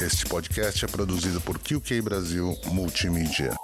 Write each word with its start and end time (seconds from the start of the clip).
Este 0.00 0.24
podcast 0.24 0.82
é 0.82 0.88
produzido 0.88 1.42
por 1.42 1.58
QK 1.58 2.00
Brasil 2.00 2.56
Multimídia. 2.72 3.54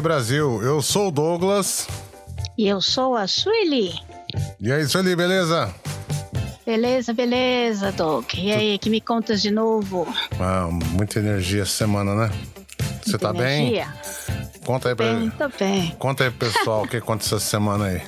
Brasil. 0.00 0.62
Eu 0.62 0.80
sou 0.82 1.08
o 1.08 1.10
Douglas. 1.10 1.86
E 2.56 2.66
eu 2.68 2.80
sou 2.80 3.16
a 3.16 3.26
Sueli. 3.26 3.94
E 4.60 4.70
aí, 4.72 4.86
Sueli, 4.86 5.14
beleza? 5.16 5.72
Beleza, 6.64 7.12
beleza, 7.12 7.90
Doug. 7.92 8.34
E 8.34 8.52
aí, 8.52 8.78
que 8.78 8.88
me 8.90 9.00
contas 9.00 9.42
de 9.42 9.50
novo? 9.50 10.06
Ah, 10.38 10.68
muita 10.70 11.18
energia 11.18 11.62
essa 11.62 11.72
semana, 11.72 12.14
né? 12.14 12.30
Você 13.04 13.18
tá 13.18 13.30
Energia? 13.30 13.86
bem? 13.86 14.60
Conta 14.64 14.88
aí 14.90 14.94
pra 14.94 15.14
Bem, 15.14 15.30
tô 15.30 15.48
bem. 15.58 15.96
Conta 15.98 16.24
aí, 16.24 16.30
pro 16.30 16.48
pessoal, 16.48 16.82
o 16.84 16.88
que 16.88 16.98
aconteceu 16.98 17.38
essa 17.38 17.46
semana 17.46 17.86
aí. 17.86 18.02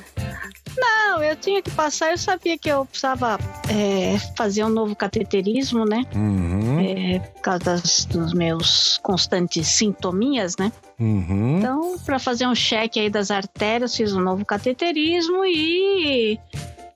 Tinha 1.43 1.61
que 1.61 1.71
passar, 1.73 2.13
eu 2.13 2.19
sabia 2.19 2.57
que 2.57 2.69
eu 2.69 2.87
precisava 2.87 3.37
é, 3.69 4.17
fazer 4.37 4.65
um 4.65 4.69
novo 4.69 4.95
cateterismo, 4.97 5.85
né? 5.85 6.07
Uhum, 6.15 6.79
É, 6.81 7.19
por 7.19 7.41
causa 7.43 7.59
das- 7.65 8.05
dos 8.05 8.33
meus 8.33 8.99
constantes 9.03 9.67
sintominhas, 9.67 10.57
né? 10.57 10.73
uhum. 11.01 11.59
Então, 11.59 11.99
para 12.07 12.19
fazer 12.21 12.47
um 12.47 12.55
cheque 12.55 13.01
aí 13.01 13.11
das 13.11 13.31
artérias, 13.33 13.97
fiz 13.97 14.15
um 14.15 14.21
novo 14.21 14.45
cateterismo 14.45 15.45
e 15.45 16.39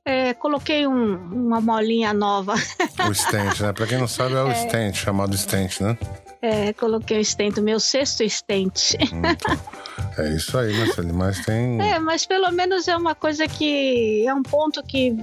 é, 0.05 0.33
coloquei 0.35 0.87
um- 0.87 1.17
uma 1.17 1.61
molinha 1.61 2.15
nova. 2.15 2.55
O 3.11 3.13
stent, 3.13 3.61
né? 3.61 3.73
Pra 3.73 3.87
quem 3.87 3.99
não 3.99 4.07
sabe, 4.07 4.35
é 4.37 4.43
o 4.43 4.55
stent, 4.55 4.95
chamado 4.95 5.37
stent, 5.37 5.81
né? 5.81 5.99
É, 6.41 6.73
coloquei 6.75 7.19
o 7.19 7.25
stent, 7.25 7.59
o 7.59 7.63
meu 7.63 7.81
sexto 7.81 8.23
stent. 8.29 8.95
É 10.19 10.29
isso 10.35 10.57
aí, 10.59 10.73
Sueli? 10.93 11.13
Mas 11.13 11.45
tem. 11.45 11.81
É, 11.81 11.99
mas 11.99 12.27
pelo 12.27 12.51
menos 12.53 12.87
é 12.89 12.97
uma 12.97 13.15
coisa 13.15 13.47
que 13.47 14.25
é 14.27 14.35
um 14.35 14.43
ponto 14.43 14.83
que 14.83 15.17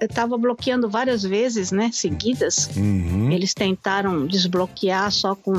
eu 0.00 0.08
tava 0.08 0.36
bloqueando 0.36 0.90
várias 0.90 1.22
vezes, 1.22 1.70
né, 1.70 1.88
seguidas. 1.92 2.68
Uhum. 2.76 3.30
Eles 3.30 3.54
tentaram 3.54 4.26
desbloquear 4.26 5.12
só 5.12 5.36
com 5.36 5.54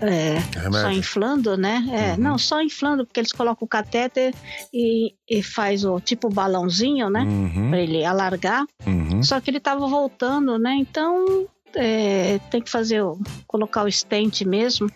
é, 0.00 0.40
só 0.72 0.90
inflando, 0.90 1.54
né? 1.56 1.84
É, 1.92 2.12
Uhum. 2.12 2.16
Não, 2.18 2.38
só 2.38 2.62
inflando, 2.62 3.04
porque 3.04 3.20
eles 3.20 3.32
colocam 3.32 3.66
o 3.66 3.68
catéter 3.68 4.34
e, 4.72 5.12
e 5.28 5.42
faz 5.42 5.84
o 5.84 6.00
tipo 6.00 6.30
balãozinho, 6.30 7.10
né? 7.10 7.20
Uhum, 7.24 7.68
Pra 7.70 7.78
ele 7.78 8.04
alargar. 8.04 8.64
uhum. 8.86 9.22
Só 9.22 9.38
que 9.38 9.50
ele 9.50 9.60
tava 9.60 9.86
voltando, 9.86 10.58
né? 10.58 10.74
Então 10.78 11.46
é, 11.76 12.38
tem 12.50 12.60
que 12.60 12.70
fazer 12.70 13.02
o, 13.02 13.18
colocar 13.46 13.84
o 13.84 13.90
stent 13.90 14.42
mesmo 14.42 14.90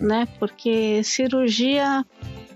né? 0.00 0.26
Porque 0.38 1.02
cirurgia, 1.02 2.04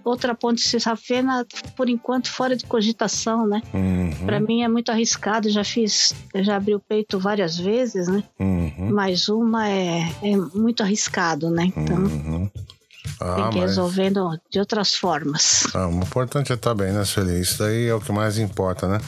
outra 0.05 0.35
ponte 0.35 0.61
safena, 0.81 1.47
por 1.77 1.89
enquanto, 1.89 2.31
fora 2.31 2.57
de 2.57 2.65
cogitação, 2.65 3.47
né? 3.47 3.63
Uhum, 3.73 4.27
Pra 4.27 4.41
mim 4.41 4.63
é 4.63 4.69
muito 4.69 4.91
arriscado, 4.91 5.51
já 5.51 5.65
fiz, 5.65 6.15
já 6.35 6.57
abri 6.57 6.75
o 6.75 6.81
peito 6.81 7.19
várias 7.19 7.59
vezes, 7.59 8.09
né? 8.09 8.23
uhum, 8.39 8.91
Mas 8.93 9.29
uma 9.29 9.69
é, 9.69 10.01
é 10.23 10.37
muito 10.55 10.83
arriscado, 10.83 11.51
né? 11.51 11.71
Então 11.77 11.99
uhum. 11.99 12.51
Tem 13.19 13.29
Ah, 13.29 13.49
que 13.51 13.59
ir 13.59 13.61
mas. 13.61 13.71
resolvendo 13.71 14.41
de 14.51 14.59
outras 14.61 14.95
formas. 14.95 15.67
Ah, 15.75 15.89
o 15.89 15.93
importante 16.01 16.53
é 16.53 16.55
estar 16.55 16.75
bem, 16.75 16.93
né, 16.93 17.05
Sueli? 17.05 17.41
Isso 17.41 17.59
daí 17.59 17.87
é 17.89 17.95
o 17.95 18.01
que 18.01 18.13
mais 18.13 18.39
importa, 18.39 18.87
né? 18.89 18.99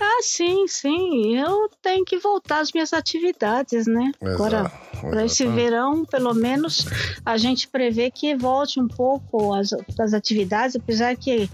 Ah, 0.00 0.20
sim, 0.22 0.66
sim. 0.68 1.36
Eu 1.36 1.68
tenho 1.82 2.04
que 2.04 2.18
voltar 2.18 2.60
às 2.60 2.72
minhas 2.72 2.92
atividades, 2.92 3.86
né? 3.86 4.12
Agora, 4.22 4.60
Exato, 4.94 5.10
para 5.10 5.24
esse 5.24 5.46
verão, 5.48 6.04
pelo 6.04 6.32
menos, 6.34 6.86
a 7.24 7.36
gente 7.36 7.68
prevê 7.68 8.10
que 8.10 8.34
volte 8.36 8.80
um 8.80 8.88
pouco 8.88 9.52
as, 9.54 9.70
as 9.98 10.12
atividades, 10.14 10.76
apesar 10.76 11.16
que 11.16 11.50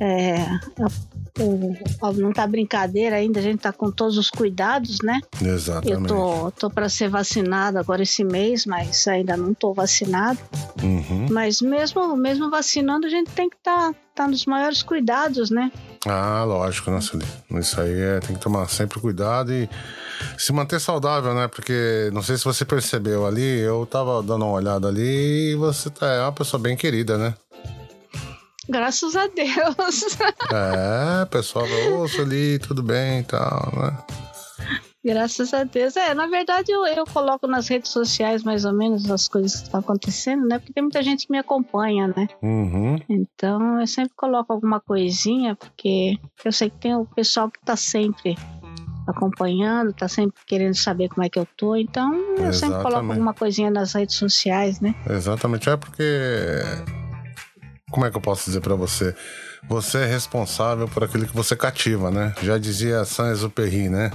é, 0.00 0.36
o- 1.38 2.12
não 2.14 2.32
tá 2.32 2.46
brincadeira 2.46 3.16
ainda, 3.16 3.40
a 3.40 3.42
gente 3.42 3.60
tá 3.60 3.72
com 3.72 3.90
todos 3.90 4.16
os 4.18 4.30
cuidados, 4.30 4.98
né? 5.02 5.20
Eu 5.40 5.54
Exatamente. 5.54 6.08
tô, 6.08 6.50
tô 6.52 6.70
para 6.70 6.88
ser 6.88 7.08
vacinada 7.08 7.80
agora 7.80 8.02
esse 8.02 8.24
mês, 8.24 8.66
mas 8.66 9.06
ainda 9.06 9.36
não 9.36 9.52
tô 9.54 9.72
vacinada. 9.72 10.38
Uhum. 10.82 11.26
Mas 11.30 11.60
mesmo, 11.60 12.16
mesmo 12.16 12.50
vacinando, 12.50 13.06
a 13.06 13.10
gente 13.10 13.30
tem 13.30 13.48
que 13.48 13.56
estar 13.56 13.92
tá, 13.92 13.98
tá 14.14 14.28
nos 14.28 14.46
maiores 14.46 14.82
cuidados, 14.82 15.50
né? 15.50 15.70
Ah, 16.06 16.44
lógico, 16.44 16.90
né, 16.90 17.00
Sueli? 17.00 17.26
Isso 17.52 17.80
aí 17.80 17.92
é, 18.00 18.20
tem 18.20 18.36
que 18.36 18.42
tomar 18.42 18.68
sempre 18.68 19.00
cuidado 19.00 19.52
e 19.52 19.68
se 20.38 20.52
manter 20.52 20.80
saudável, 20.80 21.34
né? 21.34 21.48
Porque 21.48 22.10
não 22.12 22.22
sei 22.22 22.36
se 22.36 22.44
você 22.44 22.64
percebeu 22.64 23.26
ali, 23.26 23.58
eu 23.60 23.84
tava 23.86 24.22
dando 24.22 24.44
uma 24.44 24.52
olhada 24.54 24.86
ali 24.88 25.52
e 25.52 25.56
você 25.56 25.90
tá, 25.90 26.06
é 26.06 26.20
uma 26.22 26.32
pessoa 26.32 26.60
bem 26.62 26.76
querida, 26.76 27.18
né? 27.18 27.34
Graças 28.68 29.16
a 29.16 29.26
Deus. 29.26 30.16
É, 30.52 31.24
pessoal 31.26 31.66
ô 31.92 32.08
Sueli, 32.08 32.58
tudo 32.58 32.82
bem 32.82 33.20
e 33.20 33.24
tal, 33.24 33.72
né? 33.76 33.96
Graças 35.04 35.54
a 35.54 35.62
Deus. 35.62 35.96
É, 35.96 36.14
na 36.14 36.26
verdade, 36.26 36.72
eu, 36.72 36.84
eu 36.84 37.04
coloco 37.04 37.46
nas 37.46 37.68
redes 37.68 37.92
sociais 37.92 38.42
mais 38.42 38.64
ou 38.64 38.72
menos 38.72 39.08
as 39.08 39.28
coisas 39.28 39.54
que 39.54 39.66
estão 39.66 39.78
acontecendo, 39.78 40.44
né? 40.46 40.58
Porque 40.58 40.72
tem 40.72 40.82
muita 40.82 41.00
gente 41.00 41.26
que 41.26 41.32
me 41.32 41.38
acompanha, 41.38 42.08
né? 42.08 42.26
Uhum. 42.42 42.96
Então 43.08 43.80
eu 43.80 43.86
sempre 43.86 44.14
coloco 44.16 44.52
alguma 44.52 44.80
coisinha, 44.80 45.54
porque 45.54 46.18
eu 46.44 46.50
sei 46.50 46.70
que 46.70 46.78
tem 46.78 46.96
o 46.96 47.06
pessoal 47.06 47.48
que 47.48 47.60
tá 47.64 47.76
sempre 47.76 48.36
acompanhando, 49.06 49.92
tá 49.92 50.08
sempre 50.08 50.42
querendo 50.44 50.74
saber 50.74 51.08
como 51.08 51.24
é 51.24 51.28
que 51.28 51.38
eu 51.38 51.46
tô. 51.56 51.76
Então 51.76 52.12
eu 52.38 52.52
sempre 52.52 52.76
coloco 52.76 52.88
Exatamente. 52.88 53.12
alguma 53.12 53.34
coisinha 53.34 53.70
nas 53.70 53.92
redes 53.92 54.16
sociais, 54.16 54.80
né? 54.80 54.92
Exatamente, 55.08 55.70
é 55.70 55.76
porque. 55.76 56.02
Como 57.90 58.04
é 58.04 58.10
que 58.10 58.16
eu 58.16 58.20
posso 58.20 58.46
dizer 58.46 58.60
pra 58.60 58.74
você? 58.74 59.14
Você 59.68 59.98
é 59.98 60.06
responsável 60.06 60.88
por 60.88 61.04
aquilo 61.04 61.24
que 61.24 61.34
você 61.34 61.54
cativa, 61.54 62.10
né? 62.10 62.34
Já 62.42 62.58
dizia 62.58 63.04
Saint-Exupéry, 63.04 63.88
né? 63.88 64.10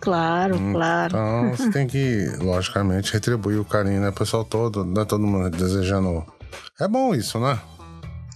Claro, 0.00 0.56
Hum, 0.56 0.72
claro. 0.72 1.06
Então 1.08 1.50
você 1.50 1.70
tem 1.70 1.86
que, 1.88 2.26
logicamente, 2.38 3.12
retribuir 3.12 3.58
o 3.60 3.64
carinho, 3.64 4.00
né? 4.00 4.10
O 4.10 4.12
pessoal 4.12 4.44
todo, 4.44 4.84
né? 4.84 5.04
Todo 5.04 5.26
mundo 5.26 5.50
desejando. 5.50 6.24
É 6.80 6.86
bom 6.86 7.12
isso, 7.12 7.40
né? 7.40 7.58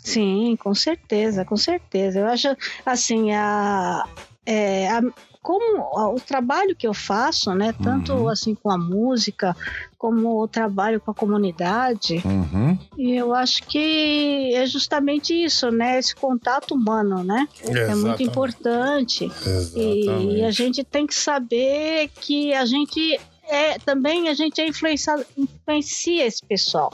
Sim, 0.03 0.57
com 0.59 0.75
certeza, 0.75 1.45
com 1.45 1.57
certeza. 1.57 2.19
Eu 2.21 2.27
acho 2.27 2.49
assim, 2.85 3.33
a, 3.33 4.05
é, 4.47 4.89
a- 4.91 5.03
como 5.43 5.81
o 6.15 6.19
trabalho 6.21 6.75
que 6.75 6.87
eu 6.89 6.95
faço, 6.95 7.55
né, 7.55 7.73
tanto 7.83 8.13
Uhum. 8.15 8.29
assim 8.29 8.55
com 8.55 8.69
a 8.71 8.77
música, 8.79 9.57
como 9.97 10.43
o 10.43 10.49
trabalho 10.49 11.01
com 11.01 11.11
a 11.13 11.15
comunidade, 11.15 12.21
Uhum. 12.25 12.77
e 12.99 13.13
eu 13.15 13.33
acho 13.35 13.63
que 13.65 14.53
é 14.55 14.67
justamente 14.67 15.33
isso, 15.35 15.71
né, 15.71 15.99
esse 16.01 16.17
contato 16.17 16.75
humano, 16.75 17.23
né, 17.23 17.47
é 17.61 17.65
muito 17.67 17.79
Exatamente. 17.79 18.23
importante. 18.25 19.25
Exatamente. 19.25 20.37
E 20.39 20.43
a 20.45 20.51
gente 20.51 20.83
tem 20.83 21.07
que 21.07 21.15
saber 21.15 22.09
que 22.21 22.53
a 22.55 22.65
gente 22.67 23.21
é 23.49 23.79
também 23.79 24.29
a 24.29 24.35
gente 24.35 24.61
é 24.61 24.67
influencia 24.67 26.27
esse 26.27 26.45
pessoal, 26.45 26.93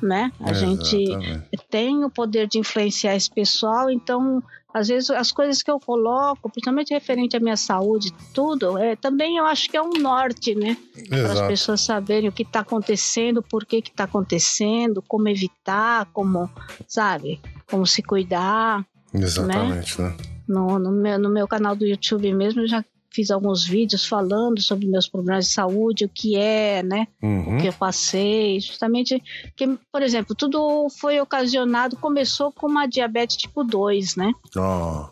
né? 0.00 0.30
A 0.38 0.52
gente 0.52 0.96
Exatamente. 0.96 1.48
tem 1.68 2.04
o 2.04 2.10
poder 2.10 2.46
de 2.46 2.56
influenciar 2.60 3.16
esse 3.16 3.28
pessoal, 3.28 3.90
então 3.90 4.40
às 4.78 4.88
vezes 4.88 5.10
as 5.10 5.32
coisas 5.32 5.62
que 5.62 5.70
eu 5.70 5.78
coloco, 5.78 6.50
principalmente 6.50 6.94
referente 6.94 7.36
à 7.36 7.40
minha 7.40 7.56
saúde, 7.56 8.12
tudo, 8.32 8.78
é, 8.78 8.96
também 8.96 9.36
eu 9.36 9.46
acho 9.46 9.68
que 9.68 9.76
é 9.76 9.82
um 9.82 9.92
norte, 10.00 10.54
né? 10.54 10.76
Para 11.08 11.32
as 11.32 11.40
pessoas 11.42 11.80
saberem 11.80 12.28
o 12.28 12.32
que 12.32 12.42
está 12.42 12.60
acontecendo, 12.60 13.42
por 13.42 13.66
que 13.66 13.78
está 13.78 14.04
acontecendo, 14.04 15.02
como 15.02 15.28
evitar, 15.28 16.06
como, 16.12 16.48
sabe, 16.86 17.40
como 17.70 17.86
se 17.86 18.02
cuidar. 18.02 18.84
Exatamente, 19.12 20.00
né? 20.00 20.16
No, 20.48 20.78
no, 20.78 20.90
meu, 20.90 21.18
no 21.18 21.28
meu 21.28 21.46
canal 21.46 21.76
do 21.76 21.84
YouTube 21.84 22.32
mesmo, 22.32 22.62
eu 22.62 22.68
já 22.68 22.84
fiz 23.10 23.30
alguns 23.30 23.64
vídeos 23.66 24.06
falando 24.06 24.60
sobre 24.60 24.86
meus 24.86 25.08
problemas 25.08 25.46
de 25.46 25.52
saúde, 25.52 26.04
o 26.04 26.08
que 26.08 26.36
é, 26.36 26.82
né? 26.82 27.06
Uhum. 27.22 27.58
que 27.58 27.68
eu 27.68 27.72
passei, 27.72 28.60
justamente 28.60 29.22
que, 29.56 29.78
por 29.90 30.02
exemplo, 30.02 30.34
tudo 30.34 30.88
foi 31.00 31.20
ocasionado, 31.20 31.96
começou 31.96 32.52
com 32.52 32.66
uma 32.66 32.86
diabetes 32.86 33.36
tipo 33.36 33.64
2, 33.64 34.16
né? 34.16 34.32
Ó, 34.56 35.08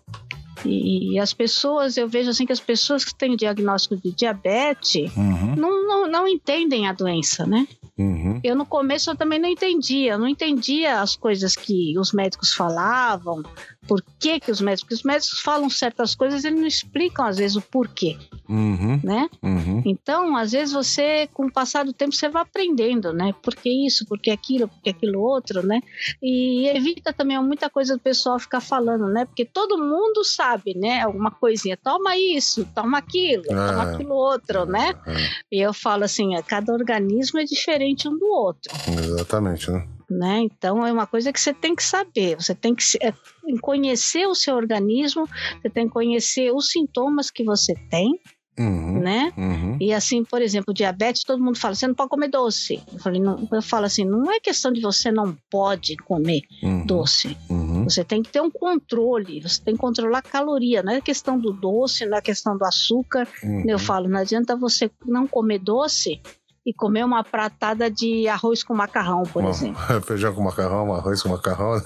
E, 0.65 1.19
as 1.19 1.33
pessoas, 1.33 1.97
eu 1.97 2.09
vejo 2.09 2.31
assim 2.31 2.47
que 2.47 2.53
as 2.53 2.61
pessoas 2.61 3.05
que 3.05 3.15
têm 3.15 3.37
diagnóstico 3.37 3.97
de 3.97 4.11
diabetes 4.11 5.15
uhum. 5.17 5.55
não, 5.57 5.87
não, 5.87 6.09
não 6.09 6.29
entendem 6.29 6.89
a 6.89 6.93
doença, 6.93 7.47
né? 7.47 7.67
Uhum. 7.99 8.41
Eu 8.45 8.55
no 8.55 8.67
começo 8.67 9.11
eu 9.11 9.17
também 9.17 9.39
não 9.39 9.49
entendia, 9.49 10.13
eu 10.13 10.19
não 10.19 10.29
entendia 10.29 11.01
as 11.01 11.17
coisas 11.17 11.57
que 11.57 11.99
os 11.99 12.13
médicos 12.13 12.53
falavam, 12.53 13.43
por 13.87 14.03
que 14.19 14.41
que 14.41 14.51
os 14.51 14.61
médicos, 14.61 14.83
porque 14.83 14.95
os 14.95 15.03
médicos 15.03 15.41
falam 15.41 15.69
certas 15.71 16.15
coisas, 16.15 16.45
eles 16.45 16.59
não 16.59 16.67
explicam 16.67 17.25
às 17.27 17.37
vezes 17.39 17.57
o 17.57 17.63
porquê, 17.63 18.17
Uhum, 18.49 19.01
né? 19.03 19.29
uhum. 19.43 19.83
Então, 19.85 20.37
às 20.37 20.53
vezes 20.53 20.73
você, 20.73 21.29
com 21.33 21.47
o 21.47 21.53
passar 21.53 21.85
do 21.85 21.93
tempo, 21.93 22.15
você 22.15 22.29
vai 22.29 22.43
aprendendo, 22.43 23.13
né? 23.13 23.35
Por 23.43 23.55
que 23.55 23.69
isso, 23.87 24.07
por 24.07 24.19
que 24.19 24.31
aquilo, 24.31 24.69
por 24.69 24.81
que 24.83 24.91
aquilo 24.91 25.21
outro, 25.21 25.67
né? 25.67 25.81
E 26.23 26.69
evita 26.69 27.13
também 27.13 27.41
muita 27.43 27.69
coisa 27.69 27.95
do 27.95 28.01
pessoal 28.01 28.39
ficar 28.39 28.61
falando, 28.61 29.07
né? 29.09 29.25
Porque 29.25 29.45
todo 29.45 29.79
mundo 29.79 30.25
sabe, 30.25 30.75
né? 30.77 31.03
Alguma 31.03 31.31
coisinha, 31.31 31.77
toma 31.77 32.17
isso, 32.17 32.67
toma 32.75 32.99
aquilo, 32.99 33.45
toma 33.45 33.91
É. 33.91 33.95
aquilo 33.95 34.15
outro, 34.15 34.65
né? 34.67 34.95
É, 35.07 35.57
E 35.57 35.61
eu 35.61 35.73
falo 35.73 36.05
assim, 36.05 36.31
cada 36.47 36.73
organismo 36.73 37.39
é 37.41 37.45
diferente 37.45 38.09
um 38.09 38.17
do 38.19 38.27
outro, 38.27 38.73
exatamente, 38.89 39.71
né? 39.71 39.87
Né? 40.11 40.41
Então 40.41 40.87
é 40.87 40.93
uma 40.93 41.07
coisa 41.07 41.33
que 41.33 41.41
você 41.41 41.53
tem 41.53 41.75
que 41.75 41.83
saber, 41.83 42.37
você 42.37 42.55
tem 42.55 42.75
que 42.75 42.85
é, 43.03 43.13
conhecer 43.61 44.27
o 44.27 44.35
seu 44.35 44.55
organismo, 44.55 45.27
você 45.61 45.71
tem 45.71 45.87
que 45.87 45.93
conhecer 45.93 46.53
os 46.53 46.71
sintomas 46.71 47.31
que 47.31 47.45
você 47.45 47.75
tem, 47.91 48.21
Uhum, 48.59 49.01
né? 49.01 49.33
uhum. 49.37 49.77
E 49.79 49.93
assim, 49.93 50.25
por 50.25 50.41
exemplo, 50.41 50.73
diabetes, 50.73 51.25
todo 51.25 51.43
mundo 51.43 51.59
fala, 51.59 51.75
você 51.75 51.87
não 51.87 51.95
pode 51.95 52.09
comer 52.09 52.29
doce. 52.29 52.83
Eu, 52.91 52.99
falei, 52.99 53.21
não, 53.21 53.47
eu 53.53 53.61
falo 53.61 53.85
assim, 53.85 54.05
não 54.05 54.33
é 54.33 54.41
questão 54.41 54.73
de 54.73 54.81
você 54.81 55.13
não 55.13 55.37
pode 55.51 55.95
comer 55.99 56.41
uhum, 56.63 56.87
doce. 56.87 57.37
uhum. 57.51 57.85
Você 57.85 58.03
tem 58.03 58.23
que 58.23 58.31
ter 58.31 58.41
um 58.41 58.51
controle, 58.51 59.43
você 59.43 59.63
tem 59.63 59.75
que 59.75 59.81
controlar 59.81 60.19
a 60.19 60.23
caloria, 60.23 60.83
não 60.83 60.93
é 60.95 61.01
questão 61.03 61.39
do 61.39 61.53
doce, 61.53 62.07
não 62.07 62.17
é 62.17 62.23
questão 62.23 62.57
do 62.57 62.65
açúcar. 62.65 63.29
uhum. 63.43 63.65
Eu 63.69 63.79
falo, 63.79 64.09
não 64.09 64.21
adianta 64.21 64.57
você 64.57 64.91
não 65.05 65.27
comer 65.27 65.59
doce 65.59 66.21
e 66.67 66.75
comer 66.75 67.05
uma 67.05 67.23
pratada 67.23 67.89
de 67.89 68.27
arroz 68.27 68.65
com 68.65 68.75
macarrão, 68.75 69.23
por 69.23 69.41
Uma- 69.41 69.51
exemplo. 69.51 69.81
Feijão 70.03 70.35
com 70.35 70.43
macarrão, 70.43 70.93
arroz 70.93 71.23
com 71.23 71.29
macarrão. 71.29 71.81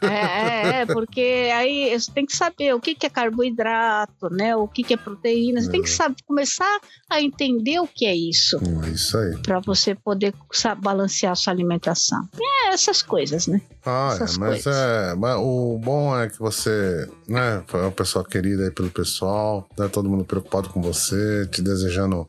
É, 0.00 0.08
é, 0.08 0.80
é, 0.80 0.86
porque 0.86 1.50
aí 1.54 1.98
você 1.98 2.10
tem 2.10 2.24
que 2.24 2.34
saber 2.34 2.74
o 2.74 2.80
que, 2.80 2.96
é 3.04 3.10
carboidrato, 3.10 4.30
né? 4.30 4.56
O 4.56 4.66
que, 4.66 4.94
é 4.94 4.96
proteína. 4.96 5.60
Você 5.60 5.70
tem 5.70 5.82
que 5.82 5.90
saber, 5.90 6.16
começar 6.26 6.80
a 7.10 7.20
entender 7.20 7.78
o 7.80 7.86
que 7.86 8.06
é 8.06 8.16
isso. 8.16 8.58
É 8.84 8.88
isso 8.88 9.18
aí. 9.18 9.36
para 9.42 9.60
você 9.60 9.94
poder 9.94 10.32
balancear 10.78 11.32
a 11.32 11.36
sua 11.36 11.52
alimentação. 11.52 12.26
É 12.40 12.68
essas 12.72 13.02
coisas, 13.02 13.46
né? 13.46 13.60
Ah, 13.84 14.16
é, 14.16 14.20
mas 14.20 14.36
coisas. 14.38 14.66
é. 14.66 15.14
Mas 15.16 15.36
o 15.38 15.78
bom 15.82 16.18
é 16.18 16.30
que 16.30 16.38
você, 16.38 17.06
né, 17.28 17.62
foi 17.66 17.82
uma 17.82 17.92
pessoa 17.92 18.24
querida 18.24 18.64
aí 18.64 18.70
pelo 18.70 18.90
pessoal, 18.90 19.68
né? 19.78 19.86
Todo 19.88 20.08
mundo 20.08 20.24
preocupado 20.24 20.70
com 20.70 20.80
você, 20.80 21.46
te 21.48 21.60
desejando 21.60 22.26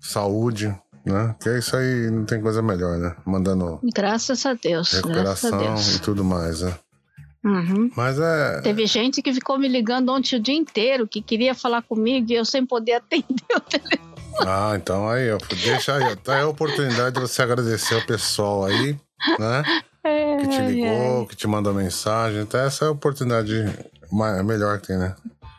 saúde, 0.00 0.74
né? 1.08 1.34
Que 1.40 1.48
é 1.48 1.58
isso 1.58 1.76
aí, 1.76 2.10
não 2.10 2.24
tem 2.24 2.40
coisa 2.40 2.62
melhor, 2.62 2.98
né? 2.98 3.14
Mandando 3.24 3.80
Graças 3.94 4.44
a 4.46 4.54
Deus. 4.54 4.92
Graças 4.92 5.04
a 5.04 5.08
recuperação 5.08 5.58
Deus. 5.58 5.96
e 5.96 6.00
tudo 6.00 6.24
mais, 6.24 6.62
né? 6.62 6.74
Uhum. 7.44 7.90
Mas 7.96 8.18
é. 8.18 8.60
Teve 8.62 8.86
gente 8.86 9.22
que 9.22 9.32
ficou 9.32 9.58
me 9.58 9.68
ligando 9.68 10.10
ontem 10.10 10.36
o 10.36 10.40
dia 10.40 10.56
inteiro, 10.56 11.06
que 11.06 11.22
queria 11.22 11.54
falar 11.54 11.82
comigo 11.82 12.30
e 12.30 12.34
eu 12.34 12.44
sem 12.44 12.66
poder 12.66 12.94
atender 12.94 13.44
o 13.56 13.60
telefone. 13.60 14.08
Ah, 14.40 14.72
então 14.76 15.08
aí, 15.08 15.30
ó, 15.32 15.38
deixa 15.64 15.96
aí, 15.96 16.16
tá 16.16 16.36
aí 16.36 16.42
a 16.42 16.48
oportunidade 16.48 17.14
de 17.16 17.20
você 17.20 17.42
agradecer 17.42 17.96
o 17.96 18.06
pessoal 18.06 18.64
aí, 18.64 18.96
né? 19.38 19.62
Que 20.40 20.48
te 20.48 20.60
ligou, 20.62 21.26
que 21.26 21.36
te 21.36 21.46
mandou 21.46 21.74
mensagem. 21.74 22.42
Então 22.42 22.60
essa 22.60 22.84
é 22.84 22.88
a 22.88 22.92
oportunidade 22.92 23.52
melhor 24.44 24.80
que 24.80 24.88
tem, 24.88 24.98
né? 24.98 25.14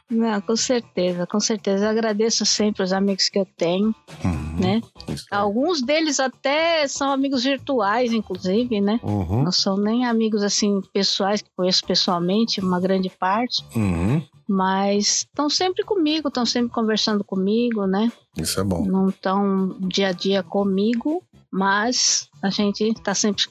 Não, 0.09 0.41
com 0.41 0.55
certeza, 0.55 1.27
com 1.27 1.39
certeza. 1.39 1.85
Eu 1.85 1.89
agradeço 1.89 2.45
sempre 2.45 2.81
os 2.83 2.91
amigos 2.91 3.29
que 3.29 3.37
eu 3.37 3.45
tenho, 3.57 3.93
Uhum, 4.25 4.59
né? 4.59 4.81
Alguns 5.29 5.81
deles 5.81 6.19
até 6.19 6.87
são 6.87 7.11
amigos 7.11 7.43
virtuais, 7.43 8.11
inclusive, 8.11 8.81
né? 8.81 8.99
Uhum, 9.03 9.43
Não 9.43 9.51
são 9.51 9.77
nem 9.77 10.05
amigos 10.05 10.41
assim 10.43 10.81
pessoais 10.91 11.41
que 11.41 11.49
conheço 11.55 11.85
pessoalmente, 11.85 12.59
uma 12.59 12.79
grande 12.79 13.09
parte. 13.09 13.63
uhum. 13.75 14.21
mas 14.51 15.27
estão 15.29 15.47
sempre 15.47 15.83
comigo, 15.85 16.27
estão 16.27 16.43
sempre 16.43 16.73
conversando 16.73 17.23
comigo, 17.23 17.85
né? 17.85 18.11
Isso 18.35 18.59
é 18.59 18.63
bom. 18.63 18.83
Não 18.83 19.09
estão 19.09 19.77
dia 19.81 20.07
a 20.07 20.11
dia 20.11 20.41
comigo, 20.41 21.21
mas 21.51 22.27
a 22.41 22.49
gente 22.49 22.83
está 22.83 23.13
sempre 23.13 23.43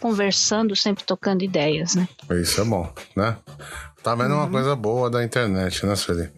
conversando, 0.00 0.76
sempre 0.76 1.02
tocando 1.02 1.42
ideias, 1.42 1.96
né? 1.96 2.08
Isso 2.40 2.60
é 2.60 2.64
bom, 2.64 2.88
né? 3.16 3.36
Tá 4.08 4.14
vendo 4.14 4.32
uma 4.36 4.44
Uhum. 4.46 4.50
coisa 4.50 4.74
boa 4.74 5.10
da 5.10 5.22
internet, 5.22 5.84
né, 5.84 5.94
Sueli? 5.94 6.30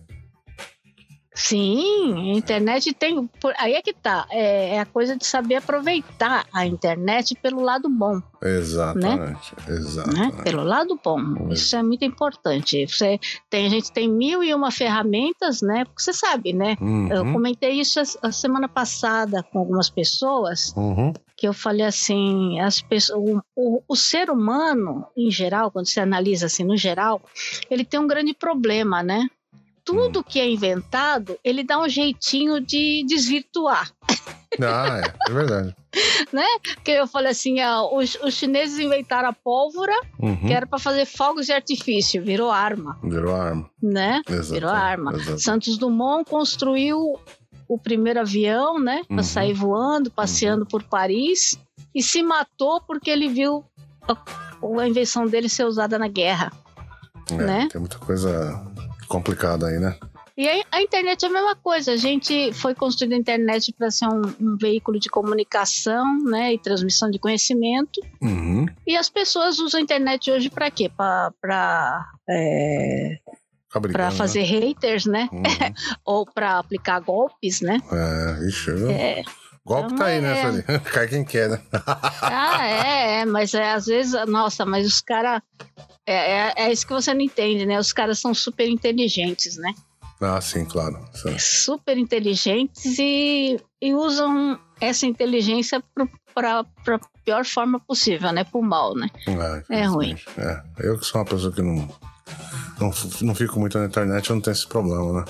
Sim, 1.32 2.32
a 2.34 2.36
internet 2.36 2.92
tem. 2.92 3.30
Aí 3.56 3.74
é 3.74 3.80
que 3.80 3.92
tá. 3.94 4.26
É, 4.28 4.74
é 4.74 4.80
a 4.80 4.84
coisa 4.84 5.16
de 5.16 5.24
saber 5.24 5.54
aproveitar 5.54 6.44
a 6.52 6.66
internet 6.66 7.36
pelo 7.40 7.62
lado 7.62 7.88
bom, 7.88 8.20
Exatamente, 8.42 9.54
né? 9.68 9.76
exatamente. 9.76 10.42
Pelo 10.42 10.64
lado 10.64 10.98
bom. 11.02 11.48
Isso 11.52 11.76
é 11.76 11.82
muito 11.84 12.04
importante. 12.04 12.84
Você 12.88 13.20
tem, 13.48 13.66
a 13.66 13.70
gente 13.70 13.92
tem 13.92 14.08
mil 14.10 14.42
e 14.42 14.52
uma 14.52 14.72
ferramentas, 14.72 15.62
né? 15.62 15.84
Porque 15.84 16.02
você 16.02 16.12
sabe, 16.12 16.52
né? 16.52 16.76
Eu 17.08 17.22
Uhum, 17.22 17.32
comentei 17.34 17.80
isso 17.80 18.00
a- 18.00 18.28
a 18.28 18.32
semana 18.32 18.68
passada 18.68 19.42
com 19.44 19.60
algumas 19.60 19.88
pessoas, 19.88 20.74
uhum, 20.76 21.12
que 21.40 21.48
eu 21.48 21.54
falei 21.54 21.86
assim, 21.86 22.60
as 22.60 22.82
pessoas, 22.82 23.40
o, 23.56 23.82
o- 23.88 23.96
ser 23.96 24.28
humano, 24.28 25.06
em 25.16 25.30
geral, 25.30 25.70
quando 25.70 25.86
você 25.88 25.98
analisa 25.98 26.44
assim, 26.44 26.64
no 26.64 26.76
geral, 26.76 27.22
ele 27.70 27.82
tem 27.82 27.98
um 27.98 28.06
grande 28.06 28.34
problema, 28.34 29.02
né? 29.02 29.26
Tudo 29.82 30.22
que 30.22 30.38
é 30.38 30.46
inventado, 30.48 31.38
ele 31.42 31.64
dá 31.64 31.80
um 31.80 31.88
jeitinho 31.88 32.60
de 32.60 33.02
desvirtuar. 33.08 33.90
Ah, 34.60 35.00
é, 35.00 35.30
é 35.30 35.32
verdade. 35.32 35.76
Porque 36.74 36.90
eu 36.90 37.06
falei 37.06 37.30
assim, 37.30 37.60
ah, 37.60 37.84
os, 37.84 38.16
os 38.16 38.34
chineses 38.34 38.80
inventaram 38.80 39.28
a 39.28 39.32
pólvora, 39.32 39.94
Uhum. 40.18 40.36
que 40.48 40.52
era 40.52 40.66
para 40.66 40.78
fazer 40.78 41.06
fogos 41.06 41.46
de 41.46 41.52
artifício, 41.52 42.20
virou 42.22 42.50
arma, 42.50 42.98
Virou 43.02 43.34
arma. 43.34 43.70
né? 43.80 44.20
Exato. 44.28 44.52
Virou 44.52 44.70
arma. 44.70 45.14
exato. 45.14 45.38
Santos 45.38 45.78
Dumont 45.78 46.28
construiu 46.28 47.18
o 47.72 47.78
primeiro 47.78 48.18
avião, 48.20 48.80
né? 48.80 49.02
Para 49.06 49.18
Uhum. 49.18 49.22
sair 49.22 49.52
voando, 49.54 50.10
passeando 50.10 50.66
por 50.66 50.82
Paris 50.82 51.56
e 51.94 52.02
se 52.02 52.20
matou 52.20 52.80
porque 52.80 53.08
ele 53.08 53.28
viu 53.28 53.64
a, 54.08 54.80
a 54.80 54.88
invenção 54.88 55.24
dele 55.26 55.48
ser 55.48 55.64
usada 55.64 55.96
na 55.96 56.08
guerra, 56.08 56.52
É, 57.30 57.34
né? 57.36 57.68
Tem 57.70 57.80
muita 57.80 57.96
coisa 57.98 58.60
complicada 59.06 59.68
aí, 59.68 59.78
né? 59.78 59.96
E 60.36 60.48
aí, 60.48 60.64
a 60.72 60.80
internet 60.80 61.22
é 61.22 61.28
a 61.28 61.32
mesma 61.32 61.54
coisa. 61.54 61.92
A 61.92 61.96
gente 61.96 62.50
foi 62.54 62.74
construída 62.74 63.14
a 63.14 63.18
internet 63.18 63.72
para 63.76 63.90
ser 63.90 64.06
um, 64.06 64.22
um 64.40 64.56
veículo 64.56 64.98
de 64.98 65.10
comunicação, 65.10 66.18
né? 66.24 66.54
E 66.54 66.58
transmissão 66.58 67.10
de 67.10 67.18
conhecimento. 67.18 68.00
Uhum. 68.22 68.64
E 68.86 68.96
as 68.96 69.10
pessoas 69.10 69.58
usam 69.58 69.78
a 69.78 69.82
internet 69.82 70.30
hoje 70.30 70.48
para 70.48 70.70
quê? 70.70 70.88
Para 70.88 71.30
brigando, 72.26 73.18
para 73.70 74.10
fazer 74.10 74.42
haters, 74.42 75.06
né? 75.06 75.20
Né? 75.20 75.28
Uhum. 75.32 75.42
Ou 76.04 76.26
para 76.26 76.58
aplicar 76.58 77.00
golpes, 77.00 77.60
né? 77.60 77.78
É, 77.92 78.48
ixi, 78.48 78.72
viu? 78.72 78.90
É, 78.90 79.22
Golpe 79.64 79.92
então 79.92 79.98
tá 79.98 80.06
aí, 80.06 80.20
né, 80.20 80.38
é. 80.38 80.42
Sueli? 80.42 80.62
Cai 80.90 81.06
quem 81.06 81.24
quer, 81.24 81.50
né? 81.50 81.60
Ah, 82.22 82.66
é, 82.66 83.20
é, 83.20 83.24
mas 83.26 83.54
é, 83.54 83.72
às 83.72 83.86
vezes, 83.86 84.12
nossa, 84.26 84.64
mas 84.64 84.86
os 84.86 85.00
caras. 85.00 85.42
É, 86.06 86.14
é, 86.14 86.52
é 86.56 86.72
isso 86.72 86.86
que 86.86 86.92
você 86.92 87.12
não 87.12 87.20
entende, 87.20 87.66
né? 87.66 87.78
Os 87.78 87.92
caras 87.92 88.18
são 88.18 88.34
super 88.34 88.68
inteligentes, 88.68 89.56
né? 89.56 89.74
Ah, 90.20 90.40
sim, 90.40 90.64
claro. 90.64 90.98
Sim. 91.14 91.38
Super 91.38 91.96
inteligentes 91.96 92.98
e, 92.98 93.60
e 93.80 93.94
usam 93.94 94.58
essa 94.80 95.06
inteligência 95.06 95.82
para 96.34 96.60
a 96.60 97.00
pior 97.24 97.44
forma 97.44 97.78
possível, 97.80 98.32
né? 98.32 98.44
Pro 98.44 98.62
mal, 98.62 98.94
né? 98.94 99.08
É, 99.70 99.80
É 99.80 99.84
ruim. 99.84 100.16
É. 100.36 100.62
Eu 100.78 100.98
que 100.98 101.06
sou 101.06 101.20
uma 101.20 101.26
pessoa 101.26 101.52
que 101.52 101.62
não, 101.62 101.88
não, 102.80 102.90
não 103.22 103.34
fico 103.34 103.60
muito 103.60 103.78
na 103.78 103.86
internet, 103.86 104.30
eu 104.30 104.36
não 104.36 104.42
tenho 104.42 104.54
esse 104.54 104.66
problema, 104.66 105.20
né? 105.20 105.24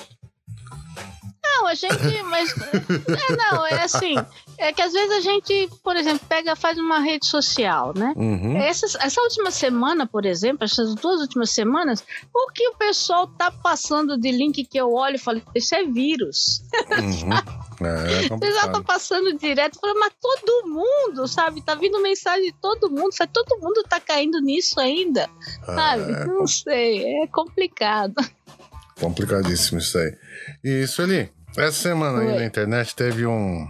Não, 1.43 1.67
a 1.67 1.75
gente. 1.75 2.23
Mas. 2.25 2.55
É, 2.57 3.37
não, 3.37 3.67
é 3.67 3.83
assim. 3.83 4.15
É 4.57 4.73
que 4.73 4.83
às 4.83 4.93
vezes 4.93 5.11
a 5.11 5.21
gente, 5.21 5.69
por 5.83 5.97
exemplo, 5.97 6.21
pega, 6.29 6.55
faz 6.55 6.79
uma 6.79 7.01
rede 7.01 7.27
social, 7.27 7.93
né? 7.97 8.13
Uhum. 8.17 8.57
Essas, 8.57 8.95
essa 8.95 9.21
última 9.23 9.51
semana, 9.51 10.07
por 10.07 10.25
exemplo, 10.25 10.65
essas 10.65 10.95
duas 10.95 11.21
últimas 11.21 11.51
semanas, 11.51 12.05
o 12.35 12.51
que 12.53 12.69
o 12.69 12.77
pessoal 12.77 13.27
tá 13.27 13.51
passando 13.51 14.19
de 14.19 14.31
link 14.31 14.65
que 14.65 14.79
eu 14.79 14.93
olho 14.93 15.17
e 15.17 15.19
falo, 15.19 15.43
isso 15.55 15.75
é 15.75 15.85
vírus. 15.85 16.63
Uhum. 16.91 17.60
É, 17.81 18.27
é 18.27 18.27
O 18.33 18.39
pessoal 18.39 18.73
tá 18.73 18.83
passando 18.83 19.37
direto, 19.37 19.79
falando, 19.81 19.99
mas 20.01 20.13
todo 20.21 20.69
mundo, 20.69 21.27
sabe? 21.27 21.63
Tá 21.63 21.75
vindo 21.75 22.01
mensagem 22.01 22.47
de 22.47 22.55
todo 22.61 22.91
mundo, 22.91 23.13
sabe? 23.13 23.33
Todo 23.33 23.59
mundo 23.61 23.83
tá 23.89 23.99
caindo 24.01 24.41
nisso 24.41 24.79
ainda, 24.79 25.29
sabe? 25.65 26.13
É, 26.13 26.25
Não 26.27 26.47
sei, 26.47 27.23
é 27.23 27.27
complicado. 27.27 28.15
complicadíssimo 29.01 29.79
isso 29.79 29.99
aí. 29.99 30.17
E 30.63 30.83
isso 30.83 31.01
ali, 31.03 31.31
essa 31.57 31.73
semana 31.73 32.21
aí 32.21 32.39
na 32.39 32.45
internet 32.45 32.95
teve 32.95 33.27
um. 33.27 33.67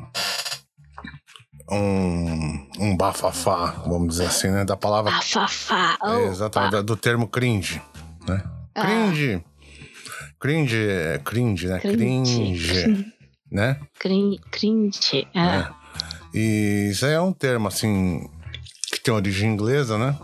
Um, 1.72 2.68
um 2.80 2.96
bafafá, 2.96 3.84
vamos 3.86 4.08
dizer 4.08 4.26
assim, 4.26 4.48
né? 4.48 4.64
Da 4.64 4.76
palavra. 4.76 5.12
Afafá. 5.12 5.96
é, 6.02 6.26
exatamente, 6.26 6.82
do 6.82 6.96
termo 6.96 7.28
cringe, 7.28 7.80
né? 8.26 8.42
Ah. 8.74 8.82
Cringe. 8.82 9.44
Cringe 10.40 10.88
é 10.88 11.20
cringe, 11.24 11.68
né? 11.68 11.78
Cringe. 11.78 12.34
Cringe, 12.34 13.12
né? 13.50 13.78
Crin- 13.98 14.38
Cringe. 14.50 15.26
Ah. 15.34 15.72
E 16.32 16.88
isso 16.90 17.04
aí 17.06 17.12
é 17.12 17.20
um 17.20 17.32
termo, 17.32 17.68
assim, 17.68 18.28
que 18.92 19.00
tem 19.00 19.12
origem 19.12 19.50
inglesa, 19.52 19.98
né? 19.98 20.16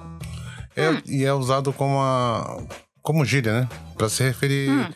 É- 0.75 0.90
Hum. 0.90 1.02
E 1.06 1.25
é 1.25 1.33
usado 1.33 1.73
como 1.73 1.99
a, 2.00 2.62
como 3.02 3.25
gíria, 3.25 3.61
né? 3.62 3.68
Pra 3.97 4.09
se 4.09 4.23
referir 4.23 4.71
hum. 4.71 4.88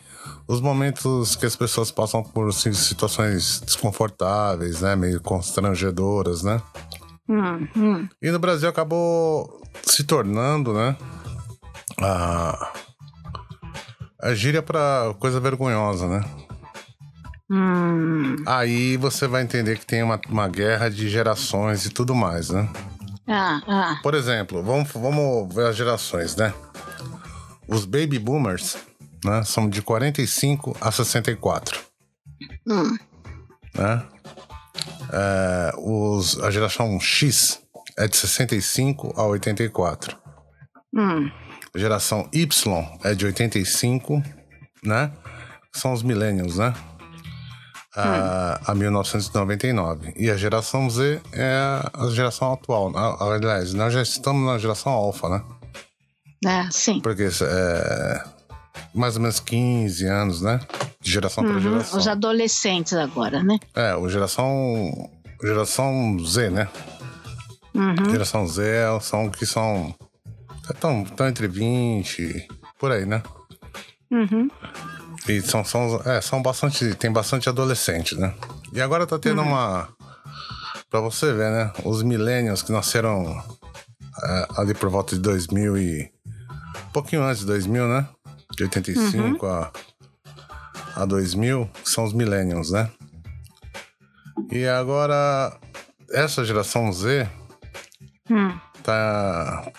os 0.47 0.61
momentos 0.61 1.35
que 1.37 1.47
as 1.47 1.57
pessoas 1.57 1.91
passam 1.91 2.23
por 2.23 2.49
assim, 2.51 2.73
situações 2.73 3.61
desconfortáveis, 3.61 4.83
né? 4.83 4.95
Meio 4.95 5.21
constrangedoras, 5.21 6.43
né? 6.43 6.61
Hum, 7.29 7.69
hum. 7.77 8.09
E 8.21 8.31
no 8.31 8.39
Brasil 8.39 8.69
acabou 8.69 9.63
se 9.83 10.05
tornando, 10.05 10.75
né? 10.75 10.97
A, 12.03 12.73
a 14.23 14.35
gíria 14.35 14.63
pra 14.63 15.15
coisa 15.19 15.39
vergonhosa, 15.41 16.07
né? 16.09 16.25
Hum. 17.51 18.37
Aí 18.47 18.97
você 18.97 19.27
vai 19.27 19.43
entender 19.43 19.77
que 19.79 19.85
tem 19.85 20.03
uma, 20.03 20.21
uma 20.29 20.49
guerra 20.49 20.89
de 20.89 21.09
gerações 21.09 21.85
e 21.85 21.91
tudo 21.91 22.15
mais, 22.15 22.51
né? 22.51 22.69
Ah, 23.27 23.61
ah. 23.67 24.01
Por 24.03 24.15
exemplo, 24.15 24.63
vamos, 24.63 24.91
vamos 24.93 25.53
ver 25.53 25.67
as 25.67 25.77
gerações, 25.77 26.37
né? 26.37 26.55
Os 27.67 27.85
baby 27.85 28.19
boomers 28.19 28.77
né, 29.25 29.43
são 29.45 29.69
de 29.69 29.83
45 29.83 30.77
a 30.81 30.93
64. 30.93 31.81
Hum. 32.69 32.97
Né? 33.75 34.03
É, 35.13 35.73
os, 35.77 36.39
a 36.41 36.51
geração 36.51 36.99
X 37.01 37.61
é 37.99 38.07
de 38.07 38.17
65 38.17 39.13
a 39.17 39.25
84. 39.27 40.17
Hum. 40.95 41.31
A 41.75 41.79
geração 41.79 42.29
Y 42.33 42.99
é 43.05 43.15
de 43.15 43.27
85, 43.27 44.23
né? 44.85 45.13
São 45.73 45.93
os 45.93 46.03
millennials, 46.03 46.59
né? 46.59 46.75
A, 47.95 48.71
a 48.71 48.75
1999. 48.75 50.13
E 50.17 50.31
a 50.31 50.37
geração 50.37 50.89
Z 50.89 51.21
é 51.33 51.81
a 51.93 52.09
geração 52.11 52.53
atual. 52.53 52.93
Aliás, 53.21 53.75
nós 53.75 53.93
já 53.93 54.03
estamos 54.03 54.47
na 54.47 54.59
geração 54.59 54.93
alfa, 54.93 55.29
né? 55.29 55.43
É, 56.47 56.71
sim. 56.71 57.01
Porque 57.01 57.25
é 57.43 58.25
mais 58.95 59.17
ou 59.17 59.23
menos 59.23 59.41
15 59.41 60.07
anos, 60.07 60.41
né? 60.41 60.61
De 61.01 61.11
geração 61.11 61.45
uhum, 61.45 61.51
para 61.51 61.61
geração. 61.61 61.99
Os 61.99 62.09
adolescentes 62.09 62.93
agora, 62.95 63.43
né? 63.43 63.59
É, 63.75 63.95
o 63.95 64.09
geração. 64.09 65.11
Geração 65.43 66.19
Z, 66.23 66.51
né? 66.51 66.69
Uhum. 67.75 68.11
Geração 68.11 68.47
Z 68.47 68.63
são 69.01 69.31
que 69.31 69.47
são. 69.47 69.95
Estão, 70.71 71.03
estão 71.03 71.27
entre 71.27 71.49
20, 71.49 72.47
por 72.79 72.93
aí, 72.93 73.05
né? 73.05 73.23
Uhum. 74.11 74.49
E 75.31 75.41
são, 75.41 75.65
são, 75.65 76.03
é, 76.05 76.21
são 76.21 76.43
bastante. 76.43 76.93
Tem 76.97 77.13
bastante 77.13 77.49
adolescentes, 77.49 78.19
né? 78.19 78.35
E 78.73 78.81
agora 78.81 79.07
tá 79.07 79.17
tendo 79.17 79.41
uhum. 79.41 79.49
uma. 79.49 79.89
Pra 80.91 81.01
você 81.01 81.33
ver, 81.33 81.53
né? 81.53 81.73
Os 81.85 82.03
millennials 82.03 82.63
que 82.63 82.73
nasceram 82.73 83.41
é, 84.25 84.49
ali 84.57 84.75
por 84.75 84.91
volta 84.91 85.15
de 85.15 85.21
2000 85.21 85.79
e. 85.79 86.11
Um 86.89 86.93
pouquinho 86.93 87.23
antes 87.23 87.41
de 87.41 87.47
2000, 87.47 87.87
né? 87.87 88.09
De 88.57 88.65
85 88.65 89.47
uhum. 89.47 89.53
a, 89.53 89.71
a 90.97 91.05
2000, 91.05 91.71
são 91.85 92.03
os 92.03 92.13
millennials, 92.13 92.73
né? 92.73 92.91
E 94.51 94.67
agora. 94.67 95.57
Essa 96.11 96.45
geração 96.45 96.93
Z. 96.93 97.29
Hum. 98.29 98.59
Tá. 98.83 99.71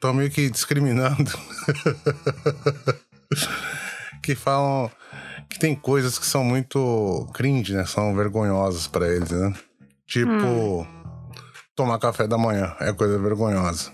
Tô 0.00 0.12
meio 0.12 0.32
que 0.32 0.50
discriminando. 0.50 1.30
que 4.22 4.34
falam 4.34 4.90
que 5.48 5.58
tem 5.58 5.74
coisas 5.74 6.18
que 6.18 6.26
são 6.26 6.42
muito 6.42 7.28
cringe, 7.34 7.74
né? 7.74 7.84
São 7.84 8.14
vergonhosas 8.14 8.86
para 8.86 9.06
eles, 9.08 9.30
né? 9.30 9.52
Tipo, 10.06 10.30
hum. 10.30 10.86
tomar 11.74 11.98
café 11.98 12.26
da 12.26 12.38
manhã 12.38 12.74
é 12.80 12.92
coisa 12.92 13.18
vergonhosa. 13.18 13.92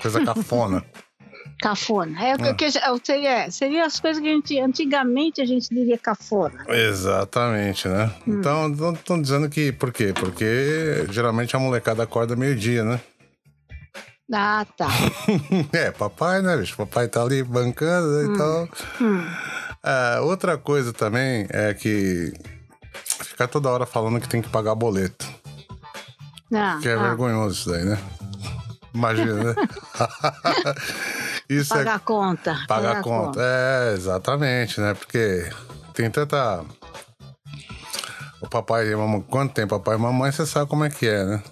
Coisa 0.00 0.20
cafona. 0.26 0.84
cafona. 1.60 2.22
É, 2.22 2.34
o 2.34 2.54
que 2.54 2.64
ah. 2.64 2.98
seria, 3.02 3.50
seria 3.50 3.86
as 3.86 4.00
coisas 4.00 4.22
que 4.22 4.28
a 4.28 4.32
gente, 4.32 4.58
antigamente 4.58 5.40
a 5.40 5.46
gente 5.46 5.68
diria 5.68 5.96
cafona. 5.96 6.64
Exatamente, 6.68 7.88
né? 7.88 8.10
Hum. 8.26 8.38
Então, 8.38 8.92
estão 8.92 9.20
dizendo 9.20 9.48
que. 9.48 9.72
Por 9.72 9.92
quê? 9.92 10.12
Porque 10.14 11.06
geralmente 11.10 11.56
a 11.56 11.58
molecada 11.58 12.02
acorda 12.02 12.36
meio-dia, 12.36 12.84
né? 12.84 13.00
Ah, 14.32 14.66
tá. 14.76 14.88
é, 15.72 15.90
papai, 15.90 16.42
né, 16.42 16.56
bicho? 16.56 16.76
Papai 16.76 17.08
tá 17.08 17.22
ali 17.22 17.42
bancando? 17.42 18.08
Hum. 18.08 18.34
Então. 18.34 18.68
Hum. 19.00 19.26
É, 19.84 20.20
outra 20.20 20.56
coisa 20.56 20.92
também 20.92 21.46
é 21.50 21.74
que 21.74 22.32
ficar 23.24 23.48
toda 23.48 23.68
hora 23.68 23.86
falando 23.86 24.20
que 24.20 24.28
tem 24.28 24.40
que 24.40 24.48
pagar 24.48 24.74
boleto. 24.74 25.26
Ah, 26.54 26.78
que 26.80 26.88
é 26.88 26.94
ah. 26.94 27.02
vergonhoso 27.02 27.60
isso 27.60 27.70
daí, 27.70 27.84
né? 27.84 27.98
Imagina, 28.94 29.32
né? 29.32 29.54
isso 31.48 31.74
pagar 31.74 31.96
é... 31.96 31.98
conta. 31.98 32.52
Pagar, 32.66 32.66
pagar 32.68 33.02
conta. 33.02 33.26
conta. 33.26 33.40
É, 33.42 33.94
exatamente, 33.94 34.80
né? 34.80 34.94
Porque 34.94 35.50
tem 35.94 36.10
tanta. 36.10 36.64
O 38.40 38.48
papai 38.48 38.88
e 38.88 38.92
a 38.92 38.96
mamãe. 38.96 39.22
Quanto 39.22 39.54
tem 39.54 39.66
papai 39.66 39.96
e 39.96 39.98
mamãe, 39.98 40.30
você 40.30 40.44
sabe 40.44 40.68
como 40.68 40.84
é 40.84 40.90
que 40.90 41.06
é, 41.06 41.24
né? 41.24 41.42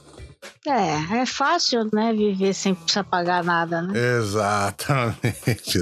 É, 0.66 1.20
é 1.20 1.26
fácil, 1.26 1.88
né, 1.90 2.12
viver 2.12 2.52
sem 2.52 2.74
precisar 2.74 3.04
pagar 3.04 3.42
nada, 3.42 3.80
né? 3.80 3.98
Exatamente. 4.18 5.78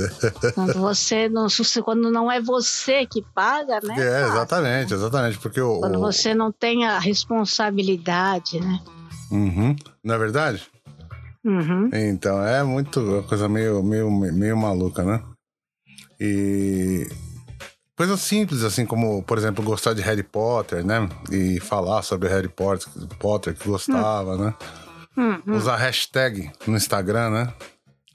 Quando 0.54 0.74
você 0.74 1.28
não, 1.28 1.48
quando 1.84 2.12
não 2.12 2.30
é 2.30 2.40
você 2.40 3.04
que 3.04 3.24
paga, 3.34 3.80
né? 3.82 3.96
É, 3.98 4.26
exatamente, 4.28 4.94
exatamente, 4.94 5.38
porque 5.38 5.60
o, 5.60 5.80
quando 5.80 5.98
você 5.98 6.32
não 6.32 6.52
tem 6.52 6.86
a 6.86 6.98
responsabilidade, 7.00 8.60
né? 8.60 8.78
Uhum. 9.32 9.74
Não 10.04 10.14
é 10.14 10.18
verdade? 10.18 10.64
Uhum. 11.44 11.90
Então 11.92 12.40
é 12.40 12.62
muito 12.62 13.00
uma 13.00 13.22
coisa 13.24 13.48
meio, 13.48 13.82
meio, 13.82 14.08
meio 14.10 14.56
maluca, 14.56 15.02
né? 15.02 15.20
E 16.20 17.08
Coisas 17.98 18.20
simples, 18.20 18.62
assim 18.62 18.86
como, 18.86 19.24
por 19.24 19.36
exemplo, 19.36 19.64
gostar 19.64 19.92
de 19.92 20.00
Harry 20.02 20.22
Potter, 20.22 20.86
né? 20.86 21.08
E 21.32 21.58
falar 21.58 22.02
sobre 22.02 22.28
Harry 22.28 22.48
Potter, 22.48 22.86
Potter 23.18 23.56
que 23.56 23.68
gostava, 23.68 24.36
hum. 24.36 24.44
né? 24.44 24.54
Hum, 25.16 25.42
hum. 25.44 25.56
Usar 25.56 25.74
hashtag 25.74 26.48
no 26.64 26.76
Instagram, 26.76 27.30
né? 27.30 27.52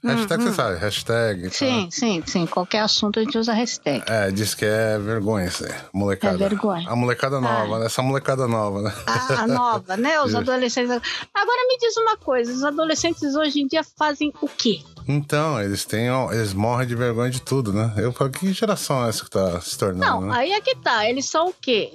Hashtag, 0.04 0.42
hum, 0.42 0.46
você 0.46 0.52
sabe, 0.52 0.78
hashtag. 0.78 1.50
Sim, 1.50 1.84
tá. 1.84 1.90
sim, 1.90 2.22
sim. 2.26 2.46
Qualquer 2.46 2.80
assunto 2.80 3.18
a 3.18 3.22
gente 3.22 3.38
usa 3.38 3.54
hashtag. 3.54 4.04
É, 4.06 4.30
diz 4.30 4.54
que 4.54 4.66
é 4.66 4.98
vergonha 4.98 5.46
isso 5.46 5.64
aí. 5.64 5.72
Molecada. 5.94 6.34
É 6.34 6.48
vergonha. 6.48 6.88
A 6.88 6.94
molecada 6.94 7.40
nova, 7.40 7.76
ah. 7.76 7.78
né? 7.78 7.86
Essa 7.86 8.02
molecada 8.02 8.46
nova, 8.46 8.82
né? 8.82 8.92
Ah, 9.06 9.42
a 9.42 9.46
nova, 9.46 9.96
né? 9.96 10.20
Os 10.20 10.34
adolescentes. 10.36 10.90
Agora 10.90 11.68
me 11.68 11.78
diz 11.78 11.96
uma 11.96 12.18
coisa: 12.18 12.52
os 12.52 12.62
adolescentes 12.62 13.34
hoje 13.34 13.60
em 13.60 13.66
dia 13.66 13.82
fazem 13.96 14.30
o 14.42 14.48
quê? 14.48 14.82
Então, 15.08 15.60
eles 15.60 15.86
têm. 15.86 16.08
Eles 16.32 16.52
morrem 16.52 16.86
de 16.86 16.94
vergonha 16.94 17.30
de 17.30 17.40
tudo, 17.40 17.72
né? 17.72 17.94
Eu 17.96 18.12
falo, 18.12 18.30
que 18.30 18.52
geração 18.52 19.04
é 19.06 19.08
essa 19.08 19.24
que 19.24 19.30
tá 19.30 19.58
se 19.62 19.78
tornando? 19.78 20.04
Não, 20.04 20.20
né? 20.20 20.36
aí 20.36 20.52
é 20.52 20.60
que 20.60 20.76
tá. 20.76 21.08
Eles 21.08 21.24
são 21.24 21.48
o 21.48 21.54
quê? 21.54 21.92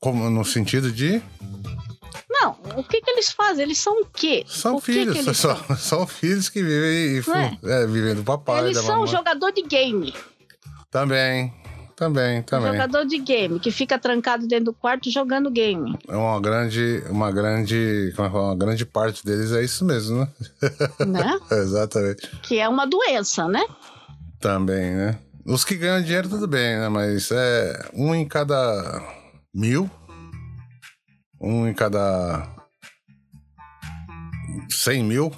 Como, 0.00 0.30
no 0.30 0.44
sentido 0.44 0.90
de. 0.90 1.22
Não, 2.28 2.56
o 2.76 2.84
que 2.84 3.00
que 3.00 3.10
eles 3.10 3.30
fazem? 3.30 3.64
Eles 3.64 3.78
são 3.78 4.02
o 4.02 4.06
quê? 4.06 4.44
São 4.46 4.76
o 4.76 4.80
filhos, 4.80 5.16
que 5.16 5.24
que 5.24 5.34
são? 5.34 5.56
são? 5.76 6.06
filhos 6.06 6.48
que 6.48 6.62
vivem 6.62 7.16
e, 7.16 7.64
é? 7.64 7.82
É, 7.82 7.86
vivem 7.86 8.14
do 8.14 8.24
papai. 8.24 8.64
Eles 8.64 8.78
são 8.78 9.00
mamãe. 9.00 9.06
jogador 9.08 9.50
de 9.52 9.62
game. 9.62 10.14
Também, 10.90 11.52
também, 11.96 12.42
também. 12.42 12.70
Um 12.70 12.72
jogador 12.72 13.04
de 13.06 13.18
game, 13.18 13.60
que 13.60 13.70
fica 13.70 13.98
trancado 13.98 14.46
dentro 14.46 14.66
do 14.66 14.72
quarto 14.72 15.10
jogando 15.10 15.50
game. 15.50 15.96
É 16.08 16.16
uma 16.16 16.40
grande, 16.40 17.02
uma 17.08 17.30
grande, 17.30 18.12
como 18.16 18.28
é 18.28 18.40
uma 18.40 18.56
grande 18.56 18.84
parte 18.84 19.24
deles 19.24 19.52
é 19.52 19.62
isso 19.62 19.84
mesmo, 19.84 20.20
né? 20.20 20.28
Né? 21.06 21.40
Exatamente. 21.52 22.28
Que 22.42 22.58
é 22.58 22.68
uma 22.68 22.86
doença, 22.86 23.46
né? 23.48 23.64
Também, 24.40 24.92
né? 24.92 25.18
Os 25.46 25.64
que 25.64 25.76
ganham 25.76 26.02
dinheiro, 26.02 26.28
tudo 26.28 26.46
bem, 26.46 26.78
né? 26.78 26.88
Mas 26.88 27.30
é 27.30 27.88
um 27.94 28.14
em 28.14 28.26
cada 28.26 29.02
mil 29.54 29.90
um 31.42 31.66
em 31.66 31.74
cada 31.74 32.46
100 34.70 35.04
mil, 35.04 35.32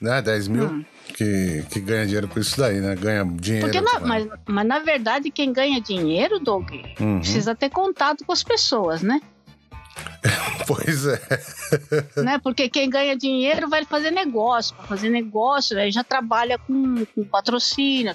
né? 0.00 0.20
10 0.20 0.48
mil. 0.48 0.66
Hum. 0.66 0.84
Que, 1.14 1.64
que 1.70 1.80
ganha 1.80 2.04
dinheiro 2.04 2.28
com 2.28 2.38
isso 2.38 2.58
daí, 2.58 2.78
né? 2.78 2.94
Ganha 2.94 3.24
dinheiro. 3.24 3.68
Porque 3.68 3.80
na, 3.80 4.00
mas, 4.00 4.28
mas 4.46 4.66
na 4.66 4.80
verdade, 4.80 5.30
quem 5.30 5.50
ganha 5.50 5.80
dinheiro, 5.80 6.38
Doug, 6.38 6.68
uhum. 7.00 7.20
precisa 7.20 7.54
ter 7.54 7.70
contato 7.70 8.22
com 8.24 8.32
as 8.32 8.42
pessoas, 8.42 9.02
né? 9.02 9.22
pois 10.66 11.06
é. 11.06 11.20
Né? 12.16 12.38
Porque 12.38 12.68
quem 12.68 12.88
ganha 12.88 13.16
dinheiro 13.16 13.68
vai 13.68 13.84
fazer 13.84 14.10
negócio. 14.10 14.74
Para 14.76 14.86
fazer 14.86 15.08
negócio, 15.08 15.78
aí 15.78 15.90
já 15.90 16.04
trabalha 16.04 16.58
com, 16.58 17.04
com 17.14 17.24
patrocínio. 17.24 18.14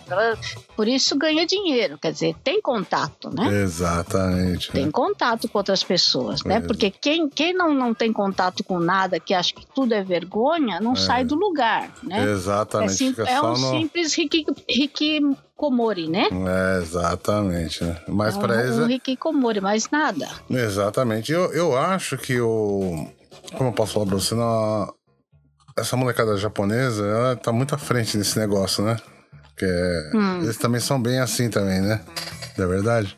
Por 0.76 0.88
isso 0.88 1.18
ganha 1.18 1.46
dinheiro. 1.46 1.98
Quer 1.98 2.12
dizer, 2.12 2.36
tem 2.44 2.62
contato, 2.62 3.30
né? 3.34 3.62
Exatamente. 3.62 4.72
Tem 4.72 4.86
né? 4.86 4.92
contato 4.92 5.48
com 5.48 5.58
outras 5.58 5.84
pessoas, 5.84 6.44
né? 6.44 6.60
Porque 6.60 6.92
quem, 6.92 7.30
quem 7.30 7.54
não, 7.54 7.74
não 7.74 7.94
tem 7.94 8.12
contato 8.12 8.64
com 8.64 8.80
nada, 8.80 9.20
que 9.20 9.34
acha 9.34 9.54
que 9.54 9.66
tudo 9.74 9.94
é 9.94 10.04
vergonha, 10.04 10.80
não 10.80 10.94
é. 10.94 10.98
sai 10.98 11.24
do 11.24 11.36
lugar, 11.36 11.92
né? 12.04 12.24
Exatamente. 12.32 12.92
É, 12.92 12.96
sim, 12.96 13.16
é 13.26 13.42
um 13.42 13.50
no... 13.50 13.56
simples 13.56 14.14
riqui, 14.14 14.46
riqui 14.70 15.22
Komori, 15.62 16.10
né? 16.10 16.28
É, 16.32 16.82
exatamente, 16.82 17.84
né? 17.84 17.96
Mas 18.08 18.36
é 18.36 18.40
para 18.40 18.64
eles. 18.64 18.80
Um 18.80 18.90
Hikikomori, 18.90 19.62
mais 19.62 19.88
nada. 19.92 20.28
Exatamente. 20.50 21.32
Eu, 21.32 21.54
eu 21.54 21.78
acho 21.78 22.18
que 22.18 22.42
o. 22.42 23.08
Como 23.56 23.70
eu 23.70 23.74
posso 23.74 23.94
falar 23.94 24.08
pra 24.08 24.16
você? 24.16 24.34
Na... 24.34 24.92
Essa 25.78 25.96
molecada 25.96 26.36
japonesa, 26.36 27.06
ela 27.06 27.36
tá 27.36 27.52
muito 27.52 27.76
à 27.76 27.78
frente 27.78 28.18
nesse 28.18 28.40
negócio, 28.40 28.84
né? 28.84 28.98
Porque 29.50 29.68
hum. 30.16 30.42
eles 30.42 30.58
também 30.58 30.82
são 30.82 31.00
bem 31.00 31.20
assim 31.20 31.48
também, 31.48 31.80
né? 31.80 32.02
Não 32.58 32.66
é 32.66 32.68
verdade? 32.68 33.16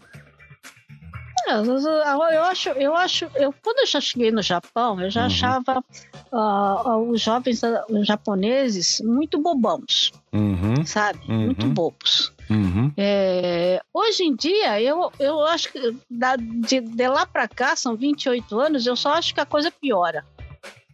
Eu 1.62 2.43
acho, 2.43 2.69
eu 2.69 2.95
acho, 2.95 3.25
eu 3.36 3.53
quando 3.63 3.79
eu 3.79 3.88
já 3.88 4.01
cheguei 4.01 4.31
no 4.31 4.41
Japão, 4.41 5.00
eu 5.00 5.10
já 5.10 5.22
uhum. 5.22 5.27
achava 5.27 5.83
uh, 6.31 7.10
os 7.10 7.22
jovens 7.22 7.62
os 7.89 8.07
japoneses 8.07 9.01
muito 9.01 9.41
bobãos, 9.41 10.12
uhum. 10.31 10.86
sabe? 10.86 11.19
Uhum. 11.27 11.45
Muito 11.45 11.67
bobos. 11.67 12.33
Uhum. 12.50 12.91
É, 12.98 13.81
hoje 13.93 14.24
em 14.24 14.36
dia, 14.36 14.81
eu, 14.81 15.12
eu 15.19 15.41
acho 15.45 15.72
que 15.72 15.95
da, 16.10 16.36
de, 16.36 16.81
de 16.81 17.07
lá 17.07 17.25
para 17.25 17.48
cá, 17.48 17.75
são 17.75 17.95
28 17.95 18.60
anos, 18.60 18.86
eu 18.86 18.95
só 18.95 19.13
acho 19.13 19.33
que 19.33 19.39
a 19.39 19.45
coisa 19.45 19.72
piora. 19.72 20.25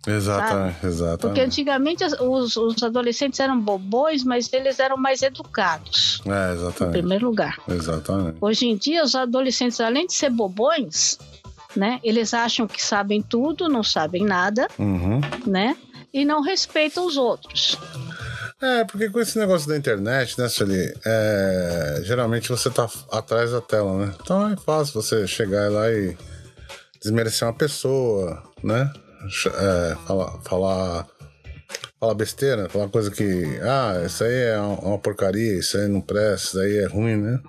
Exatamente, 0.08 0.86
exatamente. 0.86 1.20
Porque 1.20 1.42
antigamente 1.42 2.04
os, 2.06 2.56
os 2.56 2.82
adolescentes 2.82 3.40
eram 3.40 3.60
bobões, 3.60 4.24
mas 4.24 4.52
eles 4.54 4.80
eram 4.80 4.98
mais 4.98 5.22
educados. 5.22 6.22
É, 6.26 6.54
exatamente. 6.54 6.98
Em 6.98 7.00
primeiro 7.00 7.26
lugar. 7.28 7.60
Exatamente. 7.68 8.38
Hoje 8.40 8.68
em 8.68 8.78
dia, 8.78 9.04
os 9.04 9.14
adolescentes, 9.14 9.80
além 9.82 10.08
de 10.08 10.14
ser 10.14 10.30
bobões, 10.30 11.18
né, 11.76 12.00
eles 12.04 12.34
acham 12.34 12.68
que 12.68 12.84
sabem 12.84 13.22
tudo, 13.22 13.68
não 13.68 13.84
sabem 13.84 14.24
nada, 14.24 14.68
uhum. 14.78 15.22
né? 15.46 15.76
E 16.12 16.26
não 16.26 16.42
respeitam 16.42 17.06
os 17.06 17.18
outros. 17.18 17.78
É, 18.62 18.84
porque 18.84 19.10
com 19.10 19.20
esse 19.20 19.38
negócio 19.38 19.68
da 19.68 19.78
internet, 19.78 20.40
né, 20.40 20.50
Sueli? 20.50 20.94
É, 21.06 22.02
geralmente 22.04 22.50
você 22.50 22.70
tá 22.70 22.90
atrás 23.12 23.52
da 23.52 23.62
tela, 23.62 24.06
né? 24.06 24.14
Então 24.22 24.52
é 24.52 24.56
fácil 24.58 25.02
você 25.02 25.28
chegar 25.28 25.72
lá 25.72 25.90
e 25.92 26.18
desmerecer 27.02 27.48
uma 27.48 27.54
pessoa, 27.54 28.44
né? 28.64 28.92
É, 29.48 29.96
falar, 30.06 30.42
falar, 30.42 31.08
falar 32.00 32.14
besteira, 32.14 32.70
falar 32.70 32.90
coisa 32.90 33.12
que, 33.12 33.60
ah, 33.62 34.04
isso 34.06 34.24
aí 34.24 34.34
é 34.34 34.60
uma 34.60 34.98
porcaria, 34.98 35.60
isso 35.60 35.78
aí 35.78 35.88
não 35.88 36.02
presta, 36.02 36.48
isso 36.48 36.60
aí 36.60 36.78
é 36.78 36.88
ruim, 36.88 37.18
né? 37.18 37.40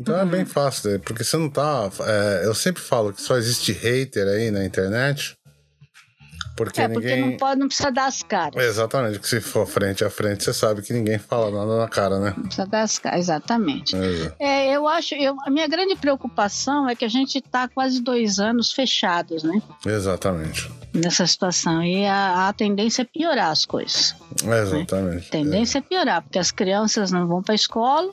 Então 0.00 0.14
uhum. 0.14 0.20
é 0.20 0.24
bem 0.24 0.44
fácil, 0.44 0.90
né? 0.90 0.98
porque 0.98 1.24
você 1.24 1.36
não 1.36 1.48
tá. 1.48 1.90
É, 2.00 2.42
eu 2.44 2.54
sempre 2.54 2.82
falo 2.82 3.12
que 3.12 3.22
só 3.22 3.36
existe 3.36 3.72
hater 3.72 4.26
aí 4.28 4.50
na 4.50 4.64
internet 4.64 5.36
porque 6.56 6.80
é, 6.80 6.88
porque 6.88 7.14
ninguém... 7.14 7.30
não 7.30 7.36
pode, 7.36 7.60
não 7.60 7.68
precisa 7.68 7.92
dar 7.92 8.06
as 8.06 8.22
caras. 8.22 8.64
Exatamente, 8.64 9.18
que 9.18 9.28
se 9.28 9.40
for 9.40 9.66
frente 9.66 10.02
a 10.02 10.08
frente, 10.08 10.42
você 10.42 10.54
sabe 10.54 10.80
que 10.80 10.92
ninguém 10.92 11.18
fala 11.18 11.50
nada 11.50 11.78
na 11.78 11.88
cara, 11.88 12.18
né? 12.18 12.32
Não 12.34 12.44
precisa 12.44 12.66
dar 12.66 12.82
as 12.82 12.98
caras, 12.98 13.20
exatamente. 13.20 13.94
É, 14.38 14.74
eu 14.74 14.88
acho, 14.88 15.14
eu, 15.14 15.36
a 15.44 15.50
minha 15.50 15.68
grande 15.68 15.94
preocupação 15.96 16.88
é 16.88 16.96
que 16.96 17.04
a 17.04 17.08
gente 17.08 17.38
está 17.38 17.68
quase 17.68 18.00
dois 18.00 18.38
anos 18.38 18.72
fechados, 18.72 19.42
né? 19.42 19.60
Exatamente. 19.84 20.70
Nessa 20.94 21.26
situação. 21.26 21.82
E 21.82 22.06
a, 22.06 22.48
a 22.48 22.52
tendência 22.54 23.02
é 23.02 23.04
piorar 23.04 23.50
as 23.50 23.66
coisas. 23.66 24.16
Exatamente. 24.42 24.92
Né? 24.94 25.26
A 25.26 25.30
tendência 25.30 25.78
é. 25.78 25.80
é 25.80 25.82
piorar, 25.82 26.22
porque 26.22 26.38
as 26.38 26.50
crianças 26.50 27.10
não 27.10 27.26
vão 27.26 27.42
para 27.42 27.52
a 27.52 27.56
escola, 27.56 28.10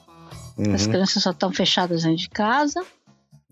uhum. 0.58 0.74
as 0.74 0.86
crianças 0.86 1.24
só 1.24 1.32
estão 1.32 1.52
fechadas 1.52 2.04
dentro 2.04 2.18
de 2.18 2.30
casa. 2.30 2.84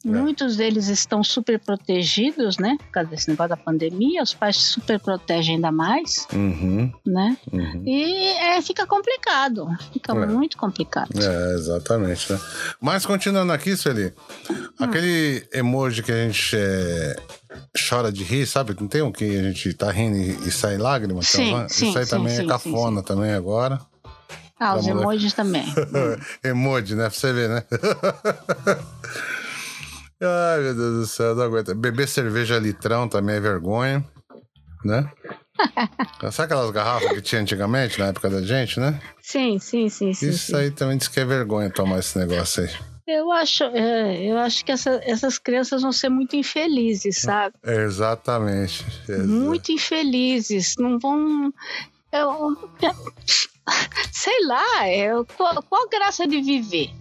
É. 0.03 0.10
Muitos 0.10 0.58
deles 0.58 0.88
estão 0.88 1.24
super 1.24 1.60
protegidos, 1.60 2.58
né? 2.58 2.75
Por 2.79 2.91
causa 2.91 3.10
desse 3.10 3.29
negócio 3.29 3.50
da 3.50 3.58
pandemia, 3.58 4.24
os 4.24 4.34
pais 4.34 4.58
super 4.58 5.00
protegem 5.00 5.55
ainda 5.55 5.72
mais, 5.72 6.27
uhum. 6.34 6.91
né? 7.05 7.38
Uhum. 7.51 7.84
E 7.86 8.29
é, 8.29 8.62
fica 8.62 8.88
complicado, 8.88 9.67
fica 9.93 10.13
é. 10.13 10.25
muito 10.25 10.58
complicado. 10.58 11.12
É, 11.15 11.53
exatamente, 11.53 12.34
né? 12.34 12.39
Mas 12.79 13.05
continuando 13.05 13.53
aqui, 13.53 13.77
Sueli, 13.77 14.12
hum. 14.50 14.67
aquele 14.79 15.48
emoji 15.53 16.01
que 16.01 16.12
a 16.12 16.27
gente 16.27 16.55
é, 16.55 17.15
chora 17.88 18.12
de 18.12 18.24
rir, 18.24 18.48
sabe? 18.48 18.75
Não 18.79 18.88
tem 18.88 19.03
um 19.03 19.12
que 19.12 19.24
a 19.24 19.43
gente 19.43 19.72
tá 19.75 19.91
rindo 19.91 20.17
e, 20.17 20.48
e 20.48 20.51
sai 20.51 20.77
lágrimas? 20.77 21.27
Sim, 21.27 21.50
então, 21.50 21.70
sim, 21.70 21.89
Isso 21.89 22.00
aí 22.00 22.05
sim, 22.05 22.12
também 22.12 22.36
sim, 22.36 22.43
é 22.43 22.48
cafona 22.48 23.03
também 23.03 23.34
agora. 23.34 23.79
Ah, 24.60 24.75
os 24.75 24.88
emojis 24.88 25.34
também. 25.34 25.65
emoji, 26.43 26.96
né? 26.96 27.10
Pra 27.10 27.20
você 27.20 27.34
ver, 27.34 27.50
né? 27.50 27.63
Ai, 30.22 30.60
meu 30.62 30.75
Deus 30.75 30.96
do 31.00 31.08
céu, 31.08 31.36
não 31.36 31.44
aguento. 31.44 31.74
Beber 31.74 32.08
cerveja 32.08 32.60
litrão 32.60 33.08
também 33.08 33.36
é 33.38 33.40
vergonha, 33.40 34.06
né? 34.86 35.12
Sabe 36.32 36.46
aquelas 36.46 36.70
garrafas 36.72 37.12
que 37.12 37.22
tinha 37.22 37.42
antigamente, 37.42 38.00
na 38.00 38.08
época 38.08 38.30
da 38.30 38.42
gente, 38.42 38.80
né? 38.80 39.01
Sim, 39.22 39.57
sim, 39.57 39.90
sim. 39.90 40.14
sim 40.14 40.29
Isso 40.29 40.51
sim. 40.51 40.55
aí 40.55 40.72
também 40.72 40.98
diz 40.98 41.07
que 41.07 41.20
é 41.20 41.25
vergonha 41.25 41.72
tomar 41.72 42.00
esse 42.00 42.18
negócio 42.20 42.64
aí. 42.64 42.70
Eu 43.07 43.31
acho, 43.31 43.64
é, 43.64 44.24
eu 44.24 44.38
acho 44.38 44.64
que 44.64 44.72
essa, 44.72 45.01
essas 45.03 45.38
crianças 45.40 45.81
vão 45.81 45.92
ser 45.92 46.10
muito 46.10 46.36
infelizes, 46.36 47.18
sabe? 47.18 47.55
exatamente. 47.66 48.86
Muito 49.27 49.72
infelizes. 49.72 50.75
Não 50.77 51.00
vão. 51.00 51.51
Eu, 52.12 52.57
sei 54.14 54.46
lá, 54.46 54.90
eu, 54.90 55.25
qual, 55.25 55.62
qual 55.64 55.86
a 55.86 55.90
graça 55.90 56.27
de 56.27 56.42
viver? 56.42 56.92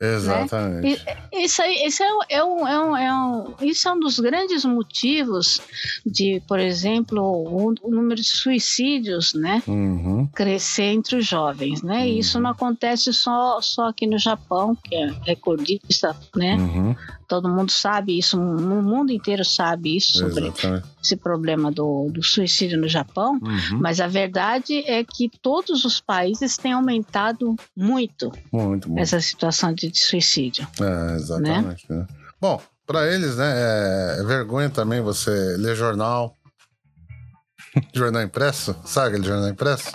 Exatamente. 0.00 1.04
Né? 1.04 1.16
Isso, 1.32 1.60
aí, 1.60 1.84
isso, 1.84 2.02
é, 2.02 2.08
é, 2.30 2.44
um, 2.44 2.66
é, 2.66 2.80
um, 2.80 2.96
é 2.96 3.14
um, 3.14 3.54
isso 3.60 3.88
é 3.88 3.92
um 3.92 4.00
dos 4.00 4.18
grandes 4.18 4.64
motivos 4.64 5.60
de, 6.06 6.42
por 6.48 6.58
exemplo, 6.58 7.20
o, 7.20 7.74
o 7.82 7.90
número 7.90 8.16
de 8.16 8.26
suicídios 8.28 9.34
né, 9.34 9.62
uhum. 9.66 10.26
crescer 10.34 10.84
entre 10.84 11.16
os 11.16 11.26
jovens. 11.26 11.82
Né? 11.82 11.98
Uhum. 11.98 12.18
Isso 12.18 12.40
não 12.40 12.50
acontece 12.50 13.12
só, 13.12 13.60
só 13.60 13.88
aqui 13.88 14.06
no 14.06 14.18
Japão, 14.18 14.74
que 14.74 14.94
é 14.94 15.12
recordista, 15.26 16.16
né? 16.34 16.56
Uhum 16.56 16.96
todo 17.30 17.48
mundo 17.48 17.70
sabe 17.70 18.18
isso, 18.18 18.36
no 18.36 18.82
mundo 18.82 19.12
inteiro 19.12 19.44
sabe 19.44 19.96
isso 19.96 20.18
sobre 20.18 20.48
Exatamente. 20.48 20.84
esse 21.00 21.16
problema 21.16 21.70
do, 21.70 22.10
do, 22.10 22.24
suicídio 22.24 22.76
no 22.76 22.88
Japão, 22.88 23.34
uhum. 23.34 23.78
mas 23.78 24.00
a 24.00 24.08
verdade 24.08 24.78
é 24.80 25.04
que 25.04 25.30
todos 25.40 25.84
os 25.84 26.00
países 26.00 26.56
têm 26.56 26.72
aumentado 26.72 27.54
muito, 27.76 28.32
muito, 28.50 28.88
muito. 28.88 29.00
essa 29.00 29.20
situação 29.20 29.72
de, 29.72 29.92
de 29.92 30.00
suicídio. 30.00 30.66
É, 30.80 31.14
exatamente. 31.14 31.86
Né? 31.88 31.98
Né? 31.98 32.06
Bom, 32.40 32.60
para 32.84 33.06
eles, 33.06 33.36
né, 33.36 33.52
é, 33.54 34.16
é 34.18 34.24
vergonha 34.24 34.68
também 34.68 35.00
você 35.00 35.30
ler 35.56 35.76
jornal, 35.76 36.34
jornal 37.94 38.22
impresso, 38.22 38.74
sabe 38.84 39.10
aquele 39.10 39.28
jornal 39.28 39.48
impresso? 39.50 39.92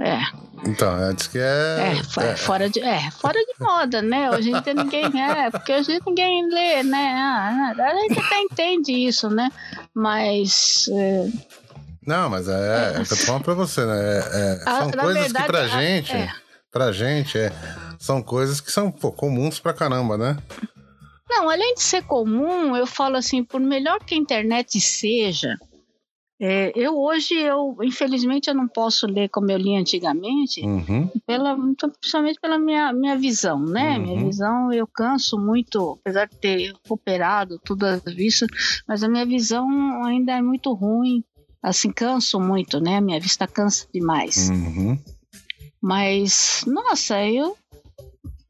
É. 0.00 0.18
Então, 0.66 0.96
é, 0.98 1.12
diz 1.12 1.26
que 1.26 1.38
é, 1.38 1.42
é, 1.42 2.24
é. 2.24 2.36
Fora 2.36 2.70
de, 2.70 2.80
é, 2.80 3.10
fora 3.10 3.38
de 3.38 3.54
moda, 3.60 4.00
né? 4.00 4.30
Hoje 4.30 4.50
em 4.50 4.60
dia 4.60 4.74
ninguém. 4.74 5.04
É, 5.20 5.50
porque 5.50 5.72
hoje 5.72 5.92
em 5.92 5.94
dia 5.94 6.02
ninguém 6.06 6.48
lê, 6.48 6.82
né? 6.82 7.14
Ah, 7.16 7.74
a 7.76 7.94
gente 8.00 8.18
até 8.18 8.40
entende 8.40 8.92
isso, 8.92 9.28
né? 9.28 9.50
Mas. 9.94 10.88
É... 10.90 11.28
Não, 12.06 12.28
mas 12.28 12.48
é, 12.48 12.94
é, 12.96 13.00
eu 13.00 13.06
tô 13.06 13.16
falando 13.16 13.44
pra 13.44 13.54
você, 13.54 13.84
né? 13.84 13.94
É, 13.96 14.62
é 14.66 14.78
são 14.78 14.90
coisas 14.90 15.22
verdade, 15.22 15.44
que 15.44 15.52
pra 15.52 15.66
gente. 15.66 16.12
É. 16.12 16.32
Pra 16.70 16.92
gente, 16.92 17.38
é, 17.38 17.52
são 17.98 18.22
coisas 18.22 18.60
que 18.60 18.72
são 18.72 18.90
pô, 18.90 19.12
comuns 19.12 19.60
pra 19.60 19.72
caramba, 19.72 20.18
né? 20.18 20.36
Não, 21.30 21.48
além 21.48 21.74
de 21.74 21.82
ser 21.82 22.02
comum, 22.02 22.76
eu 22.76 22.86
falo 22.86 23.16
assim, 23.16 23.44
por 23.44 23.60
melhor 23.60 24.00
que 24.00 24.14
a 24.14 24.18
internet 24.18 24.80
seja, 24.80 25.56
é, 26.46 26.72
eu 26.76 26.94
hoje, 26.98 27.32
eu 27.32 27.74
infelizmente, 27.82 28.48
eu 28.48 28.54
não 28.54 28.68
posso 28.68 29.06
ler 29.06 29.30
como 29.30 29.50
eu 29.50 29.56
li 29.56 29.74
antigamente, 29.74 30.60
uhum. 30.60 31.08
pela, 31.26 31.56
principalmente 31.98 32.38
pela 32.38 32.58
minha, 32.58 32.92
minha 32.92 33.16
visão, 33.16 33.58
né? 33.58 33.96
Uhum. 33.96 34.02
Minha 34.02 34.24
visão, 34.26 34.70
eu 34.70 34.86
canso 34.86 35.38
muito, 35.38 35.98
apesar 36.02 36.28
de 36.28 36.36
ter 36.36 36.74
operado 36.86 37.58
tudo 37.64 37.86
isso, 38.18 38.44
mas 38.86 39.02
a 39.02 39.08
minha 39.08 39.24
visão 39.24 39.66
ainda 40.04 40.32
é 40.32 40.42
muito 40.42 40.70
ruim. 40.74 41.24
Assim, 41.62 41.90
canso 41.90 42.38
muito, 42.38 42.78
né? 42.78 43.00
Minha 43.00 43.18
vista 43.18 43.46
cansa 43.46 43.86
demais. 43.90 44.50
Uhum. 44.50 44.98
Mas, 45.80 46.62
nossa, 46.66 47.26
eu 47.26 47.56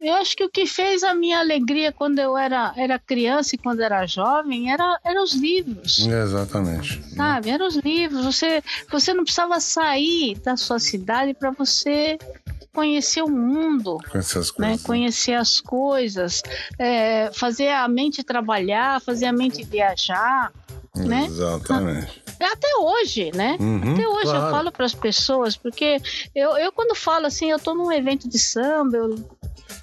eu 0.04 0.14
acho 0.14 0.36
que 0.36 0.44
o 0.44 0.48
que 0.50 0.66
fez 0.66 1.02
a 1.02 1.14
minha 1.14 1.38
alegria 1.38 1.90
quando 1.90 2.18
eu 2.18 2.36
era, 2.36 2.72
era 2.76 2.98
criança 2.98 3.54
e 3.54 3.58
quando 3.58 3.80
era 3.80 4.06
jovem 4.06 4.70
era, 4.70 4.98
eram 5.04 5.24
os 5.24 5.32
livros. 5.32 6.06
Exatamente. 6.06 7.02
Sabe? 7.14 7.50
Eram 7.50 7.66
os 7.66 7.76
livros. 7.76 8.24
Você, 8.24 8.62
você 8.90 9.14
não 9.14 9.24
precisava 9.24 9.58
sair 9.60 10.38
da 10.40 10.56
sua 10.56 10.78
cidade 10.78 11.34
para 11.34 11.50
você 11.50 12.18
conhecer 12.74 13.22
o 13.22 13.30
mundo, 13.30 13.98
conhecer 14.10 14.38
as 14.38 14.48
né? 14.48 14.52
coisas, 14.56 14.82
né? 14.82 14.86
conhecer 14.86 15.34
as 15.34 15.60
coisas 15.60 16.42
é, 16.78 17.30
fazer 17.32 17.68
a 17.68 17.86
mente 17.86 18.22
trabalhar, 18.24 19.00
fazer 19.00 19.26
a 19.26 19.32
mente 19.32 19.64
viajar. 19.64 20.52
Né? 20.94 21.24
Exatamente. 21.26 22.22
Até 22.40 22.68
hoje, 22.78 23.32
né? 23.34 23.56
Uhum, 23.58 23.94
Até 23.94 24.06
hoje 24.06 24.22
claro. 24.22 24.46
eu 24.46 24.50
falo 24.50 24.72
para 24.72 24.86
as 24.86 24.94
pessoas, 24.94 25.56
porque 25.56 26.00
eu, 26.34 26.56
eu 26.56 26.70
quando 26.70 26.94
falo 26.94 27.26
assim, 27.26 27.50
eu 27.50 27.56
estou 27.56 27.74
num 27.74 27.90
evento 27.90 28.28
de 28.28 28.38
samba, 28.38 28.98
eu 28.98 29.16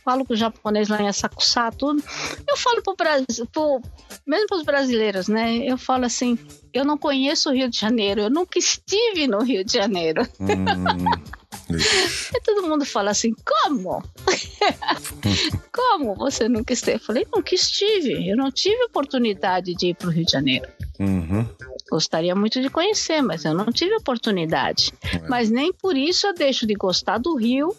falo 0.03 0.25
com 0.25 0.33
o 0.33 0.37
japonês 0.37 0.89
lá 0.89 1.01
em 1.01 1.07
tudo. 1.77 2.03
Eu 2.47 2.57
falo 2.57 2.81
pro 2.81 2.95
Brasil, 2.95 3.45
pro, 3.51 3.81
mesmo 4.25 4.47
para 4.47 4.57
os 4.57 4.63
brasileiros, 4.63 5.27
né? 5.27 5.57
Eu 5.57 5.77
falo 5.77 6.05
assim, 6.05 6.37
eu 6.73 6.83
não 6.85 6.97
conheço 6.97 7.49
o 7.49 7.53
Rio 7.53 7.69
de 7.69 7.79
Janeiro, 7.79 8.21
eu 8.21 8.29
nunca 8.29 8.59
estive 8.59 9.27
no 9.27 9.43
Rio 9.43 9.63
de 9.63 9.73
Janeiro. 9.73 10.27
Hum, 10.39 10.65
e 12.35 12.41
todo 12.41 12.67
mundo 12.67 12.85
fala 12.85 13.11
assim, 13.11 13.33
como? 13.33 14.03
como 15.73 16.15
você 16.15 16.47
nunca 16.49 16.73
esteve? 16.73 16.97
Eu 16.97 17.05
falei, 17.05 17.27
nunca 17.33 17.55
estive, 17.55 18.29
eu 18.29 18.35
não 18.35 18.51
tive 18.51 18.83
oportunidade 18.85 19.75
de 19.75 19.87
ir 19.87 19.95
para 19.95 20.07
o 20.07 20.11
Rio 20.11 20.25
de 20.25 20.31
Janeiro. 20.31 20.67
Uhum. 20.99 21.47
Gostaria 21.89 22.35
muito 22.35 22.61
de 22.61 22.69
conhecer, 22.69 23.21
mas 23.21 23.43
eu 23.43 23.53
não 23.53 23.65
tive 23.65 23.95
oportunidade. 23.95 24.93
É. 25.03 25.27
Mas 25.27 25.49
nem 25.49 25.73
por 25.73 25.97
isso 25.97 26.27
eu 26.27 26.33
deixo 26.33 26.65
de 26.65 26.73
gostar 26.73 27.17
do 27.17 27.35
Rio, 27.35 27.75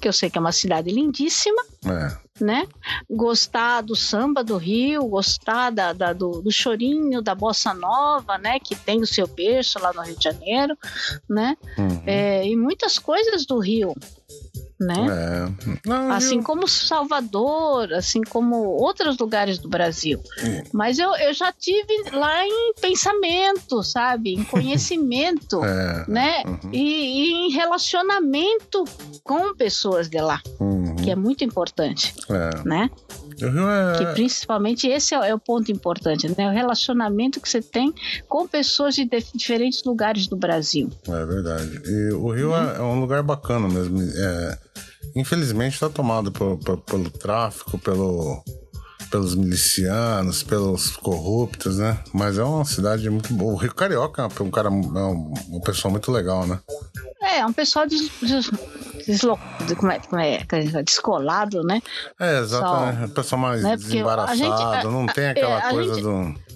que 0.00 0.08
eu 0.08 0.12
sei 0.12 0.30
que 0.30 0.38
é 0.38 0.40
uma 0.40 0.52
cidade 0.52 0.90
lindíssima. 0.90 1.62
É. 1.84 2.26
Né? 2.38 2.68
Gostar 3.08 3.80
do 3.80 3.96
samba 3.96 4.44
do 4.44 4.58
Rio, 4.58 5.06
gostar 5.06 5.70
da, 5.70 5.94
da 5.94 6.12
do, 6.12 6.42
do, 6.42 6.52
chorinho, 6.52 7.22
da 7.22 7.34
bossa 7.34 7.72
nova, 7.72 8.36
né? 8.36 8.60
Que 8.60 8.76
tem 8.76 9.00
o 9.00 9.06
seu 9.06 9.26
berço 9.26 9.78
lá 9.78 9.90
no 9.94 10.02
Rio 10.02 10.18
de 10.18 10.24
Janeiro, 10.24 10.76
né? 11.26 11.56
Uhum. 11.78 12.02
É, 12.04 12.46
e 12.46 12.54
muitas 12.54 12.98
coisas 12.98 13.46
do 13.46 13.58
Rio 13.58 13.94
né? 14.78 15.06
É. 15.08 15.78
Não, 15.88 16.12
assim 16.12 16.36
eu... 16.36 16.42
como 16.42 16.68
Salvador, 16.68 17.92
assim 17.94 18.22
como 18.22 18.56
outros 18.56 19.16
lugares 19.18 19.58
do 19.58 19.68
Brasil. 19.68 20.20
É. 20.38 20.64
Mas 20.72 20.98
eu, 20.98 21.14
eu 21.16 21.32
já 21.32 21.52
tive 21.52 22.10
lá 22.12 22.46
em 22.46 22.74
pensamento, 22.80 23.82
sabe? 23.82 24.34
Em 24.34 24.44
conhecimento, 24.44 25.62
é. 25.64 26.04
né? 26.06 26.42
Uhum. 26.46 26.70
E, 26.72 26.78
e, 26.78 27.32
em 27.46 27.50
relacionamento 27.52 28.84
com 29.24 29.54
pessoas 29.54 30.08
de 30.08 30.20
lá, 30.20 30.40
uhum. 30.60 30.96
que 30.96 31.10
é 31.10 31.16
muito 31.16 31.42
importante, 31.42 32.14
é. 32.28 32.68
né? 32.68 32.90
É... 33.42 33.98
Que 33.98 34.12
principalmente 34.14 34.88
esse 34.88 35.14
é, 35.14 35.34
o 35.34 35.38
ponto 35.38 35.70
importante, 35.70 36.28
né? 36.36 36.48
O 36.48 36.52
relacionamento 36.52 37.40
que 37.40 37.48
você 37.48 37.60
tem 37.60 37.92
com 38.28 38.46
pessoas 38.46 38.94
de 38.94 39.06
diferentes 39.34 39.84
lugares 39.84 40.26
do 40.26 40.36
Brasil. 40.36 40.90
É 41.06 41.24
verdade. 41.26 41.82
E 41.84 42.12
o 42.14 42.30
Rio 42.30 42.50
uhum. 42.50 42.70
é, 42.70 42.82
um 42.82 43.00
lugar 43.00 43.22
bacana 43.22 43.68
mesmo. 43.68 44.00
É, 44.00 44.58
infelizmente 45.14 45.74
está 45.74 45.88
tomado 45.88 46.30
por, 46.32 46.58
pelo 46.58 47.10
tráfico, 47.10 47.78
pelo, 47.78 48.42
pelos 49.10 49.34
milicianos, 49.34 50.42
pelos 50.42 50.90
corruptos, 50.90 51.78
né? 51.78 51.98
Mas 52.12 52.38
é 52.38 52.44
uma 52.44 52.64
cidade 52.64 53.08
muito 53.08 53.32
boa. 53.32 53.52
O 53.52 53.56
Rio 53.56 53.74
Carioca 53.74 54.22
é 54.22 54.42
um 54.42 54.50
cara, 54.50 54.68
é 54.68 54.70
um, 54.70 55.34
uma 55.48 55.60
pessoa 55.60 55.90
muito 55.90 56.10
legal, 56.10 56.46
né? 56.46 56.60
É, 57.22 57.38
é 57.38 57.46
um 57.46 57.52
pessoal 57.52 57.86
de, 57.86 57.96
deslo... 59.06 59.38
como 59.76 59.92
é, 59.92 59.98
como 60.00 60.20
é, 60.20 60.82
descolado, 60.82 61.62
né? 61.62 61.80
É, 62.20 62.38
exatamente. 62.38 63.08
Só, 63.08 63.14
pessoal 63.14 63.40
mais 63.40 63.62
né? 63.62 63.76
desembaraçado, 63.76 64.38
gente, 64.38 64.84
não 64.84 65.06
tem 65.06 65.28
aquela 65.28 65.58
é, 65.58 65.70
coisa 65.70 65.94
gente, 65.94 66.02
do 66.02 66.46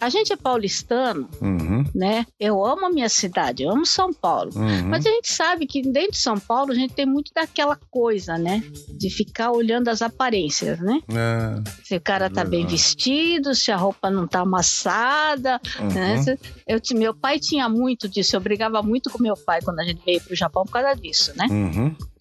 a 0.00 0.08
gente 0.08 0.32
é 0.32 0.36
paulistano, 0.36 1.28
uhum. 1.40 1.84
né? 1.94 2.26
Eu 2.38 2.64
amo 2.64 2.86
a 2.86 2.90
minha 2.90 3.08
cidade, 3.08 3.62
eu 3.62 3.70
amo 3.70 3.86
São 3.86 4.12
Paulo. 4.12 4.50
Uhum. 4.54 4.88
Mas 4.88 5.06
a 5.06 5.10
gente 5.10 5.32
sabe 5.32 5.66
que 5.66 5.82
dentro 5.82 6.12
de 6.12 6.18
São 6.18 6.38
Paulo 6.38 6.72
a 6.72 6.74
gente 6.74 6.94
tem 6.94 7.06
muito 7.06 7.32
daquela 7.34 7.76
coisa, 7.90 8.36
né? 8.36 8.62
De 8.90 9.08
ficar 9.10 9.52
olhando 9.52 9.88
as 9.88 10.02
aparências, 10.02 10.78
né? 10.80 11.00
É. 11.08 11.84
Se 11.84 11.96
o 11.96 12.00
cara 12.00 12.28
tá 12.28 12.44
bem 12.44 12.66
vestido, 12.66 13.54
se 13.54 13.72
a 13.72 13.76
roupa 13.76 14.10
não 14.10 14.26
tá 14.26 14.40
amassada, 14.40 15.60
uhum. 15.80 15.88
né? 15.88 16.24
Eu, 16.66 16.80
meu 16.94 17.14
pai 17.14 17.38
tinha 17.38 17.68
muito 17.68 18.08
disso, 18.08 18.36
eu 18.36 18.40
brigava 18.40 18.82
muito 18.82 19.10
com 19.10 19.22
meu 19.22 19.36
pai 19.36 19.60
quando 19.62 19.80
a 19.80 19.84
gente 19.84 20.02
veio 20.04 20.20
pro 20.20 20.36
Japão 20.36 20.64
por 20.64 20.72
causa 20.72 20.94
disso, 20.94 21.32
né? 21.36 21.46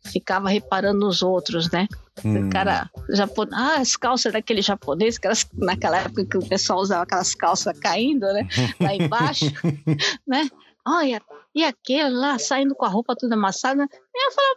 Ficava 0.06 0.50
reparando 0.50 1.00
nos 1.00 1.22
outros, 1.22 1.72
né? 1.72 1.88
Hum. 2.24 2.48
O 2.48 2.50
cara, 2.50 2.90
japonês, 3.10 3.54
ah, 3.54 3.76
as 3.80 3.96
calças 3.96 4.34
daquele 4.34 4.62
japonês, 4.62 5.18
aquelas, 5.18 5.48
naquela 5.54 5.98
época 5.98 6.26
que 6.26 6.38
o 6.38 6.48
pessoal 6.48 6.80
usava 6.80 7.04
aquelas 7.04 7.34
calças 7.34 7.78
caindo, 7.80 8.26
né? 8.34 8.48
Lá 8.80 8.94
embaixo, 8.94 9.46
né? 10.28 10.50
Olha, 10.86 11.22
e 11.56 11.64
aquele 11.64 12.10
lá 12.10 12.38
saindo 12.38 12.76
com 12.76 12.86
a 12.86 12.90
roupa 12.90 13.16
toda 13.16 13.36
amassada. 13.36 13.88
Eu 14.16 14.32
falava, 14.32 14.54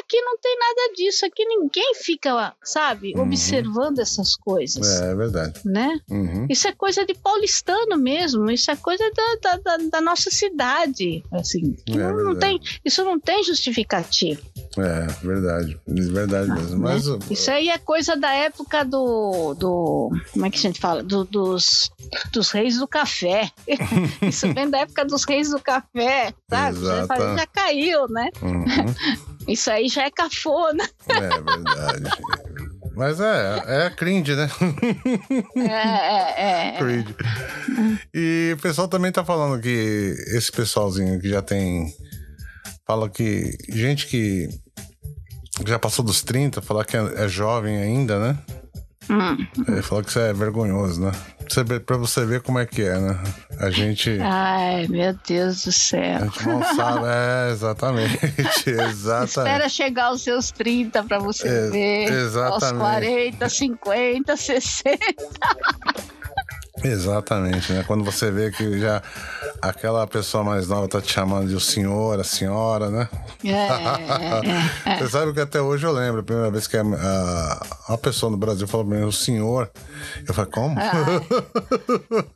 aqui 0.00 0.20
não 0.22 0.38
tem 0.38 0.56
nada 0.58 0.94
disso, 0.94 1.26
aqui 1.26 1.44
ninguém 1.44 1.94
fica, 1.96 2.54
sabe, 2.62 3.12
uhum. 3.14 3.22
observando 3.22 3.98
essas 3.98 4.36
coisas. 4.36 5.00
É, 5.00 5.10
é 5.10 5.14
verdade. 5.14 5.60
Né? 5.64 6.00
Uhum. 6.08 6.46
Isso 6.48 6.68
é 6.68 6.72
coisa 6.72 7.04
de 7.04 7.14
paulistano 7.14 7.96
mesmo, 7.96 8.50
isso 8.50 8.70
é 8.70 8.76
coisa 8.76 9.04
da, 9.10 9.34
da, 9.42 9.56
da, 9.56 9.76
da 9.90 10.00
nossa 10.00 10.30
cidade. 10.30 11.24
Assim, 11.32 11.76
é 11.88 11.96
não, 11.96 12.24
não, 12.24 12.38
tem, 12.38 12.60
isso 12.84 13.04
não 13.04 13.18
tem 13.18 13.42
justificativo. 13.42 14.42
É, 14.78 15.06
verdade. 15.24 15.78
Verdade 15.86 16.50
ah, 16.50 16.54
mesmo. 16.54 16.78
Né? 16.78 16.94
Mas, 16.94 17.30
Isso 17.30 17.50
aí 17.50 17.68
é 17.68 17.78
coisa 17.78 18.16
da 18.16 18.32
época 18.32 18.84
do. 18.84 19.54
do 19.54 20.10
como 20.32 20.46
é 20.46 20.50
que 20.50 20.58
a 20.58 20.60
gente 20.60 20.80
fala? 20.80 21.02
Do, 21.02 21.24
dos, 21.24 21.90
dos 22.32 22.50
reis 22.50 22.78
do 22.78 22.86
café. 22.86 23.50
isso 24.22 24.52
vem 24.54 24.70
da 24.70 24.78
época 24.78 25.04
dos 25.04 25.24
reis 25.24 25.50
do 25.50 25.60
café 25.60 26.32
sabe? 26.48 26.80
Já, 26.80 27.06
já, 27.36 27.46
caiu, 27.46 28.08
né? 28.08 28.28
Uhum. 28.42 28.64
Isso 29.48 29.70
aí 29.70 29.88
já 29.88 30.04
é 30.04 30.10
cafona. 30.10 30.88
É 31.08 31.20
verdade. 31.20 32.10
Mas 32.94 33.20
é, 33.20 33.86
é 33.86 33.90
cringe, 33.90 34.34
né? 34.34 34.50
É, 35.56 36.42
é, 36.42 36.68
é. 36.68 36.78
cringe. 36.78 37.14
E 38.12 38.54
o 38.56 38.60
pessoal 38.60 38.88
também 38.88 39.10
tá 39.12 39.24
falando 39.24 39.60
que 39.60 40.14
esse 40.28 40.50
pessoalzinho 40.52 41.20
que 41.20 41.28
já 41.28 41.40
tem. 41.40 41.94
Fala 42.86 43.08
que 43.08 43.56
gente 43.68 44.06
que 44.06 44.48
já 45.66 45.78
passou 45.78 46.04
dos 46.04 46.22
30, 46.22 46.60
falar 46.60 46.84
que 46.84 46.96
é, 46.96 47.24
é 47.24 47.28
jovem 47.28 47.76
ainda, 47.76 48.18
né? 48.18 48.38
Hum. 49.10 49.46
Ele 49.66 49.82
falou 49.82 50.04
que 50.04 50.10
isso 50.10 50.20
é 50.20 50.32
vergonhoso, 50.32 51.00
né? 51.00 51.10
Pra 51.84 51.96
você, 51.96 52.24
ver 52.24 52.42
como 52.42 52.60
é 52.60 52.66
que 52.66 52.82
é, 52.82 52.96
né? 52.96 53.18
A 53.58 53.70
gente. 53.70 54.18
Ai, 54.22 54.86
meu 54.86 55.18
Deus 55.26 55.64
do 55.64 55.72
céu. 55.72 56.18
A 56.18 56.24
gente 56.26 56.46
não 56.46 56.62
sabe, 56.76 57.06
é, 57.06 57.50
exatamente. 57.50 58.18
exatamente. 58.70 59.28
Espera 59.30 59.68
chegar 59.68 60.04
aos 60.06 60.22
seus 60.22 60.52
30 60.52 61.02
pra 61.02 61.18
você 61.18 61.48
é, 61.48 61.70
ver. 61.70 62.12
Exatamente. 62.12 62.64
Aos 62.64 62.72
40, 62.72 63.48
50, 63.48 64.36
60. 64.36 64.98
Exatamente, 66.82 67.72
né? 67.72 67.84
Quando 67.86 68.04
você 68.04 68.30
vê 68.30 68.50
que 68.50 68.78
já 68.80 69.02
aquela 69.60 70.06
pessoa 70.06 70.42
mais 70.42 70.68
nova 70.68 70.88
tá 70.88 71.00
te 71.00 71.12
chamando 71.12 71.48
de 71.48 71.54
o 71.54 71.60
senhor, 71.60 72.18
a 72.18 72.24
senhora, 72.24 72.88
né? 72.90 73.08
É, 73.44 73.50
é, 73.50 74.92
é. 74.94 74.98
Você 74.98 75.08
sabe 75.08 75.32
que 75.32 75.40
até 75.40 75.60
hoje 75.60 75.86
eu 75.86 75.92
lembro, 75.92 76.20
a 76.20 76.24
primeira 76.24 76.50
vez 76.50 76.66
que 76.66 76.76
a, 76.76 76.82
a, 76.82 77.66
uma 77.88 77.98
pessoa 77.98 78.30
no 78.30 78.36
Brasil 78.36 78.66
falou 78.66 78.86
pra 78.86 78.98
mim, 78.98 79.04
o 79.04 79.12
senhor, 79.12 79.70
eu 80.26 80.34
falei, 80.34 80.50
como? 80.50 80.76
Ah, 80.78 81.20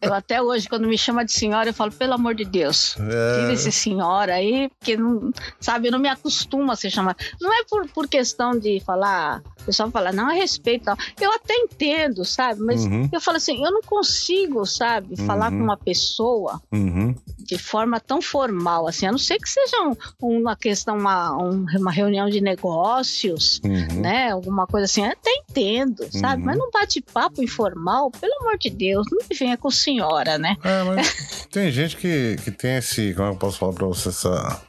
eu 0.00 0.14
até 0.14 0.42
hoje, 0.42 0.68
quando 0.68 0.88
me 0.88 0.98
chama 0.98 1.24
de 1.24 1.33
senhora, 1.33 1.68
eu 1.68 1.74
falo, 1.74 1.92
pelo 1.92 2.14
amor 2.14 2.35
de 2.35 2.44
Deus, 2.44 2.96
é. 2.98 3.40
tira 3.40 3.53
esse 3.53 3.72
senhor 3.72 4.29
aí, 4.29 4.68
porque, 4.79 4.96
não, 4.96 5.33
sabe, 5.61 5.88
eu 5.88 5.92
não 5.92 5.98
me 5.98 6.09
acostumo 6.09 6.70
a 6.72 6.77
ser 6.77 6.90
chamada. 6.90 7.16
Não 7.40 7.53
é 7.53 7.64
por, 7.64 7.88
por 7.88 8.09
questão 8.09 8.59
de 8.59 8.81
falar, 8.81 9.42
o 9.62 9.64
pessoal 9.64 9.90
fala, 9.90 10.12
não, 10.12 10.31
é 10.31 10.35
respeito, 10.35 10.90
eu 11.20 11.33
até 11.33 11.55
entendo, 11.55 12.24
sabe? 12.24 12.61
Mas 12.61 12.85
uhum. 12.85 13.09
eu 13.12 13.20
falo 13.20 13.37
assim, 13.37 13.64
eu 13.64 13.70
não 13.70 13.83
consigo 13.83 14.64
sabe, 14.66 15.14
uhum. 15.18 15.27
falar 15.27 15.50
com 15.50 15.59
uma 15.59 15.77
pessoa 15.77 16.61
uhum. 16.72 17.14
De 17.45 17.59
forma 17.59 18.01
tão 18.01 18.21
formal, 18.21 18.89
assim, 18.89 19.07
a 19.07 19.13
não 19.13 19.19
ser 19.19 19.39
que 19.39 19.49
seja 19.49 19.77
um, 19.83 19.95
uma 20.21 20.57
questão, 20.57 20.97
uma, 20.97 21.37
um, 21.37 21.67
uma 21.77 21.93
reunião 21.93 22.29
de 22.29 22.41
negócios, 22.41 23.61
uhum. 23.65 24.01
né, 24.01 24.31
alguma 24.31 24.67
coisa 24.67 24.87
assim, 24.87 25.05
eu 25.05 25.11
até 25.11 25.31
entendo, 25.31 26.07
sabe, 26.11 26.43
mas 26.43 26.57
não 26.57 26.71
bate-papo 26.71 27.43
informal, 27.43 28.11
pelo 28.11 28.35
amor 28.41 28.59
de 28.59 28.71
Deus, 28.71 29.07
não 29.11 29.19
me 29.29 29.37
venha 29.37 29.57
com 29.57 29.71
senhora, 29.71 30.39
né? 30.39 30.57
É, 30.65 30.83
mas 30.85 31.47
tem 31.51 31.71
gente 31.71 31.97
que, 31.97 32.37
que 32.43 32.51
tem 32.51 32.77
esse, 32.77 33.13
como 33.15 33.29
é 33.29 33.31
eu 33.31 33.37
posso 33.37 33.59
falar 33.59 33.73
pra 33.73 33.87
você, 33.87 34.09
essa 34.09 34.63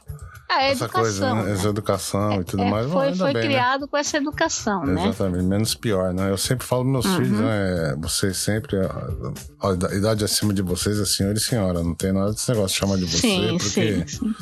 é 0.48 0.70
essa 0.70 0.84
educação, 0.84 1.02
coisa, 1.02 1.34
né? 1.34 1.42
né? 1.42 1.52
Essa 1.52 1.68
educação 1.68 2.32
é, 2.32 2.36
e 2.36 2.44
tudo 2.44 2.62
é, 2.62 2.70
mais. 2.70 2.90
Foi, 2.90 3.14
foi 3.14 3.32
bem, 3.32 3.42
né? 3.42 3.48
criado 3.48 3.80
né? 3.82 3.86
com 3.90 3.96
essa 3.96 4.16
educação, 4.16 4.84
né? 4.84 5.08
Exatamente, 5.08 5.44
menos 5.44 5.74
pior, 5.74 6.12
né? 6.14 6.30
Eu 6.30 6.38
sempre 6.38 6.66
falo 6.66 6.84
meus 6.84 7.04
uhum. 7.04 7.16
filhos, 7.16 7.40
né? 7.40 7.96
Vocês 7.98 8.36
sempre, 8.36 8.76
a, 8.78 9.68
a, 9.68 9.94
idade 9.94 10.24
acima 10.24 10.52
de 10.52 10.62
vocês 10.62 10.98
é 10.98 11.04
senhor 11.04 11.34
e 11.34 11.40
senhora, 11.40 11.82
não 11.82 11.94
tem 11.94 12.12
nada 12.12 12.32
desse 12.32 12.48
negócio 12.50 12.74
de 12.74 12.80
chamar 12.80 12.96
de 12.96 13.04
você, 13.04 13.18
sim, 13.18 13.58
porque. 13.58 13.68
Sim, 13.68 14.06
sim. 14.06 14.34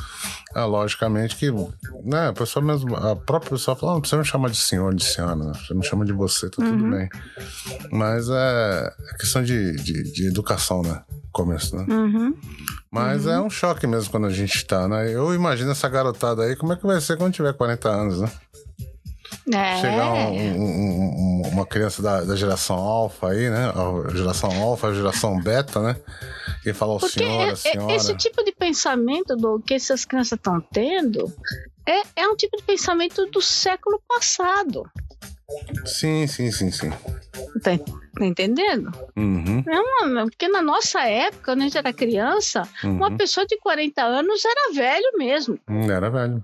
É, 0.54 0.62
logicamente 0.62 1.34
que, 1.34 1.50
né, 2.04 2.28
a 2.28 2.32
pessoa 2.32 2.64
mesmo, 2.64 2.94
a 2.94 3.16
própria 3.16 3.50
pessoa 3.50 3.76
fala, 3.76 3.94
não 3.94 4.00
precisa 4.00 4.20
me 4.20 4.24
chamar 4.24 4.50
de 4.50 4.56
senhor, 4.56 4.94
de 4.94 5.04
senhora, 5.04 5.34
né? 5.34 5.52
Você 5.52 5.74
me 5.74 5.82
chama 5.82 6.04
de 6.04 6.12
você, 6.12 6.48
tá 6.48 6.62
uhum. 6.62 6.78
tudo 6.78 6.90
bem. 6.90 7.08
Mas 7.90 8.28
é, 8.28 8.94
é 9.10 9.16
questão 9.18 9.42
de, 9.42 9.74
de, 9.76 10.12
de 10.12 10.28
educação, 10.28 10.82
né? 10.82 11.02
Começo, 11.32 11.74
né? 11.74 11.84
Uhum. 11.88 12.34
Mas 12.94 13.26
uhum. 13.26 13.32
é 13.32 13.40
um 13.40 13.50
choque 13.50 13.88
mesmo 13.88 14.08
quando 14.08 14.28
a 14.28 14.30
gente 14.30 14.64
tá, 14.64 14.86
né? 14.86 15.12
Eu 15.12 15.34
imagino 15.34 15.72
essa 15.72 15.88
garotada 15.88 16.44
aí, 16.44 16.54
como 16.54 16.72
é 16.72 16.76
que 16.76 16.86
vai 16.86 17.00
ser 17.00 17.16
quando 17.16 17.34
tiver 17.34 17.52
40 17.52 17.88
anos, 17.88 18.20
né? 18.20 18.30
É. 19.52 19.80
Chegar 19.80 20.12
um, 20.12 20.62
um, 20.62 21.42
uma 21.48 21.66
criança 21.66 22.00
da, 22.00 22.20
da, 22.22 22.36
geração 22.36 22.76
alfa 22.76 23.30
aí, 23.30 23.50
né? 23.50 23.72
A 23.74 24.14
geração 24.14 24.62
alfa, 24.62 24.86
a 24.86 24.94
geração 24.94 25.42
beta, 25.42 25.80
né? 25.80 25.96
E 26.64 26.72
falar 26.72 26.94
o 26.94 27.00
senhora, 27.00 27.50
é, 27.50 27.56
senhora. 27.56 27.92
Esse 27.92 28.14
tipo 28.14 28.44
de 28.44 28.52
pensamento 28.52 29.34
do 29.34 29.58
que 29.58 29.74
essas 29.74 30.04
crianças 30.04 30.38
estão 30.38 30.60
tendo 30.60 31.32
é, 31.84 32.22
é 32.22 32.28
um 32.28 32.36
tipo 32.36 32.56
de 32.56 32.62
pensamento 32.62 33.26
do 33.26 33.42
século 33.42 34.00
passado. 34.08 34.88
Sim, 35.84 36.26
sim, 36.26 36.50
sim, 36.50 36.70
sim. 36.70 36.90
Tá, 37.62 37.76
tá 37.78 38.24
entendendo? 38.24 38.90
Uhum. 39.16 39.62
É 39.66 40.04
uma, 40.04 40.24
porque 40.24 40.48
na 40.48 40.62
nossa 40.62 41.00
época, 41.02 41.52
quando 41.52 41.60
a 41.60 41.64
gente 41.64 41.78
era 41.78 41.92
criança, 41.92 42.68
uhum. 42.82 42.96
uma 42.96 43.16
pessoa 43.16 43.46
de 43.46 43.58
40 43.58 44.02
anos 44.02 44.44
era 44.44 44.72
velho 44.72 45.12
mesmo. 45.16 45.58
Hum, 45.68 45.90
era 45.90 46.10
velho. 46.10 46.42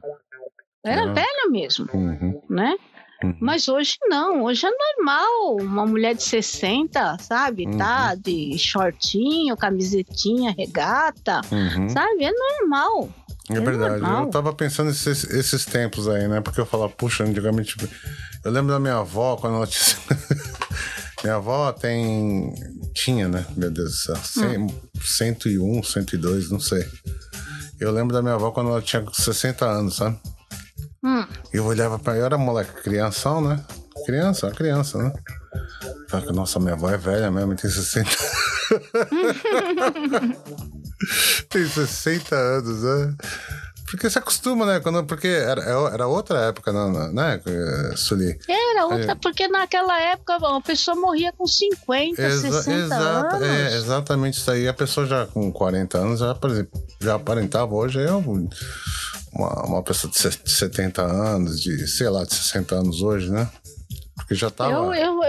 Era, 0.84 1.02
era. 1.02 1.12
velho 1.12 1.50
mesmo, 1.50 1.88
uhum. 1.92 2.42
né? 2.48 2.76
Uhum. 3.22 3.36
Mas 3.38 3.68
hoje 3.68 3.98
não, 4.08 4.44
hoje 4.44 4.66
é 4.66 4.70
normal. 4.70 5.56
Uma 5.60 5.86
mulher 5.86 6.14
de 6.14 6.22
60, 6.22 7.18
sabe? 7.18 7.66
Uhum. 7.66 7.76
Tá 7.76 8.14
de 8.14 8.56
shortinho, 8.58 9.56
camisetinha, 9.56 10.54
regata, 10.56 11.42
uhum. 11.52 11.88
sabe? 11.88 12.24
É 12.24 12.32
normal. 12.32 13.10
É, 13.50 13.56
é 13.56 13.60
verdade. 13.60 14.00
Normal. 14.00 14.24
Eu 14.24 14.30
tava 14.30 14.52
pensando 14.54 14.90
esses, 14.90 15.24
esses 15.24 15.66
tempos 15.66 16.08
aí, 16.08 16.26
né? 16.28 16.40
Porque 16.40 16.60
eu 16.60 16.66
falava, 16.66 16.90
puxa, 16.90 17.24
antigamente. 17.24 17.76
Eu 18.44 18.50
lembro 18.50 18.72
da 18.72 18.80
minha 18.80 18.96
avó, 18.96 19.36
quando 19.36 19.56
ela 19.56 19.66
tinha. 19.66 19.96
minha 21.22 21.36
avó 21.36 21.72
tem. 21.72 22.54
Tinha, 22.94 23.28
né? 23.28 23.46
Meu 23.56 23.70
Deus 23.70 23.90
do 23.90 23.96
céu. 23.96 24.16
Hum. 24.58 24.66
101, 25.00 25.82
102, 25.82 26.50
não 26.50 26.60
sei. 26.60 26.86
Eu 27.78 27.92
lembro 27.92 28.14
da 28.14 28.22
minha 28.22 28.34
avó 28.34 28.50
quando 28.50 28.70
ela 28.70 28.82
tinha 28.82 29.04
60 29.12 29.64
anos, 29.64 29.96
sabe? 29.96 30.18
Hum. 31.02 31.26
Eu 31.52 31.64
olhava 31.66 31.98
pra 31.98 32.12
ela, 32.12 32.22
eu 32.22 32.26
era 32.26 32.38
moleque, 32.38 32.82
crianção, 32.82 33.40
né? 33.40 33.64
Criança, 34.04 34.50
criança, 34.50 34.98
né? 34.98 35.12
Falei, 36.08 36.32
nossa, 36.32 36.58
minha 36.58 36.74
avó 36.74 36.90
é 36.90 36.96
velha 36.96 37.30
mesmo, 37.30 37.54
tem 37.54 37.70
60. 37.70 38.10
tem 41.48 41.66
60 41.66 42.36
anos, 42.36 42.82
né? 42.82 43.14
Porque 43.90 44.08
se 44.08 44.18
acostuma, 44.18 44.64
né? 44.64 44.78
Quando, 44.78 45.04
porque 45.04 45.26
era, 45.26 45.62
era 45.62 46.06
outra 46.06 46.38
época, 46.46 46.72
né, 46.72 47.40
Suli? 47.96 48.38
Era 48.48 48.86
outra, 48.86 49.12
é. 49.12 49.14
porque 49.16 49.48
naquela 49.48 50.00
época 50.00 50.36
a 50.36 50.60
pessoa 50.60 50.96
morria 50.96 51.32
com 51.32 51.44
50, 51.44 52.22
Exa 52.22 52.52
60 52.52 52.84
exata, 52.84 53.36
anos. 53.36 53.48
É, 53.48 53.76
exatamente 53.76 54.38
isso 54.38 54.50
aí. 54.50 54.68
A 54.68 54.74
pessoa 54.74 55.06
já 55.06 55.26
com 55.26 55.50
40 55.52 55.98
anos, 55.98 56.20
já, 56.20 56.36
já 57.00 57.14
aparentava 57.16 57.74
hoje 57.74 58.00
eu, 58.00 58.18
uma, 59.32 59.66
uma 59.66 59.82
pessoa 59.82 60.12
de 60.12 60.18
70 60.18 61.02
anos, 61.02 61.60
de, 61.60 61.88
sei 61.88 62.08
lá, 62.08 62.24
de 62.24 62.32
60 62.32 62.74
anos 62.76 63.02
hoje, 63.02 63.28
né? 63.28 63.50
Porque 64.14 64.34
já 64.36 64.50
tava... 64.50 64.72
Eu, 64.72 64.94
eu, 64.94 65.24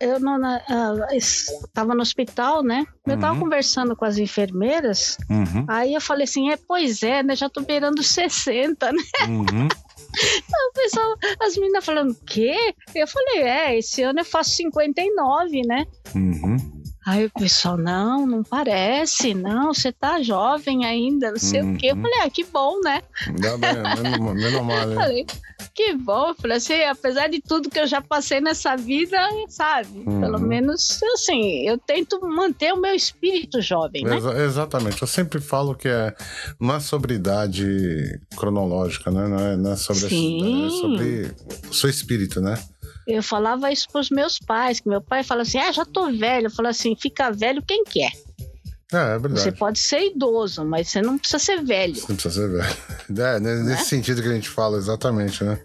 eu, 0.00 0.18
eu 0.18 1.16
estava 1.16 1.92
uh, 1.92 1.94
no 1.94 2.02
hospital, 2.02 2.62
né? 2.62 2.86
Eu 3.06 3.14
estava 3.14 3.34
uhum. 3.34 3.40
conversando 3.40 3.94
com 3.94 4.04
as 4.04 4.18
enfermeiras, 4.18 5.18
uhum. 5.28 5.64
aí 5.68 5.94
eu 5.94 6.00
falei 6.00 6.24
assim, 6.24 6.50
é, 6.50 6.56
pois 6.56 7.02
é, 7.02 7.22
né? 7.22 7.36
Já 7.36 7.48
tô 7.48 7.60
beirando 7.60 8.02
60, 8.02 8.92
né? 8.92 9.02
Uhum. 9.28 9.68
o 10.10 10.72
pessoal, 10.74 11.14
as 11.40 11.56
meninas 11.56 11.84
falando, 11.84 12.12
o 12.12 12.24
quê? 12.24 12.74
Eu 12.94 13.06
falei, 13.06 13.42
é, 13.42 13.78
esse 13.78 14.02
ano 14.02 14.20
eu 14.20 14.24
faço 14.24 14.50
59, 14.50 15.62
né? 15.66 15.86
Uhum. 16.14 16.79
Aí 17.10 17.26
o 17.26 17.30
pessoal, 17.30 17.76
não, 17.76 18.24
não 18.24 18.44
parece, 18.44 19.34
não, 19.34 19.74
você 19.74 19.90
tá 19.90 20.22
jovem 20.22 20.84
ainda, 20.84 21.32
não 21.32 21.40
sei 21.40 21.60
uhum. 21.60 21.74
o 21.74 21.76
quê. 21.76 21.88
Eu 21.88 21.96
falei, 21.96 22.20
ah, 22.20 22.30
que 22.30 22.44
bom, 22.44 22.80
né? 22.84 23.02
Dá 23.40 23.56
bem, 23.56 23.74
menos, 24.32 24.62
mal, 24.62 24.86
né? 24.86 24.94
Falei, 24.94 25.26
que 25.74 25.92
bom, 25.94 26.28
eu 26.28 26.34
falei 26.36 26.58
assim, 26.58 26.84
apesar 26.84 27.26
de 27.26 27.40
tudo 27.40 27.68
que 27.68 27.80
eu 27.80 27.86
já 27.88 28.00
passei 28.00 28.40
nessa 28.40 28.76
vida, 28.76 29.18
sabe? 29.48 30.04
Uhum. 30.06 30.20
Pelo 30.20 30.38
menos, 30.38 31.00
assim, 31.14 31.66
eu 31.66 31.76
tento 31.78 32.20
manter 32.20 32.72
o 32.72 32.80
meu 32.80 32.94
espírito 32.94 33.60
jovem, 33.60 34.04
né? 34.04 34.16
Exa 34.16 34.44
exatamente, 34.44 35.02
eu 35.02 35.08
sempre 35.08 35.40
falo 35.40 35.74
que 35.74 35.88
é, 35.88 36.14
não 36.60 36.76
é 36.76 36.78
sobre 36.78 37.14
idade 37.14 38.20
cronológica, 38.36 39.10
né? 39.10 39.26
Não 39.26 39.38
é, 39.40 39.56
não 39.56 39.72
é 39.72 39.76
sobre, 39.76 40.08
Sim. 40.08 40.66
é 40.66 40.70
sobre 40.70 41.34
o 41.68 41.74
seu 41.74 41.90
espírito, 41.90 42.40
né? 42.40 42.54
Eu 43.12 43.22
falava 43.22 43.70
isso 43.72 43.88
pros 43.90 44.10
meus 44.10 44.38
pais, 44.38 44.80
que 44.80 44.88
meu 44.88 45.00
pai 45.00 45.22
fala 45.22 45.42
assim, 45.42 45.58
ah, 45.58 45.72
já 45.72 45.84
tô 45.84 46.10
velho. 46.12 46.46
Eu 46.46 46.50
falo 46.50 46.68
assim, 46.68 46.94
fica 46.96 47.30
velho 47.30 47.62
quem 47.62 47.84
quer. 47.84 48.12
É, 48.92 49.14
é 49.14 49.18
verdade. 49.18 49.40
Você 49.40 49.52
pode 49.52 49.78
ser 49.78 50.06
idoso, 50.06 50.64
mas 50.64 50.88
você 50.88 51.00
não 51.00 51.16
precisa 51.18 51.38
ser 51.38 51.62
velho. 51.62 51.94
Você 51.94 52.06
não 52.08 52.16
precisa 52.16 52.34
ser 52.34 52.48
velho. 52.48 52.76
É, 53.36 53.40
nesse 53.40 53.82
é? 53.82 53.84
sentido 53.84 54.22
que 54.22 54.28
a 54.28 54.32
gente 54.32 54.48
fala, 54.48 54.78
exatamente, 54.78 55.42
né? 55.42 55.60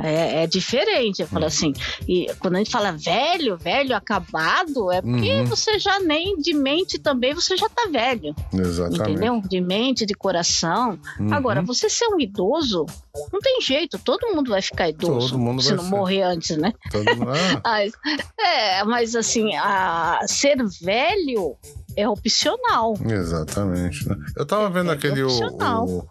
É, 0.00 0.42
é, 0.42 0.46
diferente. 0.46 1.20
Eu 1.22 1.28
falo 1.28 1.42
uhum. 1.42 1.48
assim, 1.48 1.72
e 2.08 2.26
quando 2.38 2.56
a 2.56 2.58
gente 2.58 2.70
fala 2.70 2.92
velho, 2.92 3.56
velho 3.56 3.94
acabado, 3.94 4.90
é 4.90 5.02
porque 5.02 5.32
uhum. 5.32 5.44
você 5.44 5.78
já 5.78 5.98
nem 6.00 6.36
de 6.38 6.54
mente 6.54 6.98
também 6.98 7.34
você 7.34 7.56
já 7.56 7.68
tá 7.68 7.88
velho. 7.90 8.34
Exatamente. 8.52 9.02
Entendeu? 9.02 9.42
De 9.48 9.60
mente, 9.60 10.06
de 10.06 10.14
coração. 10.14 10.98
Uhum. 11.18 11.32
Agora, 11.34 11.62
você 11.62 11.90
ser 11.90 12.06
um 12.06 12.20
idoso, 12.20 12.86
não 13.32 13.40
tem 13.40 13.60
jeito, 13.60 13.98
todo 13.98 14.34
mundo 14.34 14.50
vai 14.50 14.62
ficar 14.62 14.88
idoso. 14.88 15.30
Todo 15.30 15.38
mundo 15.38 15.62
se 15.62 15.74
não 15.74 15.84
ser. 15.84 15.90
morrer 15.90 16.22
antes, 16.22 16.56
né? 16.56 16.72
Todo 16.90 17.16
mundo... 17.16 17.32
Ah. 17.42 17.60
mas, 17.64 17.92
é, 18.38 18.84
mas 18.84 19.16
assim, 19.16 19.54
a, 19.56 20.20
ser 20.26 20.56
velho 20.80 21.56
é 21.96 22.08
opcional. 22.08 22.94
Exatamente. 23.04 24.08
Né? 24.08 24.16
Eu 24.36 24.46
tava 24.46 24.68
vendo 24.70 24.90
é 24.90 24.94
aquele. 24.94 25.22
O, 25.22 25.28
o, 25.28 26.08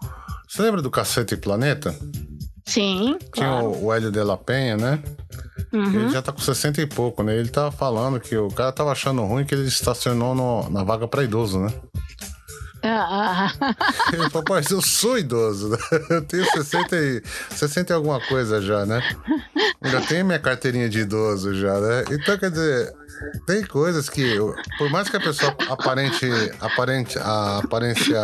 você 0.47 0.61
lembra 0.61 0.81
do 0.81 0.91
Cacete 0.91 1.35
Planeta? 1.37 1.95
Sim. 2.71 3.17
Tinha 3.33 3.47
claro. 3.47 3.83
o, 3.83 3.93
Hélio 3.93 4.11
de 4.11 4.23
la 4.23 4.37
Penha, 4.37 4.77
né? 4.77 5.03
Uhum. 5.73 5.93
Ele 5.93 6.09
já 6.09 6.21
tá 6.21 6.31
com 6.31 6.39
60 6.39 6.81
e 6.81 6.87
pouco, 6.87 7.21
né? 7.21 7.35
Ele 7.35 7.49
tava 7.49 7.69
falando 7.69 8.19
que 8.19 8.35
o 8.37 8.47
cara 8.49 8.71
tava 8.71 8.91
achando 8.91 9.23
ruim 9.23 9.43
que 9.43 9.53
ele 9.53 9.67
estacionou 9.67 10.33
no, 10.33 10.69
na 10.69 10.83
vaga 10.83 11.05
pra 11.05 11.23
idoso, 11.23 11.59
né? 11.59 11.73
Ah. 12.83 13.53
Ele 14.11 14.27
falou, 14.31 14.43
pô, 14.43 14.57
eu 14.57 14.81
sou 14.81 15.17
idoso, 15.17 15.69
né? 15.69 15.77
Eu 16.09 16.21
tenho 16.23 16.43
60 16.43 16.95
e, 16.95 17.23
60 17.51 17.93
e 17.93 17.95
alguma 17.95 18.19
coisa 18.19 18.59
já, 18.59 18.87
né? 18.87 19.01
Já 19.83 20.01
tenho 20.01 20.25
minha 20.25 20.39
carteirinha 20.39 20.89
de 20.89 21.01
idoso 21.01 21.53
já, 21.53 21.79
né? 21.79 22.05
Então, 22.09 22.35
quer 22.39 22.49
dizer, 22.49 22.91
tem 23.45 23.63
coisas 23.63 24.09
que, 24.09 24.35
por 24.79 24.89
mais 24.89 25.09
que 25.09 25.15
a 25.15 25.19
pessoa 25.19 25.55
aparente, 25.69 26.27
aparente 26.59 27.19
a 27.19 27.59
aparência 27.59 28.17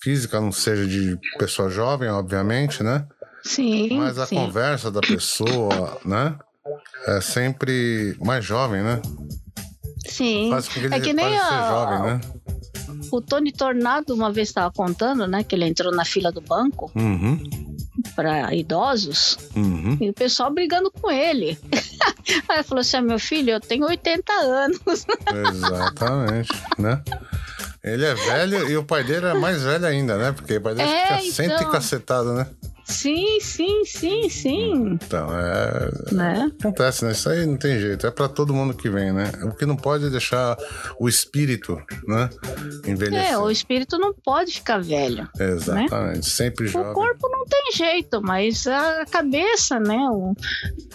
física 0.00 0.40
não 0.40 0.52
seja 0.52 0.86
de 0.86 1.18
pessoa 1.38 1.70
jovem, 1.70 2.08
obviamente, 2.08 2.82
né? 2.82 3.06
Sim. 3.42 3.96
Mas 3.98 4.18
a 4.18 4.26
sim. 4.26 4.36
conversa 4.36 4.90
da 4.90 5.00
pessoa, 5.00 5.98
né? 6.04 6.38
É 7.06 7.20
sempre 7.20 8.16
mais 8.20 8.44
jovem, 8.44 8.82
né? 8.82 9.00
Sim. 10.06 10.50
Faz 10.50 10.68
com 10.68 10.74
que 10.74 10.86
ele 10.86 10.94
é 10.94 11.00
que 11.00 11.12
nem 11.12 11.38
a... 11.38 11.44
ser 11.44 11.68
jovem, 11.68 12.02
né? 12.02 12.20
O 13.10 13.20
Tony 13.20 13.52
Tornado 13.52 14.14
uma 14.14 14.30
vez 14.30 14.48
estava 14.48 14.72
contando, 14.72 15.26
né? 15.26 15.42
Que 15.42 15.54
ele 15.54 15.66
entrou 15.66 15.94
na 15.94 16.04
fila 16.04 16.30
do 16.30 16.40
banco. 16.40 16.90
Uhum 16.94 17.68
para 18.14 18.54
idosos 18.54 19.38
uhum. 19.54 19.96
e 20.00 20.10
o 20.10 20.12
pessoal 20.12 20.52
brigando 20.52 20.90
com 20.90 21.10
ele. 21.10 21.58
Aí 22.48 22.62
falou 22.62 22.80
assim: 22.80 22.96
ah, 22.96 23.02
meu 23.02 23.18
filho, 23.18 23.50
eu 23.50 23.60
tenho 23.60 23.86
80 23.86 24.32
anos. 24.32 25.06
Exatamente, 25.48 26.52
né? 26.78 27.02
Ele 27.82 28.04
é 28.04 28.14
velho 28.14 28.68
e 28.68 28.76
o 28.76 28.84
pai 28.84 29.04
dele 29.04 29.26
é 29.26 29.34
mais 29.34 29.62
velho 29.62 29.86
ainda, 29.86 30.16
né? 30.16 30.32
Porque 30.32 30.56
o 30.56 30.60
pai 30.60 30.74
dele 30.74 30.88
é, 30.88 31.02
fica 31.02 31.20
então... 31.20 31.32
sempre 31.32 31.70
cacetado, 31.70 32.32
né? 32.32 32.46
Sim, 32.88 33.38
sim, 33.38 33.84
sim, 33.84 34.30
sim. 34.30 34.72
Então, 34.94 35.28
é. 35.38 35.90
Né? 36.10 36.52
Acontece, 36.58 37.04
né? 37.04 37.12
Isso 37.12 37.28
aí 37.28 37.44
não 37.44 37.58
tem 37.58 37.78
jeito. 37.78 38.06
É 38.06 38.10
para 38.10 38.28
todo 38.28 38.54
mundo 38.54 38.72
que 38.72 38.88
vem, 38.88 39.12
né? 39.12 39.30
O 39.44 39.50
que 39.50 39.66
não 39.66 39.76
pode 39.76 40.06
é 40.06 40.10
deixar 40.10 40.56
o 40.98 41.06
espírito, 41.06 41.76
né? 42.06 42.30
Envelhecer. 42.86 43.32
É, 43.32 43.38
o 43.38 43.50
espírito 43.50 43.98
não 43.98 44.14
pode 44.14 44.54
ficar 44.54 44.80
velho. 44.80 45.28
Né? 45.38 45.50
Exatamente. 45.50 45.92
Né? 45.92 46.22
Sempre 46.22 46.66
jovem. 46.66 46.90
O 46.90 46.94
corpo 46.94 47.28
não 47.28 47.44
tem 47.44 47.72
jeito, 47.74 48.22
mas 48.22 48.66
a 48.66 49.04
cabeça, 49.04 49.78
né? 49.78 50.08
O, 50.10 50.34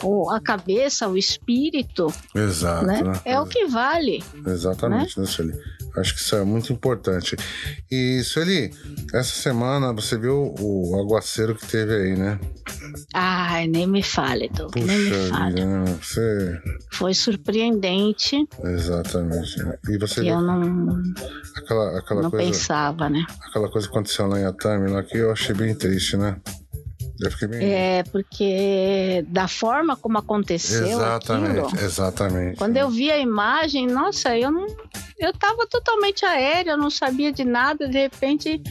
o 0.02 0.32
a 0.32 0.42
cabeça, 0.42 1.08
o 1.08 1.16
espírito. 1.16 2.12
Exato. 2.34 2.88
Né? 2.88 3.04
né? 3.04 3.22
É 3.24 3.40
o 3.40 3.46
que 3.46 3.68
vale. 3.68 4.24
Exatamente, 4.48 5.20
né, 5.20 5.26
né 5.46 5.54
Acho 5.96 6.16
que 6.16 6.22
isso 6.22 6.36
é 6.36 6.44
muito 6.44 6.74
importante. 6.74 7.36
E, 7.92 8.22
Sueli, 8.24 8.72
essa 9.14 9.36
semana 9.36 9.94
você 9.94 10.18
viu 10.18 10.54
o 10.60 11.00
aguaceiro 11.00 11.56
que 11.56 11.68
teve 11.68 11.94
aí, 11.94 12.18
né? 12.18 12.40
Ai, 13.14 13.68
nem 13.68 13.88
me 13.88 14.02
fale, 14.02 14.50
Doug, 14.50 14.72
Puxa 14.72 14.86
nem 14.86 14.98
me 14.98 15.30
fale. 15.30 15.54
Vida, 15.56 15.66
né? 15.66 16.00
você... 16.02 16.62
Foi 16.92 17.14
surpreendente. 17.14 18.48
Exatamente. 18.64 19.56
E 19.90 19.98
você 19.98 20.22
que 20.22 20.28
eu 20.28 20.42
não, 20.42 21.02
aquela, 21.58 22.00
aquela 22.00 22.22
não 22.24 22.32
coisa, 22.32 22.46
pensava, 22.46 23.10
né? 23.10 23.24
Aquela 23.48 23.70
coisa 23.70 23.88
que 23.88 23.94
aconteceu 23.94 24.28
lá 24.28 24.40
em 24.40 24.46
Atami, 24.46 24.90
lá 24.90 25.04
que 25.04 25.18
eu 25.18 25.32
achei 25.32 25.54
bem 25.54 25.76
triste, 25.76 26.18
né? 26.18 26.38
Eu 27.20 27.32
fiquei. 27.32 27.64
É, 27.64 28.04
porque 28.04 29.24
da 29.28 29.48
forma 29.48 29.96
como 29.96 30.18
aconteceu 30.18 30.88
Exatamente, 30.88 31.60
aquilo, 31.60 31.82
exatamente. 31.82 32.58
Quando 32.58 32.78
eu 32.78 32.90
vi 32.90 33.12
a 33.12 33.18
imagem, 33.18 33.88
nossa, 33.88 34.38
eu 34.38 34.52
não... 34.52 34.66
Eu 35.20 35.32
tava 35.34 35.66
totalmente 35.68 36.26
aérea, 36.26 36.72
eu 36.72 36.78
não 36.78 36.90
sabia 36.90 37.32
de 37.32 37.44
nada, 37.44 37.88
de 37.88 37.98
repente 37.98 38.62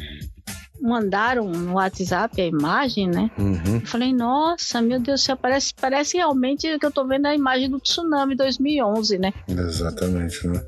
mandaram 0.83 1.49
no 1.49 1.75
WhatsApp 1.75 2.41
a 2.41 2.45
imagem, 2.45 3.09
né? 3.09 3.31
Uhum. 3.39 3.77
Eu 3.77 3.87
falei, 3.87 4.13
nossa, 4.13 4.83
meu 4.83 4.99
Deus 4.99 5.21
do 5.21 5.25
céu, 5.25 5.37
parece, 5.37 5.73
parece 5.81 6.17
realmente 6.17 6.79
que 6.79 6.85
eu 6.85 6.91
tô 6.91 7.07
vendo 7.07 7.27
a 7.27 7.35
imagem 7.35 7.71
do 7.71 7.79
tsunami 7.79 8.35
2011, 8.35 9.19
né? 9.19 9.33
Exatamente, 9.47 10.47
né? 10.49 10.61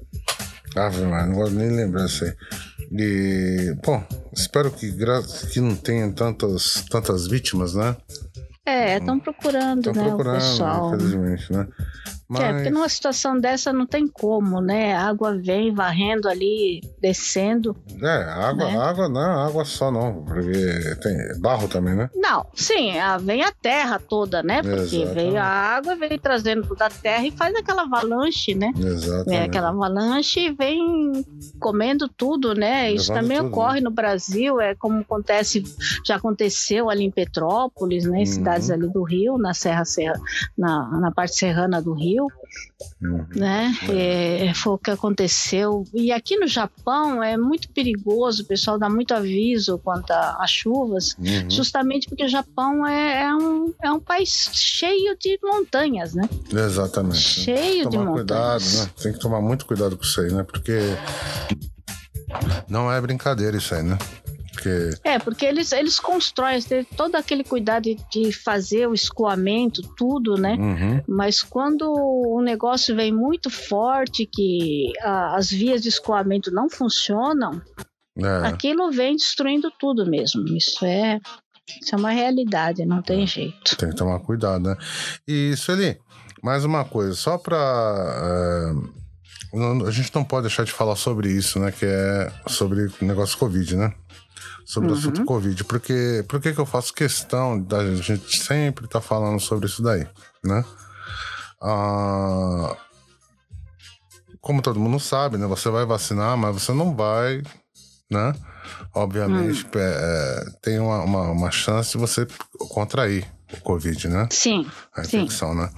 Ah, 0.77 0.91
não 1.27 1.35
vou 1.35 1.51
nem 1.51 1.71
lembrar 1.71 2.07
isso 2.07 2.25
aí. 2.25 2.33
E, 2.91 3.75
bom, 3.85 4.03
espero 4.33 4.71
que, 4.71 4.93
que 5.53 5.61
não 5.61 5.75
tenha 5.75 6.11
tantas, 6.13 6.85
tantas 6.91 7.27
vítimas, 7.27 7.75
né? 7.75 7.97
É, 8.67 8.97
estão 8.97 9.21
procurando, 9.21 9.93
né, 9.93 10.05
procurando, 10.05 10.37
o 10.37 10.41
pessoal. 10.41 10.95
Infelizmente, 10.95 11.53
né? 11.53 11.69
Mas... 12.29 12.41
É, 12.41 12.53
porque 12.55 12.71
numa 12.71 12.89
situação 12.89 13.39
dessa 13.39 13.73
não 13.73 13.87
tem 13.87 14.09
como, 14.09 14.61
né? 14.61 14.95
A 14.95 15.09
água 15.09 15.37
vem 15.37 15.75
varrendo 15.75 16.29
ali, 16.29 16.81
descendo. 17.01 17.77
É, 18.03 18.23
água, 18.25 18.67
né? 18.67 18.77
água 18.79 19.09
não 19.09 19.21
é 19.21 19.47
água 19.47 19.65
só 19.65 19.91
não, 19.91 20.25
porque 20.25 20.97
tem 21.03 21.41
barro 21.41 21.69
também, 21.69 21.95
né? 21.95 22.09
Não, 22.15 22.47
sim, 22.55 22.99
a- 22.99 23.19
vem 23.19 23.43
a 23.43 23.53
terra 23.53 23.99
toda, 23.99 24.43
né? 24.43 24.63
Porque 24.63 24.81
Exatamente. 24.97 25.15
veio 25.15 25.37
a 25.39 25.45
água, 25.45 25.97
vem 25.97 26.19
trazendo 26.19 26.75
da 26.75 26.89
terra 26.89 27.27
e 27.27 27.31
faz 27.31 27.55
aquela 27.55 27.83
avalanche, 27.83 28.55
né? 28.55 28.73
Vem 28.75 28.87
Exatamente. 28.87 29.41
aquela 29.49 29.69
avalanche 29.69 30.41
e 30.41 30.53
vem 30.53 31.25
comendo 31.61 32.09
tudo, 32.09 32.55
né? 32.55 32.91
Isso 32.93 33.13
Levando 33.13 33.23
também 33.23 33.39
tudo, 33.39 33.49
ocorre 33.49 33.81
no 33.81 33.91
Brasil, 33.91 34.61
é 34.61 34.75
como 34.75 35.01
acontece, 35.01 35.63
já 36.07 36.17
aconteceu 36.17 36.89
ali 36.91 37.05
em 37.05 37.11
Petrópolis, 37.11 38.05
né? 38.05 38.19
Em 38.19 38.21
Uhum. 38.21 38.27
cidades 38.27 38.71
ali 38.71 38.89
do 38.89 39.03
Rio, 39.03 39.37
na 39.39 39.53
Serra, 39.55 39.85
Serra 39.85 40.19
na, 40.57 40.89
na 41.01 41.11
parte 41.13 41.35
serrana 41.37 41.81
do 41.83 41.93
Rio, 41.93 42.14
Uhum. 43.03 43.27
né? 43.35 43.75
É, 43.91 44.53
foi 44.55 44.73
o 44.75 44.79
que 44.79 44.91
aconteceu. 44.91 45.85
E 45.93 46.13
aqui 46.13 46.37
no 46.37 46.47
Japão 46.47 47.23
é 47.23 47.37
muito 47.37 47.69
perigoso, 47.71 48.43
o 48.43 48.47
pessoal 48.47 48.79
dá 48.79 48.89
muito 48.89 49.15
aviso 49.15 49.79
quanto 49.79 50.11
às 50.13 50.51
chuvas, 50.51 51.15
Uhum. 51.19 51.51
justamente 51.51 52.09
porque 52.09 52.25
o 52.25 52.29
Japão 52.29 52.87
é, 52.87 53.23
é 53.25 53.35
um, 53.35 53.73
é 53.83 53.91
um 53.91 54.01
país 54.01 54.51
cheio 54.53 55.17
de 55.19 55.39
montanhas, 55.43 56.15
né? 56.15 56.29
Exatamente. 56.53 57.19
Cheio 57.19 57.89
de 57.91 57.97
tomar 57.97 58.13
cuidado, 58.13 58.53
montanhas. 58.63 58.87
né? 58.87 58.91
Tem 59.03 59.13
que 59.13 59.19
tomar 59.19 59.41
muito 59.41 59.67
cuidado 59.67 59.97
com 59.97 60.03
isso 60.05 60.21
aí, 60.21 60.33
né? 60.33 60.43
Porque 60.43 60.79
não 62.69 62.91
é 62.93 63.01
brincadeira 63.01 63.57
isso 63.57 63.75
aí, 63.75 63.83
né? 63.83 63.99
Porque 64.55 64.91
É, 65.05 65.19
porque 65.19 65.45
eles, 65.45 65.73
eles 65.73 65.99
constroem, 65.99 66.63
têm 66.63 66.85
todo 66.85 67.17
aquele 67.17 67.43
cuidado 67.45 67.89
de, 68.11 68.33
fazer 68.33 68.87
o 68.89 68.95
escoamento, 68.95 69.83
tudo, 69.97 70.37
né? 70.37 70.57
uhum, 70.59 71.03
Mas 71.09 71.43
quando 71.43 71.83
o 71.93 72.41
negócio 72.41 72.95
vem 72.97 73.13
muito 73.13 73.51
forte, 73.51 74.27
que 74.33 74.93
a- 75.03 75.37
as 75.37 75.51
vias 75.51 75.83
de 75.83 75.89
escoamento 75.89 76.51
não 76.51 76.71
funcionam, 76.71 77.61
é, 78.19 78.47
aquilo 78.47 78.91
vem 78.91 79.17
destruindo 79.17 79.71
tudo 79.79 80.07
mesmo. 80.09 80.45
Isso 80.57 80.85
é, 80.85 81.19
isso 81.83 81.95
é 81.95 81.99
uma 81.99 82.11
realidade, 82.11 82.85
não 82.87 83.03
tem 83.03 83.27
jeito. 83.27 83.77
tem 83.77 83.91
que 83.91 83.97
tomar 83.97 84.21
cuidado, 84.21 84.63
né? 84.69 84.77
E 85.27 85.57
Sueli, 85.57 85.99
mais 86.43 86.65
uma 86.65 86.85
coisa, 86.85 87.15
só 87.15 87.37
pra. 87.39 87.57
é, 88.23 88.95
não- 89.57 89.87
a 89.87 89.91
gente 89.91 90.15
não 90.15 90.25
pode 90.25 90.43
deixar 90.47 90.65
de 90.65 90.73
falar 90.73 90.97
sobre 90.97 91.31
isso, 91.31 91.59
né? 91.59 91.71
Que 91.73 91.87
é 91.87 92.33
sobre 92.49 92.87
o 93.01 93.05
negócio 93.05 93.39
Covid, 93.39 93.77
né? 93.77 93.93
Sobre 94.65 94.91
o 94.91 94.95
assunto 94.95 95.25
Covid. 95.25 95.63
Porque 95.65 96.25
por 96.29 96.41
que 96.41 96.49
eu 96.57 96.67
faço 96.67 96.95
questão 96.95 97.61
da 97.61 97.95
gente 97.97 98.43
sempre 98.43 98.87
estar 98.87 99.01
falando 99.01 99.39
sobre 99.41 99.67
isso 99.67 99.83
daí, 99.83 100.07
né? 100.43 100.65
Ah, 101.61 102.77
como 104.41 104.61
todo 104.61 104.79
mundo 104.79 105.01
sabe, 105.01 105.39
né? 105.39 105.47
Você 105.47 105.71
vai 105.71 105.87
vacinar, 105.87 106.37
mas 106.37 106.55
você 106.63 106.73
não 106.73 106.95
vai, 106.95 107.43
né? 108.11 108.35
Obviamente, 108.95 109.67
é, 109.75 109.79
é, 109.79 110.45
tem 110.63 110.79
uma, 110.79 111.01
uma, 111.03 111.31
uma 111.31 111.51
chance 111.51 111.93
de 111.93 111.99
você 111.99 112.27
contrair 112.71 113.27
o 113.53 113.61
Covid, 113.61 114.09
né? 114.09 114.29
Sim, 114.31 114.67
A 114.95 115.05
sim. 115.05 115.19
infecção, 115.19 115.55
né? 115.55 115.71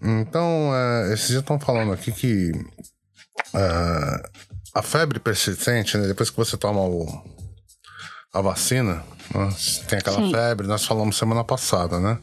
Então, 0.00 0.72
é, 0.74 1.12
esses 1.12 1.28
dias 1.28 1.40
estão 1.40 1.58
falando 1.58 1.92
aqui 1.92 2.10
que 2.12 2.52
é, 3.54 4.30
a 4.74 4.82
febre 4.82 5.18
persistente, 5.18 5.96
né? 5.96 6.06
Depois 6.06 6.30
que 6.30 6.36
você 6.36 6.56
toma 6.56 6.80
o, 6.80 7.06
a 8.32 8.40
vacina, 8.40 9.02
né? 9.34 9.48
tem 9.88 9.98
aquela 9.98 10.16
Sim. 10.16 10.32
febre, 10.32 10.66
nós 10.66 10.84
falamos 10.84 11.16
semana 11.16 11.44
passada, 11.44 12.00
né? 12.00 12.18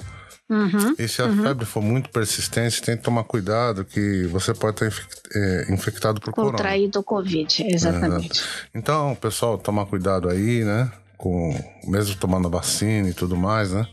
Uhum. 0.50 0.96
E 0.98 1.08
se 1.08 1.22
a 1.22 1.32
febre 1.32 1.64
for 1.64 1.80
muito 1.82 2.10
persistente, 2.10 2.82
tem 2.82 2.98
que 2.98 3.04
tomar 3.04 3.24
cuidado 3.24 3.86
que 3.86 4.26
você 4.26 4.52
pode 4.52 4.78
ter 4.78 4.88
infec- 4.88 5.22
é, 5.36 5.72
infectado 5.72 6.20
por 6.20 6.34
corona. 6.34 6.54
Contraído 6.54 7.00
o 7.00 7.04
Covid, 7.04 7.68
exatamente. 7.68 8.42
Então, 8.74 9.14
pessoal, 9.16 9.60
tomar 9.60 9.86
cuidado 9.86 10.28
aí, 10.28 10.64
né? 10.64 10.92
Com, 11.18 11.54
mesmo 11.84 12.16
tomando 12.16 12.48
a 12.48 12.52
vacina 12.52 13.10
e 13.10 13.14
tudo 13.14 13.38
mais, 13.38 13.72
né? 13.72 13.86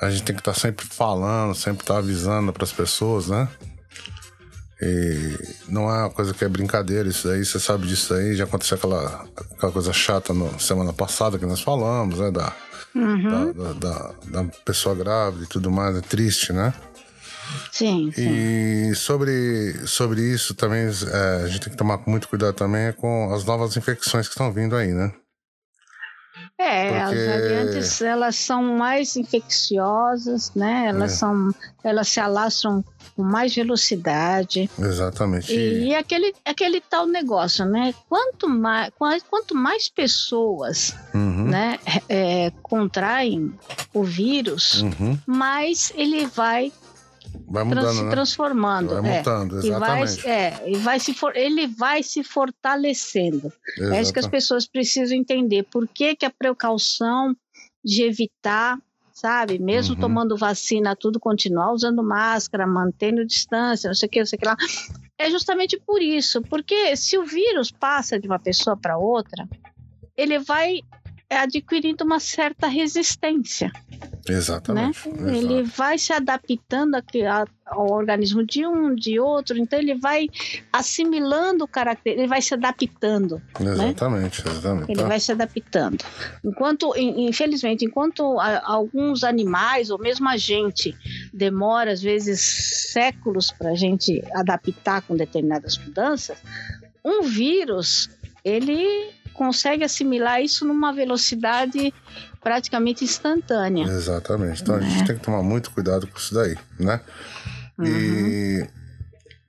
A 0.00 0.10
gente 0.10 0.24
tem 0.24 0.34
que 0.34 0.40
estar 0.40 0.54
sempre 0.54 0.84
falando, 0.84 1.54
sempre 1.54 1.84
estar 1.84 1.98
avisando 1.98 2.52
para 2.52 2.64
as 2.64 2.72
pessoas, 2.72 3.28
né? 3.28 3.46
E 4.84 5.38
não 5.68 5.88
é 5.88 6.00
uma 6.00 6.10
coisa 6.10 6.34
que 6.34 6.44
é 6.44 6.48
brincadeira, 6.48 7.08
isso 7.08 7.28
aí, 7.28 7.44
você 7.44 7.60
sabe 7.60 7.86
disso 7.86 8.12
aí, 8.14 8.34
já 8.34 8.44
aconteceu 8.44 8.76
aquela, 8.76 9.26
aquela 9.56 9.70
coisa 9.72 9.92
chata 9.92 10.34
no 10.34 10.58
semana 10.58 10.92
passada 10.92 11.38
que 11.38 11.46
nós 11.46 11.60
falamos, 11.60 12.18
né? 12.18 12.30
Da, 12.30 12.52
Uhum. 12.94 13.52
da, 13.52 13.52
da, 13.52 13.72
da- 13.72 14.42
da 14.42 14.44
pessoa 14.66 14.94
grávida 14.94 15.44
e 15.44 15.46
tudo 15.46 15.70
mais, 15.70 15.96
é 15.96 16.00
triste, 16.02 16.52
né? 16.52 16.74
Sim, 17.70 18.10
sim. 18.14 18.22
E 18.90 18.94
sobre, 18.94 19.74
sobre 19.86 20.20
isso 20.20 20.54
também 20.54 20.82
é, 20.82 21.42
a 21.44 21.46
gente 21.48 21.60
tem 21.60 21.70
que 21.70 21.76
tomar 21.76 22.00
muito 22.06 22.28
cuidado 22.28 22.52
também 22.54 22.92
com 22.92 23.32
as 23.32 23.44
novas 23.44 23.76
infecções 23.76 24.26
que 24.28 24.34
estão 24.34 24.52
vindo 24.52 24.76
aí, 24.76 24.92
né? 24.92 25.10
É, 26.62 26.88
Porque- 26.88 27.18
as 27.18 27.26
variantes 27.26 28.02
elas 28.02 28.36
são 28.36 28.62
mais 28.76 29.16
infecciosas, 29.16 30.52
né? 30.54 30.86
Elas 30.88 31.12
É. 31.12 31.16
são, 31.16 31.50
elas 31.82 32.08
se 32.08 32.20
alastram 32.20 32.84
com 33.16 33.22
mais 33.22 33.54
velocidade. 33.54 34.70
Exatamente. 34.78 35.52
E, 35.52 35.88
e 35.88 35.94
aquele, 35.94 36.34
aquele 36.44 36.80
tal 36.80 37.06
negócio, 37.06 37.64
né? 37.66 37.94
Quanto 38.08 38.48
mais, 38.48 38.90
qua- 38.98 39.18
quanto 39.28 39.54
mais 39.54 39.88
pessoas, 39.88 40.94
Uhum, 41.14 41.48
né, 41.48 41.78
é, 42.08 42.50
contraem 42.62 43.52
o 43.92 44.02
vírus, 44.02 44.82
uhum. 44.82 45.18
mais 45.26 45.92
ele 45.94 46.26
vai 46.26 46.72
Vai 47.52 47.64
trans- 47.64 47.76
mudando, 47.76 47.96
se 47.96 48.04
né? 48.04 48.10
transformando. 48.10 48.88
Vai 49.02 49.10
é. 49.12 49.18
mutando, 49.18 49.58
E 49.66 49.70
vai, 49.70 50.02
exatamente. 50.02 50.26
é, 50.28 50.70
e 50.70 50.76
vai 50.78 50.98
se 50.98 51.12
for, 51.14 51.36
ele 51.36 51.66
vai 51.66 52.02
se 52.02 52.24
fortalecendo. 52.24 53.52
É 53.92 54.00
isso 54.00 54.12
que 54.12 54.18
as 54.18 54.26
pessoas 54.26 54.66
precisam 54.66 55.16
entender. 55.16 55.64
Por 55.64 55.86
que, 55.86 56.16
que 56.16 56.24
a 56.24 56.30
precaução 56.30 57.36
de 57.84 58.02
evitar, 58.04 58.78
sabe, 59.12 59.58
mesmo 59.58 59.94
Uhum. 59.94 60.00
tomando 60.00 60.36
vacina, 60.36 60.96
tudo 60.96 61.20
continuar 61.20 61.72
usando 61.72 62.02
máscara, 62.02 62.66
mantendo 62.66 63.24
distância, 63.26 63.88
não 63.88 63.94
sei 63.94 64.06
o 64.06 64.10
que, 64.10 64.18
não 64.20 64.26
sei 64.26 64.36
o 64.36 64.40
que 64.40 64.46
lá. 64.48 64.56
É 65.18 65.30
justamente 65.30 65.78
por 65.86 66.00
isso. 66.02 66.40
Porque 66.42 66.96
se 66.96 67.18
o 67.18 67.24
vírus 67.24 67.70
passa 67.70 68.18
de 68.18 68.26
uma 68.26 68.38
pessoa 68.38 68.76
para 68.76 68.96
outra, 68.98 69.48
ele 70.16 70.38
vai 70.38 70.80
adquirindo 71.38 72.04
uma 72.04 72.20
certa 72.20 72.66
resistência 72.66 73.70
Exatamente. 74.28 75.08
né? 75.08 75.36
Ele 75.36 75.62
vai 75.62 75.98
se 75.98 76.12
adaptando 76.12 76.96
ao 77.66 77.90
organismo 77.90 78.44
de 78.46 78.64
um, 78.66 78.94
de 78.94 79.18
outro, 79.18 79.56
então 79.58 79.78
ele 79.78 79.94
vai 79.94 80.28
assimilando 80.72 81.64
o 81.64 81.68
caráter, 81.68 82.10
ele 82.18 82.26
vai 82.28 82.40
se 82.40 82.54
adaptando, 82.54 83.40
Exatamente, 83.58 84.40
exatamente. 84.46 84.90
ele 84.92 85.00
Tá? 85.02 85.08
vai 85.08 85.18
se 85.20 85.32
adaptando. 85.32 86.04
Enquanto, 86.44 86.92
in- 86.96 87.26
infelizmente, 87.28 87.84
enquanto 87.84 88.38
alguns 88.40 89.24
animais 89.24 89.90
ou 89.90 89.98
mesmo 89.98 90.28
a 90.28 90.36
gente 90.36 90.94
demora 91.32 91.92
às 91.92 92.02
vezes 92.02 92.40
séculos 92.92 93.50
para 93.50 93.70
a 93.70 93.74
gente 93.74 94.22
adaptar 94.34 95.02
com 95.02 95.16
determinadas 95.16 95.78
mudanças, 95.78 96.38
um 97.04 97.22
vírus 97.22 98.08
ele 98.44 99.10
consegue 99.32 99.84
assimilar 99.84 100.40
isso 100.40 100.64
numa 100.64 100.92
velocidade 100.92 101.92
praticamente 102.40 103.04
instantânea. 103.04 103.84
Exatamente. 103.84 104.62
Então 104.62 104.76
a 104.76 104.80
gente 104.80 105.04
tem 105.04 105.16
que 105.16 105.22
tomar 105.22 105.42
muito 105.42 105.70
cuidado 105.70 106.06
com 106.06 106.18
isso 106.18 106.34
daí, 106.34 106.56
né? 106.78 107.00
E 107.82 108.66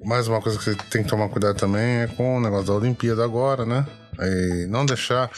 mais 0.03 0.27
uma 0.27 0.41
coisa 0.41 0.57
que 0.57 0.63
você 0.63 0.75
tem 0.89 1.03
que 1.03 1.09
tomar 1.09 1.29
cuidado 1.29 1.57
também 1.57 2.01
é 2.01 2.07
com 2.07 2.37
o 2.37 2.41
negócio 2.41 2.67
da 2.67 2.73
Olimpíada 2.73 3.23
agora, 3.23 3.65
né? 3.65 3.85
E 4.19 4.67
não 4.67 4.85
deixar. 4.85 5.29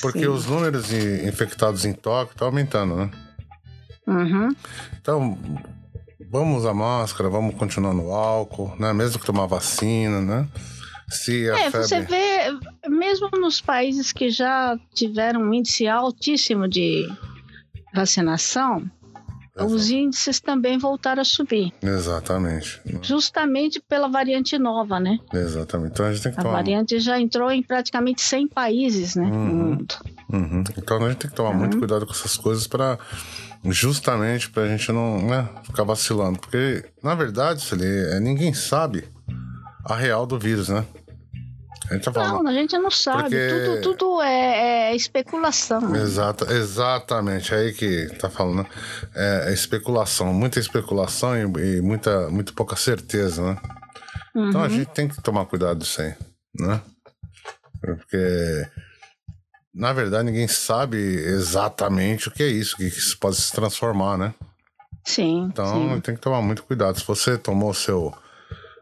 Porque 0.00 0.20
Sim. 0.20 0.28
os 0.28 0.46
números 0.46 0.88
de 0.88 1.26
infectados 1.26 1.84
em 1.84 1.92
Tóquio 1.92 2.32
estão 2.32 2.48
aumentando, 2.48 2.96
né? 2.96 3.10
Uhum. 4.06 4.54
Então, 5.00 5.38
vamos 6.30 6.58
usar 6.58 6.74
máscara, 6.74 7.28
vamos 7.28 7.54
continuar 7.56 7.92
no 7.92 8.12
álcool, 8.12 8.74
né? 8.78 8.92
Mesmo 8.92 9.18
que 9.18 9.26
tomar 9.26 9.46
vacina, 9.46 10.20
né? 10.20 10.48
Se 11.08 11.48
a 11.50 11.58
É, 11.58 11.70
febre. 11.70 11.86
você 11.88 12.00
vê, 12.00 12.88
mesmo 12.88 13.28
nos 13.38 13.60
países 13.60 14.12
que 14.12 14.28
já 14.30 14.76
tiveram 14.94 15.40
um 15.42 15.54
índice 15.54 15.86
altíssimo 15.86 16.66
de 16.68 17.06
vacinação, 17.94 18.90
os 19.58 19.88
índices 19.90 20.38
também 20.38 20.76
voltaram 20.76 21.22
a 21.22 21.24
subir, 21.24 21.72
Exatamente. 21.82 22.80
justamente 23.02 23.80
pela 23.88 24.06
variante 24.08 24.58
nova, 24.58 25.00
né? 25.00 25.18
Exatamente. 25.32 25.92
Então 25.92 26.06
a 26.06 26.12
gente 26.12 26.22
tem 26.22 26.32
que 26.32 26.38
A 26.40 26.42
tomar. 26.42 26.56
variante 26.56 26.98
já 27.00 27.18
entrou 27.18 27.50
em 27.50 27.62
praticamente 27.62 28.20
100 28.20 28.48
países, 28.48 29.16
né, 29.16 29.24
no 29.26 29.34
Uhum. 29.34 29.46
mundo. 29.46 29.94
Uhum. 30.30 30.64
Então 30.76 30.98
a 31.02 31.08
gente 31.08 31.18
tem 31.18 31.30
que 31.30 31.36
tomar 31.36 31.54
muito 31.54 31.78
cuidado 31.78 32.04
com 32.04 32.12
essas 32.12 32.36
coisas 32.36 32.66
para 32.66 32.98
justamente 33.64 34.50
pra 34.50 34.66
gente 34.68 34.92
não 34.92 35.26
né, 35.26 35.48
ficar 35.64 35.84
vacilando. 35.84 36.38
Porque, 36.38 36.84
na 37.02 37.14
verdade, 37.14 37.62
Celi, 37.62 37.86
é, 37.86 38.20
ninguém 38.20 38.52
sabe 38.52 39.04
a 39.88 39.96
real 39.96 40.26
do 40.26 40.38
vírus, 40.38 40.68
né? 40.68 40.84
A 41.88 41.94
gente 41.94 42.04
tá 42.04 42.12
falando. 42.12 42.42
Não, 42.42 42.50
a 42.50 42.54
gente 42.54 42.76
não 42.78 42.90
sabe. 42.90 43.22
Porque- 43.22 43.80
Tudo, 43.82 43.96
tudo 43.98 44.22
é, 44.22 44.90
é 44.90 44.96
especulação. 44.96 45.94
Exata, 45.94 46.52
exatamente, 46.52 47.54
é 47.54 47.58
aí 47.58 47.72
que 47.72 48.08
tá 48.18 48.28
falando. 48.28 48.62
né? 48.64 48.66
É, 49.14 49.44
é 49.50 49.52
especulação, 49.52 50.32
muita 50.32 50.58
especulação 50.58 51.36
e, 51.36 51.42
e 51.76 51.80
muita, 51.80 52.28
muito 52.28 52.54
pouca 52.54 52.74
certeza, 52.74 53.42
né? 53.42 53.60
Então 54.34 54.62
a 54.62 54.68
gente 54.68 54.86
tem 54.90 55.08
que 55.08 55.22
tomar 55.22 55.46
cuidado 55.46 55.78
disso 55.78 56.02
aí, 56.02 56.14
né? 56.58 56.80
Porque, 57.80 58.66
na 59.72 59.92
verdade, 59.92 60.24
ninguém 60.24 60.48
sabe 60.48 60.96
exatamente 60.98 62.28
o 62.28 62.30
que 62.30 62.42
é 62.42 62.48
isso, 62.48 62.76
que 62.76 62.84
isso 62.84 63.16
pode 63.18 63.36
se 63.36 63.52
transformar, 63.52 64.18
né? 64.18 64.34
Sim. 65.04 65.44
Então 65.44 65.94
sim. 65.94 66.00
tem 66.00 66.14
que 66.16 66.20
tomar 66.20 66.42
muito 66.42 66.64
cuidado. 66.64 66.98
Se 66.98 67.06
você 67.06 67.38
tomou 67.38 67.72
seu, 67.72 68.12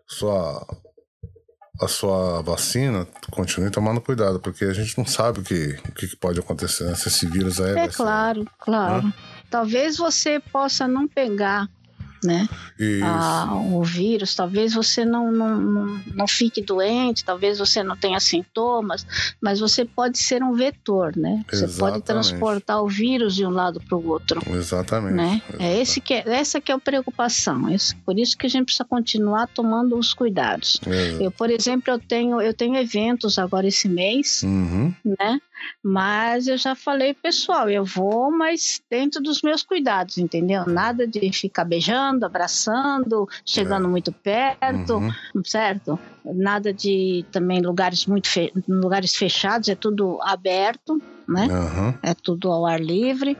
sua, 0.08 0.66
a 1.80 1.88
sua 1.88 2.40
vacina, 2.42 3.06
continue 3.30 3.70
tomando 3.70 4.00
cuidado, 4.00 4.38
porque 4.40 4.64
a 4.64 4.72
gente 4.72 4.96
não 4.96 5.04
sabe 5.06 5.40
o 5.40 5.42
que, 5.42 5.76
o 5.88 5.92
que 5.92 6.14
pode 6.16 6.38
acontecer, 6.38 6.84
né? 6.84 6.94
Se 6.94 7.08
esse 7.08 7.26
vírus 7.26 7.60
aí 7.60 7.70
É 7.72 7.74
vai 7.74 7.90
ser- 7.90 7.96
claro, 7.96 8.46
claro. 8.60 9.12
Talvez 9.50 9.96
você 9.96 10.40
possa 10.52 10.86
não 10.86 11.06
pegar, 11.08 11.68
né? 12.24 12.48
Ah, 13.02 13.54
o 13.72 13.82
vírus, 13.84 14.34
talvez 14.34 14.74
você 14.74 15.04
não, 15.04 15.30
não, 15.30 15.60
não, 15.60 16.00
não 16.14 16.26
fique 16.26 16.60
doente, 16.62 17.24
talvez 17.24 17.58
você 17.58 17.82
não 17.82 17.96
tenha 17.96 18.18
sintomas, 18.18 19.06
mas 19.40 19.60
você 19.60 19.84
pode 19.84 20.18
ser 20.18 20.42
um 20.42 20.52
vetor, 20.54 21.16
né? 21.16 21.44
Você 21.48 21.60
pode 21.60 21.72
Exatamente. 21.72 22.02
transportar 22.04 22.82
o 22.82 22.88
vírus 22.88 23.34
de 23.34 23.44
um 23.46 23.50
lado 23.50 23.80
para 23.80 23.96
o 23.96 24.06
outro. 24.08 24.40
Exatamente. 24.50 25.14
Né? 25.14 25.42
É 25.58 25.80
esse 25.80 26.00
que 26.00 26.14
é, 26.14 26.24
essa 26.26 26.60
que 26.60 26.72
é 26.72 26.74
a 26.74 26.78
preocupação. 26.78 27.68
Esse- 27.70 27.94
por 27.96 28.18
isso 28.18 28.36
que 28.36 28.46
a 28.46 28.50
gente 28.50 28.64
precisa 28.66 28.84
continuar 28.84 29.46
tomando 29.48 29.96
os 29.98 30.12
cuidados. 30.14 30.80
Exato. 30.86 31.22
Eu, 31.22 31.30
por 31.30 31.50
exemplo, 31.50 31.92
eu 31.92 31.98
tenho, 31.98 32.40
eu 32.40 32.52
tenho 32.54 32.76
eventos 32.76 33.38
agora 33.38 33.66
esse 33.68 33.88
mês, 33.88 34.42
Uhum. 34.42 34.92
né? 35.04 35.40
Mas 35.82 36.46
eu 36.48 36.56
já 36.56 36.74
falei, 36.74 37.14
pessoal, 37.14 37.68
eu 37.70 37.84
vou, 37.84 38.30
mas 38.30 38.80
dentro 38.90 39.22
dos 39.22 39.42
meus 39.42 39.62
cuidados, 39.62 40.18
entendeu? 40.18 40.64
Nada 40.66 41.06
de 41.06 41.32
ficar 41.32 41.64
beijando, 41.64 42.24
abraçando, 42.26 43.26
chegando 43.44 43.88
muito 43.88 44.12
perto, 44.22 44.94
Uhum. 44.98 45.42
certo? 45.44 45.98
Nada 46.24 46.72
de 46.72 47.26
também 47.30 47.60
lugares 47.60 48.06
muito 48.06 48.28
fe- 48.28 48.52
lugares 48.68 49.14
fechados, 49.14 49.68
é 49.68 49.74
tudo 49.76 50.18
aberto, 50.22 51.02
né? 51.28 51.48
Aham. 51.50 51.94
É 52.02 52.14
tudo 52.14 52.50
ao 52.50 52.66
ar 52.66 52.80
livre, 52.80 53.38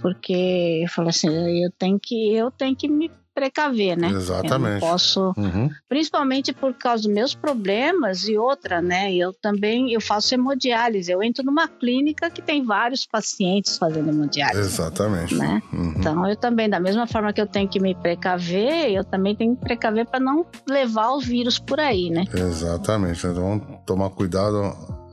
porque 0.00 0.82
eu 0.84 0.88
falei 0.88 1.10
assim, 1.10 1.28
eu 1.62 1.70
tenho 1.78 1.98
que 2.00 2.34
eu 2.34 2.50
tenho 2.50 2.76
que 2.76 2.88
me 2.88 3.10
precaver, 3.34 3.96
né? 3.96 4.08
Eu 4.08 4.12
não 4.12 4.18
Exatamente. 4.20 4.80
posso 4.80 5.32
Uhum. 5.36 5.70
principalmente 5.88 6.52
por 6.52 6.74
causa 6.74 7.04
dos 7.04 7.12
meus 7.12 7.34
problemas 7.34 8.26
e 8.28 8.36
outra, 8.36 8.82
né? 8.82 9.12
Eu 9.14 9.32
também 9.32 9.92
eu 9.92 10.00
faço 10.00 10.34
hemodiálise. 10.34 11.10
Eu 11.10 11.22
entro 11.22 11.44
numa 11.44 11.68
clínica 11.68 12.30
que 12.30 12.42
tem 12.42 12.64
vários 12.64 13.06
pacientes 13.06 13.78
fazendo 13.78 14.08
hemodiálise, 14.10 14.60
Exatamente. 14.60 15.34
né? 15.34 15.62
Uhum. 15.72 15.94
Então 15.96 16.26
eu 16.28 16.36
também, 16.36 16.68
da 16.68 16.80
mesma 16.80 17.06
forma 17.06 17.32
que 17.32 17.40
eu 17.40 17.46
tenho 17.46 17.68
que 17.68 17.80
me 17.80 17.94
precaver, 17.94 18.90
eu 18.92 19.04
também 19.04 19.34
tenho 19.36 19.54
que 19.54 19.60
me 19.60 19.64
precaver 19.68 20.06
para 20.06 20.20
não 20.20 20.44
levar 20.68 21.10
o 21.10 21.20
vírus 21.20 21.58
por 21.58 21.78
aí, 21.80 22.10
né? 22.10 22.24
Exatamente. 22.34 23.26
Então 23.26 23.34
vamos 23.34 23.64
tomar 23.86 24.10
cuidado 24.10 24.60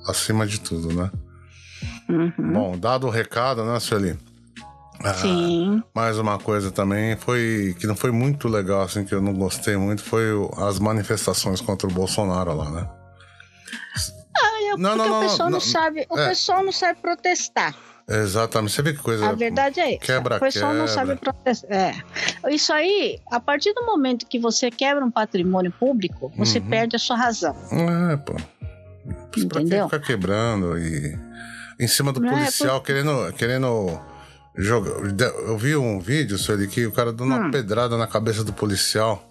acima 0.07 0.45
de 0.47 0.59
tudo, 0.59 0.93
né? 0.93 1.09
Uhum. 2.09 2.53
Bom, 2.53 2.78
dado 2.78 3.07
o 3.07 3.09
recado, 3.09 3.63
né, 3.63 3.80
Sueli? 3.80 4.18
Ah, 5.04 5.14
Sim. 5.14 5.84
Mais 5.93 6.18
uma 6.18 6.39
coisa 6.39 6.72
também 6.72 7.16
foi 7.16 7.76
que 7.80 7.86
não 7.86 7.95
foi 7.95 8.12
muito 8.12 8.48
legal, 8.48 8.82
assim, 8.82 9.04
que 9.06 9.14
eu 9.14 9.22
não 9.22 9.34
gostei 9.34 9.78
muito, 9.78 10.02
foi 10.04 10.26
as 10.58 10.80
manifestações 10.80 11.62
contra 11.62 11.88
o 11.88 11.91
Bolsonaro 11.91 12.54
lá, 12.56 12.70
né? 12.72 12.89
Ah, 14.36 14.64
é 14.74 14.78
Não, 14.78 14.95
não, 14.95 15.08
não, 15.08 15.20
o 15.20 15.22
pessoal 15.22 15.50
não, 15.50 15.58
não, 15.58 15.60
sabe, 15.62 16.06
o 16.10 16.18
é. 16.20 16.30
pessoal 16.30 16.64
não 16.64 16.72
sabe 16.72 17.00
protestar. 17.02 17.76
Exatamente. 18.10 18.72
Você 18.74 18.82
vê 18.82 18.93
que 18.93 19.00
coisa. 19.00 19.28
A 19.28 19.34
verdade 19.34 19.80
é 19.82 19.95
essa. 19.95 20.00
quebra, 20.06 20.38
o 20.38 20.39
pessoal 20.39 20.74
não 20.74 20.86
quebra. 20.86 20.93
sabe 20.93 21.16
protestar. 21.18 21.70
É. 21.72 21.93
Isso 22.50 22.72
aí, 22.72 23.20
a 23.30 23.39
partir 23.39 23.74
do 23.74 23.86
momento 23.86 24.26
que 24.26 24.39
você 24.39 24.72
quebra 24.72 25.04
um 25.04 25.12
patrimônio 25.12 25.74
público, 25.78 26.32
você 26.38 26.60
Uhum. 26.60 26.70
perde 26.70 26.95
a 26.95 27.00
sua 27.00 27.18
razão. 27.18 27.54
É, 28.12 28.16
pô. 28.18 28.34
Pra 28.34 29.16
que 29.32 29.41
Entendeu? 29.41 29.86
ficar 29.89 30.00
quebrando 30.00 30.78
e. 30.78 31.20
Em 31.80 31.88
cima 31.88 32.12
do 32.14 32.20
Não 32.22 32.30
é, 32.30 32.38
policial 32.39 32.82
querendo. 32.82 33.32
querendo 33.34 34.00
jogar. 34.58 34.91
Eu 35.47 35.58
vi 35.58 35.76
um 35.76 35.99
vídeo, 35.99 36.38
Sueli, 36.38 36.68
que 36.68 36.86
o 36.86 36.91
cara 36.91 37.12
dando 37.12 37.26
uma 37.36 37.47
Hum. 37.47 37.51
pedrada 37.51 37.97
na 37.97 38.08
cabeça 38.08 38.43
do 38.43 38.51
policial. 38.53 39.24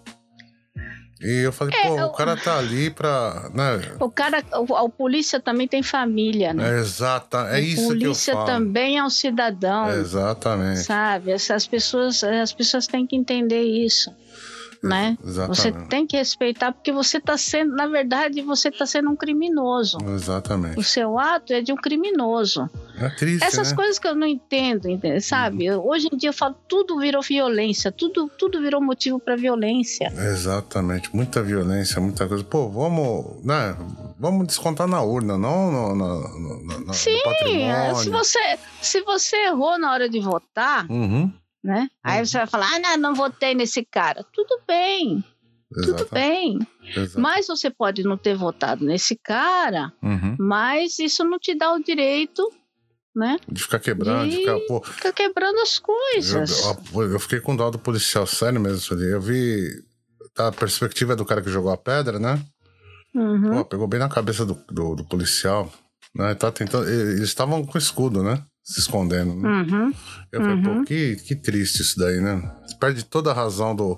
E 1.19 1.41
eu 1.41 1.51
falei, 1.51 1.75
pô, 1.83 1.89
É, 1.89 2.01
eu- 2.03 2.07
o 2.09 2.13
cara 2.13 2.37
tá 2.37 2.59
ali 2.59 2.91
pra. 2.91 3.51
Né? 3.55 3.81
O 3.99 4.11
cara, 4.11 4.45
o, 4.53 4.71
o 4.85 4.91
polícia 4.91 5.41
também 5.41 5.67
tem 5.67 5.83
família, 5.83 6.53
né? 6.53 6.77
É 6.77 6.79
exata, 6.79 7.39
é 7.57 7.57
o 7.57 7.59
isso 7.65 7.87
que 7.89 8.05
eu 8.05 8.11
polícia 8.11 8.35
falo. 8.35 8.45
também 8.47 8.99
é 8.99 9.03
um 9.03 9.09
cidadão, 9.09 9.91
Exatamente. 9.93 10.81
sabe? 10.81 11.31
Essas 11.31 11.67
pessoas, 11.67 12.23
as 12.23 12.53
pessoas 12.53 12.87
têm 12.87 13.07
que 13.07 13.17
entender 13.17 13.63
isso, 13.63 14.11
né? 14.83 15.17
Exatamente. 15.25 15.57
Você 15.57 15.73
tem 15.89 16.07
que 16.07 16.17
respeitar 16.17 16.73
porque 16.73 16.93
você 16.93 17.19
está 17.19 17.37
sendo, 17.37 17.75
na 17.75 17.87
verdade, 17.87 18.41
você 18.43 18.69
está 18.69 18.87
sendo 18.87 19.11
um 19.11 19.17
criminoso. 19.17 19.99
Exatamente. 20.15 20.79
O 20.79 20.83
seu 20.83 21.19
ato 21.19 21.53
é 21.53 21.61
de 21.61 21.73
um 21.73 21.77
criminoso. 21.77 22.69
É 22.99 23.09
triste, 23.11 23.45
Essas 23.45 23.71
né? 23.71 23.77
coisas 23.77 23.99
que 23.99 24.09
eu 24.09 24.15
não 24.15 24.27
entendo, 24.27 24.89
sabe? 25.21 25.67
Eu- 25.67 25.87
hoje 25.87 26.09
em 26.13 26.17
dia 26.17 26.31
eu 26.31 26.33
falo, 26.35 26.55
tudo 26.67 26.99
virou 26.99 27.21
violência, 27.23 27.93
tudo, 27.93 28.31
tudo 28.39 28.61
virou 28.61 28.81
motivo 28.83 29.19
para 29.19 29.37
violência. 29.37 30.11
Exatamente, 30.17 31.15
muita 31.15 31.43
violência, 31.43 32.01
muita 32.01 32.27
coisa. 32.27 32.43
Pô, 32.45 32.69
vamos, 32.69 33.45
né? 33.45 33.77
Vamos 34.19 34.47
descontar 34.47 34.87
na 34.87 35.03
urna, 35.03 35.37
não 35.37 35.71
no, 35.71 35.95
no, 35.95 36.39
no- 36.39 36.81
no- 36.87 36.95
Sim, 36.95 37.19
se 38.03 38.09
você, 38.11 38.59
se 38.81 39.01
você 39.03 39.37
errou 39.49 39.79
na 39.79 39.93
hora 39.93 40.09
de 40.09 40.21
votar, 40.21 40.87
Uhum, 40.91 41.31
né? 41.67 41.89
Aí 42.03 42.25
você 42.25 42.39
vai 42.39 42.47
falar, 42.47 42.69
ah, 42.75 42.79
não, 42.79 42.97
não 42.97 43.15
votei 43.15 43.55
nesse 43.55 43.85
cara. 43.85 44.25
Tudo 44.33 44.61
bem, 44.67 45.23
tudo 45.73 45.97
exata- 45.97 46.15
bem. 46.15 46.59
exata- 46.97 47.21
Mas 47.21 47.47
você 47.49 47.69
pode 47.71 48.03
não 48.05 48.17
ter 48.17 48.37
votado 48.37 48.85
nesse 48.85 49.17
cara, 49.17 49.93
Uhum. 50.03 50.37
mas 50.39 50.99
isso 50.99 51.25
não 51.25 51.39
te 51.39 51.55
dá 51.55 51.73
o 51.73 51.83
direito, 51.83 52.49
né? 53.15 53.37
De 53.51 53.61
ficar 53.63 53.81
quebrando, 53.81 54.31
de 54.31 54.37
E- 54.37 54.39
ficar, 54.41 54.59
pô. 54.69 54.83
Fica 54.85 55.13
quebrando 55.13 55.59
as 55.61 55.79
coisas. 55.79 56.63
eu- 56.95 57.03
eu 57.13 57.19
fiquei 57.21 57.41
com 57.41 57.57
dó 57.57 57.71
do 57.71 57.79
policial, 57.79 58.27
sério 58.27 58.61
mesmo. 58.61 58.97
Eu 59.01 59.21
vi 59.21 59.83
tá, 60.35 60.49
a 60.49 60.53
perspectiva 60.53 61.17
do 61.17 61.25
cara 61.25 61.41
que 61.43 61.51
jogou 61.51 61.73
a 61.73 61.77
pedra, 61.79 62.19
né? 62.19 62.41
Uhum. 63.15 63.51
Pô, 63.51 63.65
pegou 63.65 63.89
bem 63.89 63.99
na 63.99 64.09
cabeça 64.09 64.45
do, 64.45 64.55
do, 64.71 64.97
do 64.97 65.05
policial, 65.05 65.73
né? 66.15 66.35
Tá 66.35 66.53
tentando. 66.53 66.87
Eles 66.89 67.23
estavam 67.23 67.65
com 67.65 67.79
escudo, 67.79 68.23
né? 68.23 68.45
Se 68.69 68.81
escondendo. 68.81 69.33
Né? 69.37 69.49
Uhum. 69.49 69.93
Eu 70.33 70.41
falei, 70.41 70.57
Uhum. 70.57 70.81
pô, 70.81 70.85
que, 70.85 71.15
que 71.17 71.37
triste 71.37 71.83
isso 71.83 71.97
daí, 72.01 72.21
né? 72.21 72.53
Você 72.67 72.75
perde 72.75 73.05
toda 73.05 73.31
a 73.31 73.35
razão 73.35 73.77
do. 73.77 73.97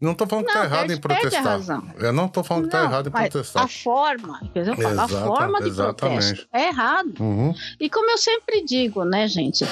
Não 0.00 0.14
tô 0.14 0.26
falando 0.26 0.46
que 0.46 0.52
tá 0.54 0.60
Não, 0.60 0.64
errado 0.64 0.90
em 0.90 0.94
a 0.94 0.98
protestar. 1.00 1.42
razão. 1.44 1.86
Eu 1.98 2.10
não 2.10 2.26
tô 2.26 2.42
falando 2.42 2.64
que 2.64 2.70
tá 2.70 2.78
Não, 2.78 2.86
errado 2.90 3.08
em 3.08 3.10
protestar. 3.12 3.64
A 3.64 3.68
forma, 3.68 4.40
eu 4.54 4.64
falo, 4.74 4.88
a 4.88 4.90
Exata- 4.92 5.08
forma 5.26 5.60
de 5.60 5.68
exatamente. 5.68 6.18
protesto 6.26 6.48
é 6.54 6.68
errado. 6.68 7.14
Uhum, 7.20 7.54
E 7.78 7.90
como 7.90 8.10
eu 8.10 8.16
sempre 8.16 8.64
digo, 8.64 9.04
né, 9.04 9.28
gente? 9.28 9.66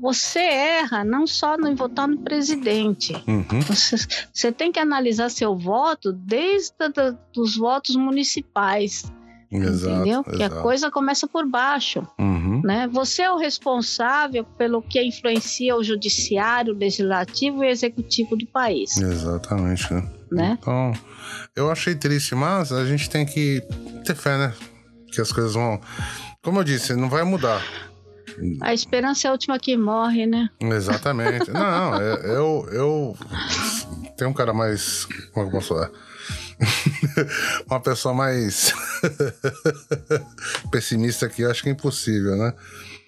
Você 0.00 0.38
erra 0.38 1.04
não 1.04 1.26
só 1.26 1.54
em 1.56 1.74
votar 1.74 2.08
no 2.08 2.16
presidente. 2.22 3.12
uhum, 3.28 3.60
Você, 3.68 3.96
você 4.32 4.50
tem 4.50 4.72
que 4.72 4.80
analisar 4.80 5.28
seu 5.28 5.54
voto 5.58 6.10
desde 6.10 6.72
a, 6.80 6.88
da- 6.88 7.10
dos 7.34 7.58
votos 7.58 7.94
municipais, 7.94 9.12
exato. 9.50 9.94
entendeu? 9.96 10.24
Que 10.24 10.42
a 10.42 10.46
exato. 10.46 10.62
coisa 10.62 10.90
começa 10.90 11.26
por 11.26 11.46
baixo, 11.46 12.06
Uhum, 12.18 12.60
né? 12.64 12.88
Você 12.92 13.22
é 13.22 13.30
o 13.32 13.36
responsável 13.38 14.44
pelo 14.44 14.82
que 14.82 15.02
influencia 15.02 15.74
o 15.76 15.82
judiciário, 15.82 16.74
o 16.74 16.76
legislativo 16.78 17.64
e 17.64 17.68
o 17.68 17.70
executivo 17.70 18.36
do 18.36 18.46
país, 18.46 18.96
Exatamente, 18.96 19.92
né? 20.30 20.58
Então, 20.60 20.92
eu 21.56 21.70
achei 21.70 21.94
triste, 21.94 22.34
mas 22.34 22.72
a 22.72 22.84
gente 22.84 23.08
tem 23.08 23.24
que 23.24 23.62
ter 24.04 24.14
fé, 24.14 24.36
né? 24.36 24.52
Que 25.12 25.20
as 25.20 25.32
coisas 25.32 25.54
vão. 25.54 25.80
Como 26.42 26.60
eu 26.60 26.64
disse, 26.64 26.94
não 26.94 27.08
vai 27.08 27.22
mudar. 27.24 27.62
A 28.62 28.72
esperança 28.72 29.26
é 29.26 29.28
a 29.30 29.32
última 29.32 29.58
que 29.58 29.76
morre, 29.76 30.26
né? 30.26 30.48
Exatamente. 30.60 31.50
não, 31.50 31.94
é- 31.96 32.20
eu, 32.36 32.68
eu. 32.70 33.16
Tem 34.16 34.28
um 34.28 34.32
cara 34.32 34.52
mais. 34.52 35.06
Como 35.32 35.46
é 35.46 35.50
que 35.50 35.56
eu 35.56 35.60
posso 35.60 35.68
falar? 35.74 35.90
Uma 37.70 37.80
pessoa 37.80 38.12
mais 38.14 38.72
pessimista 40.70 41.28
que 41.28 41.44
acho 41.44 41.62
que 41.62 41.68
é 41.68 41.72
impossível, 41.72 42.36
né? 42.36 42.52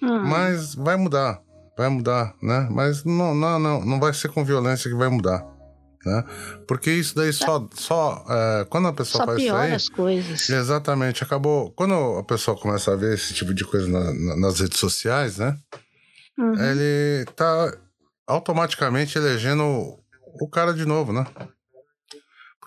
Hum. 0.01 0.23
Mas 0.27 0.75
vai 0.75 0.95
mudar, 0.95 1.41
vai 1.77 1.89
mudar, 1.89 2.33
né? 2.41 2.67
Mas 2.71 3.03
não, 3.03 3.33
não, 3.35 3.59
não, 3.59 3.85
não 3.85 3.99
vai 3.99 4.13
ser 4.13 4.29
com 4.29 4.43
violência 4.45 4.89
que 4.89 4.95
vai 4.95 5.09
mudar, 5.09 5.45
né? 6.05 6.23
Porque 6.67 6.91
isso 6.91 7.15
daí 7.15 7.31
só, 7.33 7.67
só 7.73 8.25
é, 8.29 8.65
quando 8.69 8.87
a 8.87 8.93
pessoa 8.93 9.23
Só 9.23 9.25
faz 9.31 9.41
isso 9.43 9.55
aí, 9.55 9.73
as 9.73 9.89
coisas. 9.89 10.49
exatamente, 10.49 11.23
acabou. 11.23 11.71
Quando 11.71 11.93
a 12.17 12.23
pessoa 12.23 12.57
começa 12.57 12.91
a 12.93 12.95
ver 12.95 13.13
esse 13.15 13.33
tipo 13.33 13.53
de 13.53 13.63
coisa 13.65 13.87
na- 13.87 14.13
na- 14.13 14.35
nas 14.37 14.59
redes 14.59 14.79
sociais, 14.79 15.37
né? 15.37 15.57
Uhum. 16.39 16.53
Ele 16.55 17.25
tá 17.35 17.73
automaticamente 18.25 19.17
elegendo 19.17 19.63
o 20.39 20.49
cara 20.49 20.73
de 20.73 20.85
novo, 20.85 21.11
né? 21.11 21.25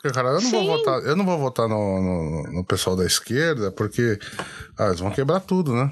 Porque, 0.05 0.15
cara, 0.15 0.33
eu 0.33 0.41
não 0.43 0.51
vou 0.51 0.67
votar, 0.67 1.03
eu 1.03 1.17
não 1.17 1.25
vou 1.25 1.39
votar 1.39 1.67
no, 1.67 2.03
no, 2.03 2.43
no 2.53 2.65
pessoal 2.65 2.95
da 2.95 3.07
esquerda, 3.07 3.73
porque 3.73 4.19
ah, 4.79 4.89
eles 4.89 5.01
vão 5.01 5.11
quebrar 5.11 5.41
tudo, 5.41 5.75
né? 5.75 5.91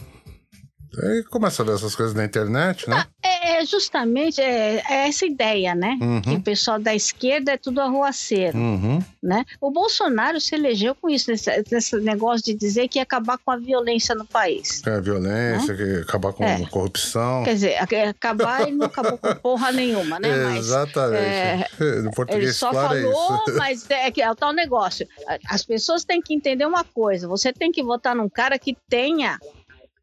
Aí 1.03 1.25
começa 1.25 1.63
a 1.63 1.65
ver 1.65 1.77
essas 1.77 1.97
coisas 1.97 2.15
na 2.15 2.23
internet, 2.23 2.91
né? 2.91 3.07
Ah, 3.25 3.27
é, 3.27 3.42
é 3.63 3.67
justamente 3.67 4.41
é, 4.41 4.83
é 4.89 5.09
essa 5.09 5.25
ideia, 5.25 5.75
né? 5.75 5.97
Uhum. 6.01 6.21
Que 6.23 6.31
o 6.35 6.41
pessoal 6.43 6.79
da 6.79 6.95
esquerda 6.95 7.53
é 7.53 7.57
tudo 7.57 7.81
arruaceiro, 7.81 8.57
Uhum. 8.59 9.03
né? 9.23 9.45
O 9.61 9.71
Bolsonaro 9.71 10.41
se 10.41 10.55
elegeu 10.55 10.95
com 10.95 11.09
isso, 11.09 11.31
nesse, 11.31 11.51
nesse 11.71 11.97
negócio 12.01 12.45
de 12.45 12.55
dizer 12.55 12.89
que 12.89 12.99
ia 12.99 13.03
acabar 13.03 13.39
com 13.39 13.51
a 13.51 13.57
violência 13.57 14.15
no 14.15 14.25
país. 14.27 14.83
É 14.87 15.01
violência, 15.01 15.75
que 15.75 15.83
acabar 16.03 16.33
com 16.33 16.45
É. 16.45 16.65
corrupção. 16.67 17.45
Quer 17.45 17.55
dizer, 17.55 17.77
ac- 17.79 17.95
acabar 17.95 18.63
ele 18.63 18.73
não 18.77 18.87
acabou 18.87 19.19
com 19.19 19.35
porra 19.37 19.73
nenhuma, 19.73 20.19
né? 20.19 20.29
Mas 20.45 20.59
Exatamente. 20.59 21.23
é, 21.25 21.69
no 22.03 22.11
português 22.11 22.45
Ele 22.45 22.53
só 22.53 22.71
claro 22.71 22.97
é 22.97 23.03
falou, 23.03 23.43
isso. 23.47 23.57
mas 23.59 23.91
é, 23.91 24.11
que 24.11 24.21
é 24.23 24.31
o 24.31 24.35
tal 24.35 24.53
negócio. 24.53 25.07
As 25.49 25.65
pessoas 25.65 26.05
têm 26.05 26.21
que 26.21 26.35
entender 26.35 26.67
uma 26.67 26.85
coisa: 26.85 27.29
você 27.29 27.53
tem 27.53 27.71
que 27.71 27.83
votar 27.83 28.15
num 28.15 28.29
cara 28.29 28.59
que 28.59 28.77
tenha, 28.89 29.39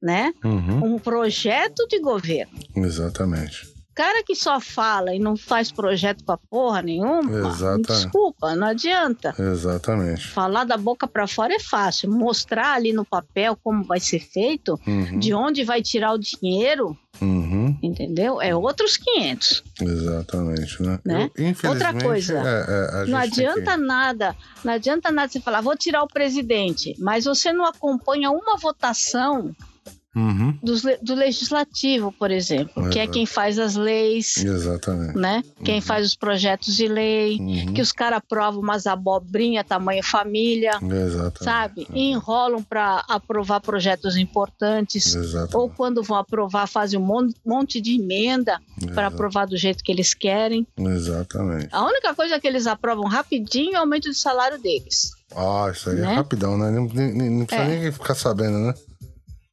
né, 0.01 0.33
Uhum. 0.43 0.95
um 0.95 0.99
projeto 0.99 1.87
de 1.87 1.99
governo. 1.99 2.51
Exatamente. 2.75 3.67
Cara 3.95 4.23
que 4.23 4.33
só 4.33 4.61
fala 4.61 5.13
e 5.13 5.19
não 5.19 5.35
faz 5.35 5.73
projeto 5.73 6.23
pra 6.23 6.37
porra 6.49 6.81
nenhuma, 6.81 7.49
Exatamente. 7.49 7.87
desculpa, 7.87 8.55
não 8.55 8.67
adianta. 8.67 9.35
Exatamente. 9.37 10.25
Falar 10.29 10.63
da 10.63 10.77
boca 10.77 11.05
pra 11.05 11.27
fora 11.27 11.53
é 11.53 11.59
fácil, 11.59 12.09
mostrar 12.09 12.75
ali 12.75 12.93
no 12.93 13.03
papel 13.03 13.57
como 13.61 13.83
vai 13.83 13.99
ser 13.99 14.19
feito, 14.21 14.79
Uhum. 14.87 15.19
de 15.19 15.33
onde 15.33 15.65
vai 15.65 15.81
tirar 15.81 16.13
o 16.13 16.17
dinheiro, 16.17 16.97
Uhum. 17.21 17.77
entendeu? 17.83 18.41
É 18.41 18.55
outros 18.55 18.95
500. 18.95 19.63
Exatamente, 19.81 20.81
né? 20.81 20.99
Né? 21.03 21.29
Eu, 21.35 21.69
Outra 21.71 21.93
coisa, 21.93 22.39
é, 22.39 23.03
é, 23.03 23.05
Não 23.05 23.17
adianta 23.17 23.75
nada, 23.75 24.33
não 24.63 24.73
adianta 24.73 25.11
nada 25.11 25.29
você 25.29 25.41
falar, 25.41 25.59
vou 25.59 25.75
tirar 25.75 26.03
o 26.03 26.07
presidente, 26.07 26.95
mas 26.99 27.25
você 27.25 27.51
não 27.51 27.65
acompanha 27.65 28.31
uma 28.31 28.55
votação 28.57 29.53
que... 29.53 29.68
Uhum. 30.15 30.57
le- 30.63 30.97
do 31.03 31.13
legislativo, 31.13 32.11
por 32.11 32.31
exemplo, 32.31 32.89
que 32.89 32.97
é 32.97 33.03
Exato. 33.03 33.13
quem 33.13 33.25
faz 33.27 33.59
as 33.59 33.75
leis, 33.75 34.37
Exatamente. 34.37 35.15
né? 35.17 35.43
Quem 35.63 35.75
Uhum. 35.75 35.81
faz 35.81 36.05
os 36.07 36.15
projetos 36.15 36.75
de 36.75 36.87
lei, 36.87 37.37
Uhum. 37.39 37.73
que 37.73 37.81
os 37.81 37.91
caras 37.91 38.17
aprovam 38.17 38.59
umas 38.61 38.87
abobrinha 38.87 39.63
tamanho 39.63 40.03
família, 40.03 40.71
Exatamente. 40.81 41.43
sabe? 41.43 41.87
E 41.93 42.09
enrolam 42.11 42.63
para 42.63 43.03
aprovar 43.07 43.59
projetos 43.61 44.17
importantes. 44.17 45.13
Exatamente. 45.15 45.55
Ou 45.55 45.69
quando 45.69 46.01
vão 46.01 46.17
aprovar, 46.17 46.67
fazem 46.67 46.99
um 46.99 47.03
mon- 47.03 47.29
monte 47.45 47.79
de 47.79 47.95
emenda 47.95 48.59
para 48.79 48.87
Exato. 49.03 49.07
aprovar 49.15 49.45
do 49.45 49.57
jeito 49.57 49.83
que 49.83 49.91
eles 49.91 50.13
querem. 50.15 50.65
Exatamente. 50.77 51.69
A 51.71 51.85
única 51.85 52.13
coisa 52.15 52.39
que 52.39 52.47
eles 52.47 52.65
aprovam 52.67 53.05
rapidinho 53.05 53.75
é 53.75 53.77
o 53.77 53.81
aumento 53.81 54.09
de 54.09 54.17
salário 54.17 54.59
deles. 54.59 55.11
Ah, 55.35 55.69
isso 55.71 55.89
aí 55.91 55.97
Né? 55.97 56.11
é 56.11 56.15
rapidão, 56.15 56.57
né? 56.57 56.71
Nem- 56.71 57.13
nem- 57.13 57.29
não 57.29 57.45
precisa 57.45 57.69
É. 57.71 57.79
nem 57.79 57.91
ficar 57.91 58.15
sabendo, 58.15 58.57
né? 58.57 58.73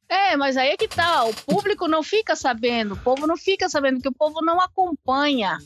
É, 0.09 0.37
mas 0.37 0.55
aí 0.57 0.69
é 0.69 0.77
que 0.77 0.87
tá. 0.87 1.25
O 1.25 1.33
público 1.33 1.87
não 1.87 2.01
fica 2.01 2.35
sabendo, 2.35 2.93
o 2.93 2.97
povo 2.97 3.27
não 3.27 3.35
fica 3.37 3.67
sabendo, 3.67 3.99
que 4.01 4.07
o 4.07 4.13
povo 4.13 4.41
não 4.41 4.59
acompanha 4.61 5.57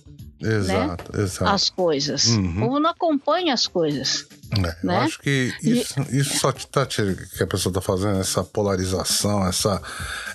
Exato, 0.41 1.15
exato. 1.21 1.51
as 1.51 1.69
coisas. 1.69 2.25
Uhum. 2.27 2.57
O 2.57 2.59
povo 2.61 2.79
não 2.79 2.89
acompanha 2.89 3.53
as 3.53 3.67
coisas. 3.67 4.25
É, 4.57 4.69
Eu 4.83 4.87
né? 4.87 4.97
acho 4.97 5.19
que 5.19 5.53
isso, 5.61 5.93
isso 6.09 6.39
só 6.39 6.51
tá 6.51 6.85
que 6.87 7.43
a 7.43 7.47
pessoa 7.47 7.71
tá 7.71 7.81
fazendo, 7.81 8.19
essa 8.19 8.43
polarização, 8.43 9.45
essa, 9.47 9.79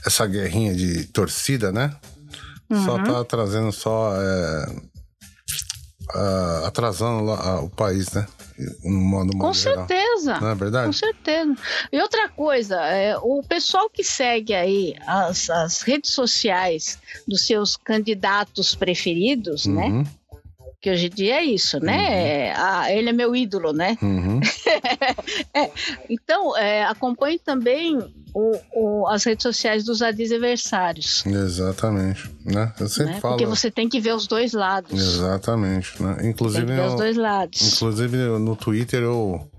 essa 0.07 0.25
guerrinha 0.27 0.75
de 0.75 1.05
torcida, 1.07 1.73
né? 1.73 1.95
Só 2.85 2.97
Uhum. 2.97 3.05
tá 3.05 3.25
trazendo 3.25 3.73
só. 3.73 4.13
é, 4.15 4.67
atrasando 6.67 7.31
o 7.65 7.69
país, 7.71 8.13
né? 8.13 8.27
No 8.85 8.91
modo, 9.01 9.33
Com 9.33 9.39
modo 9.39 9.55
geral. 9.55 9.87
certeza. 9.87 10.41
Não 10.41 10.49
é 10.49 10.53
Com 10.53 10.59
verdade? 10.59 10.97
certeza. 10.97 11.55
E 11.93 12.01
outra 12.01 12.29
coisa, 12.29 12.77
é, 12.87 13.17
o 13.19 13.43
pessoal 13.43 13.91
que 13.91 14.03
segue 14.03 14.55
aí 14.55 14.95
as, 15.07 15.51
as 15.51 15.83
redes 15.83 16.11
sociais 16.13 16.99
dos 17.29 17.47
seus 17.47 17.77
candidatos 17.77 18.75
preferidos, 18.75 19.67
né? 19.67 19.87
Uhum, 19.87 20.05
Que 20.81 20.91
hoje 20.91 21.07
em 21.07 21.11
dia 21.11 21.37
é 21.37 21.45
isso, 21.45 21.79
né? 21.81 22.47
É, 22.49 22.55
ah, 22.57 22.91
ele 22.93 23.09
é 23.11 23.13
meu 23.13 23.35
ídolo, 23.37 23.73
né? 23.73 23.97
uhum. 24.01 24.41
Então, 26.09 26.57
é, 26.57 26.85
acompanhe 26.85 27.39
também 27.39 27.99
o- 28.39 28.61
o- 29.03 29.09
as 29.09 29.24
redes 29.24 29.43
sociais 29.43 29.82
dos 29.84 30.03
adversários. 30.03 31.24
Exatamente. 31.24 32.30
Né? 32.45 32.72
Eu 32.78 32.89
sempre 32.89 33.14
né? 33.14 33.20
falo. 33.20 33.34
Porque 33.37 33.47
você 33.47 33.70
tem 33.70 33.89
que 33.89 33.99
ver 34.01 34.14
os 34.14 34.26
dois 34.26 34.53
lados. 34.53 34.93
Exatamente. 34.93 36.03
Né? 36.03 36.14
Tem 36.20 36.30
Inclusive, 36.30 36.66
que 36.66 36.72
ver 36.72 36.84
os 36.87 36.93
eu- 36.93 36.99
dois 36.99 37.16
lados. 37.16 37.72
Inclusive 37.74 38.16
no 38.39 38.55
Twitter 38.55 39.03
eu, 39.03 39.51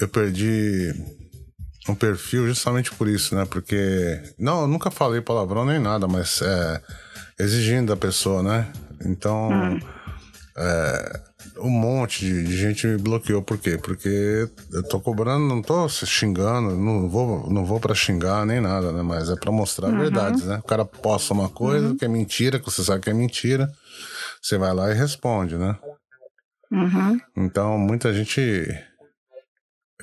eu 0.00 0.08
perdi 0.08 0.94
um 1.88 1.94
perfil 1.94 2.46
justamente 2.46 2.92
por 2.94 3.08
isso, 3.08 3.34
né? 3.34 3.44
Porque. 3.44 4.22
Não, 4.38 4.62
eu 4.62 4.66
nunca 4.68 4.90
falei 4.90 5.20
palavrão 5.20 5.64
nem 5.64 5.80
nada, 5.80 6.06
mas 6.06 6.40
é, 6.42 6.80
exigindo 7.40 7.88
da 7.88 7.96
pessoa, 7.96 8.42
né? 8.42 8.72
Então. 9.04 9.50
Hum. 9.50 9.80
é, 10.56 11.20
um 11.62 11.70
monte 11.70 12.24
de, 12.24 12.56
gente 12.56 12.86
me 12.86 12.96
bloqueou. 12.98 13.42
Por 13.42 13.58
quê? 13.58 13.78
Porque 13.78 14.48
eu 14.72 14.82
tô 14.88 15.00
cobrando, 15.00 15.46
não 15.46 15.60
tô 15.62 15.88
xingando, 15.88 16.76
não 16.76 17.08
vou, 17.08 17.50
não 17.50 17.64
vou 17.64 17.78
pra 17.80 17.94
xingar 17.94 18.44
nem 18.46 18.60
nada, 18.60 18.92
né? 18.92 19.02
Mas 19.02 19.28
é 19.30 19.36
pra 19.36 19.50
mostrar 19.52 19.88
Uhum. 19.90 19.98
verdades, 19.98 20.44
né? 20.46 20.58
O 20.58 20.62
cara 20.62 20.84
posta 20.84 21.32
uma 21.34 21.48
coisa 21.48 21.94
que 21.94 22.04
é 22.04 22.08
mentira, 22.08 22.58
que 22.58 22.64
você 22.64 22.82
sabe 22.82 23.02
que 23.02 23.10
é 23.10 23.14
mentira, 23.14 23.70
você 24.42 24.56
vai 24.58 24.72
lá 24.74 24.90
e 24.90 24.94
responde, 24.94 25.56
né? 25.56 25.76
Uhum. 26.72 27.20
Então, 27.36 27.78
muita 27.78 28.12
gente 28.12 28.40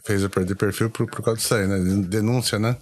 fez 0.06 0.22
eu 0.24 0.30
perder 0.30 0.56
perfil 0.56 0.90
por, 0.90 1.08
por 1.10 1.22
causa 1.24 1.40
disso 1.40 1.56
aí, 1.56 1.68
né? 1.68 1.78
Denúncia, 2.08 2.58
né? 2.60 2.78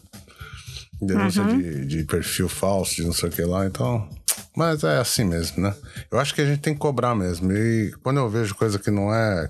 Denúncia 1.02 1.44
Uhum. 1.44 1.48
de, 1.58 1.86
de 1.86 2.04
perfil 2.06 2.48
falso, 2.48 2.96
de 2.96 3.04
não 3.04 3.14
sei 3.14 3.30
o 3.30 3.32
que 3.32 3.42
lá, 3.44 3.66
então. 3.66 4.10
Mas 4.56 4.84
é 4.84 4.98
assim 4.98 5.24
mesmo, 5.24 5.62
né? 5.62 5.74
Eu 6.10 6.20
acho 6.20 6.34
que 6.34 6.42
a 6.42 6.46
gente 6.46 6.62
tem 6.62 6.74
que 6.74 6.80
cobrar 6.80 7.14
mesmo. 7.14 7.52
E 7.52 7.94
quando 8.04 8.18
eu 8.18 8.30
vejo 8.30 8.56
coisa 8.56 8.80
que 8.80 8.90
não 8.90 9.14
é. 9.14 9.50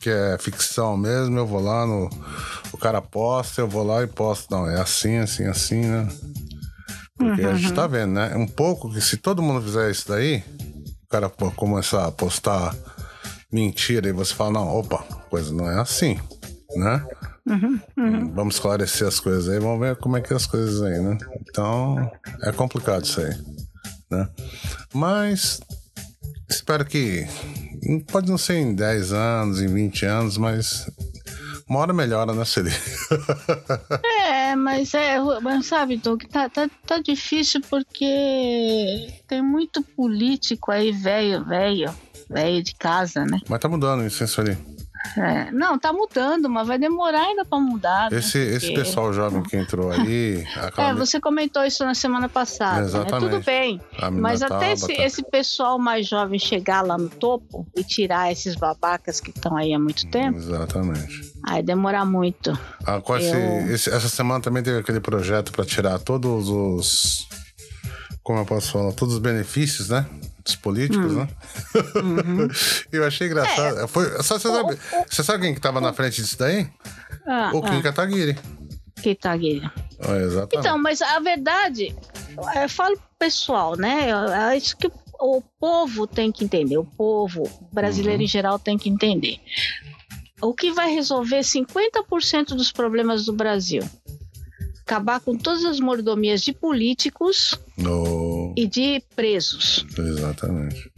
que 0.00 0.10
é 0.10 0.36
ficção 0.38 0.96
mesmo, 0.96 1.38
eu 1.38 1.46
vou 1.46 1.60
lá 1.60 1.86
no. 1.86 2.10
O 2.72 2.76
cara 2.76 3.00
posta, 3.00 3.60
eu 3.60 3.68
vou 3.68 3.84
lá 3.84 4.02
e 4.02 4.06
posto. 4.06 4.50
Não, 4.50 4.68
é 4.68 4.80
assim, 4.80 5.18
assim, 5.18 5.46
assim, 5.46 5.80
né? 5.82 6.08
Porque 7.16 7.42
a 7.42 7.54
gente 7.54 7.72
tá 7.72 7.86
vendo, 7.86 8.12
né? 8.12 8.34
Um 8.36 8.46
pouco 8.46 8.92
que 8.92 9.00
se 9.00 9.16
todo 9.16 9.42
mundo 9.42 9.62
fizer 9.62 9.90
isso 9.90 10.08
daí, 10.08 10.42
o 11.04 11.08
cara 11.08 11.30
começar 11.30 12.06
a 12.06 12.12
postar 12.12 12.74
mentira 13.52 14.08
e 14.08 14.12
você 14.12 14.34
fala, 14.34 14.54
não, 14.54 14.68
opa, 14.68 14.98
coisa 15.30 15.54
não 15.54 15.70
é 15.70 15.80
assim, 15.80 16.18
né? 16.74 17.06
Vamos 18.34 18.56
esclarecer 18.56 19.06
as 19.06 19.20
coisas 19.20 19.48
aí, 19.48 19.60
vamos 19.60 19.78
ver 19.78 19.94
como 19.96 20.16
é 20.16 20.20
que 20.20 20.32
é 20.32 20.36
as 20.36 20.46
coisas 20.46 20.82
aí, 20.82 20.98
né? 20.98 21.16
Então, 21.40 22.10
é 22.42 22.50
complicado 22.50 23.04
isso 23.04 23.20
aí, 23.20 23.32
né? 24.14 24.28
Mas 24.92 25.60
espero 26.48 26.84
que 26.84 27.26
pode 28.10 28.30
não 28.30 28.38
ser 28.38 28.56
em 28.56 28.74
10 28.74 29.12
anos, 29.12 29.60
em 29.60 29.66
20 29.66 30.06
anos, 30.06 30.38
mas 30.38 30.86
uma 31.68 31.80
hora 31.80 31.92
melhora, 31.92 32.32
né, 32.32 32.44
Celi? 32.44 32.70
É, 34.26 34.56
mas 34.56 34.94
é, 34.94 35.18
mas 35.42 35.66
sabe, 35.66 35.96
Doug, 35.96 36.22
tá, 36.24 36.48
tá, 36.48 36.68
tá 36.86 36.98
difícil 36.98 37.60
porque 37.68 39.12
tem 39.26 39.42
muito 39.42 39.82
político 39.82 40.70
aí, 40.70 40.92
velho, 40.92 41.44
velho, 41.44 41.92
velho 42.28 42.62
de 42.62 42.74
casa, 42.74 43.24
né? 43.24 43.40
mas 43.48 43.58
tá 43.58 43.68
mudando 43.68 44.06
isso, 44.06 44.26
Celi? 44.28 44.56
É, 45.18 45.50
não, 45.52 45.78
tá 45.78 45.92
mudando, 45.92 46.48
mas 46.48 46.66
vai 46.66 46.78
demorar 46.78 47.20
ainda 47.26 47.44
pra 47.44 47.58
mudar. 47.58 48.10
né? 48.10 48.18
Esse, 48.18 48.38
esse 48.38 48.66
Porque- 48.68 48.80
pessoal 48.82 49.12
jovem 49.12 49.42
que 49.42 49.56
entrou 49.56 49.90
aí, 49.90 50.44
aquela 50.56 50.88
É, 50.90 50.94
você 50.94 51.20
comentou 51.20 51.62
isso 51.64 51.84
na 51.84 51.94
semana 51.94 52.28
passada. 52.28 52.80
né? 52.80 52.86
Exatamente. 52.86 53.30
Tudo 53.32 53.44
bem. 53.44 53.80
Mas 54.12 54.42
até 54.42 54.72
esse, 54.72 54.90
esse 54.92 55.22
pessoal 55.22 55.78
mais 55.78 56.08
jovem 56.08 56.38
chegar 56.38 56.80
lá 56.82 56.96
no 56.96 57.08
topo 57.10 57.66
e 57.76 57.84
tirar 57.84 58.32
esses 58.32 58.54
babacas 58.56 59.20
que 59.20 59.30
estão 59.30 59.56
aí 59.56 59.74
há 59.74 59.78
muito 59.78 60.06
tempo, 60.08 60.38
Exatamente. 60.38 61.32
aí 61.46 61.62
demorar 61.62 62.04
muito. 62.06 62.58
Ah, 62.86 63.00
Eu- 63.06 63.74
esse- 63.74 63.90
essa 63.90 64.08
semana 64.08 64.40
também 64.40 64.62
teve 64.62 64.78
aquele 64.78 65.00
projeto 65.00 65.52
para 65.52 65.64
tirar 65.64 65.98
todos 65.98 66.48
os. 66.48 67.28
Como 68.22 68.38
eu 68.38 68.46
posso 68.46 68.72
falar? 68.72 68.92
Todos 68.92 69.14
os 69.14 69.20
benefícios, 69.20 69.90
né? 69.90 70.06
Dos 70.44 70.56
políticos, 70.56 71.12
Hum. 71.12 71.16
né? 71.16 71.28
Uhum. 71.96 72.48
eu 72.92 73.06
achei 73.06 73.26
engraçado. 73.28 73.88
Foi, 73.88 74.04
só, 74.22 74.38
você, 74.38 74.48
sabe, 74.48 74.78
você 75.08 75.24
sabe 75.24 75.42
quem 75.44 75.54
que 75.54 75.60
tava 75.60 75.80
na 75.80 75.92
frente 75.92 76.20
disso 76.20 76.38
daí? 76.38 76.68
Ah, 77.26 77.50
O 77.54 77.62
Kim 77.62 77.80
Kataguiri. 77.80 78.36
ah, 79.24 79.36
Guilherme. 79.36 79.70
Ah, 80.00 80.16
exatamente. 80.18 80.56
Então, 80.56 80.78
mas 80.78 81.00
a 81.00 81.18
verdade, 81.20 81.94
eu 82.62 82.68
falo 82.68 82.96
pro 82.96 83.06
pessoal, 83.18 83.74
né? 83.76 84.08
É 84.52 84.56
isso 84.56 84.76
que 84.76 84.90
o 85.18 85.40
povo 85.58 86.06
tem 86.06 86.30
que 86.30 86.44
entender, 86.44 86.76
o 86.76 86.84
povo 86.84 87.44
brasileiro 87.72 88.18
Uhum. 88.18 88.24
em 88.24 88.28
geral 88.28 88.58
tem 88.58 88.76
que 88.76 88.90
entender. 88.90 89.38
O 90.42 90.52
que 90.52 90.70
vai 90.72 90.92
resolver 90.92 91.40
50% 91.42 92.48
dos 92.54 92.70
problemas 92.70 93.24
do 93.24 93.32
Brasil? 93.32 93.82
Acabar 94.82 95.20
com 95.20 95.34
todas 95.38 95.64
as 95.64 95.80
mordomias 95.80 96.42
de 96.42 96.52
políticos 96.52 97.58
E 98.56 98.66
de 98.66 99.02
presos. 99.14 99.86
Exatamente. 99.96 100.90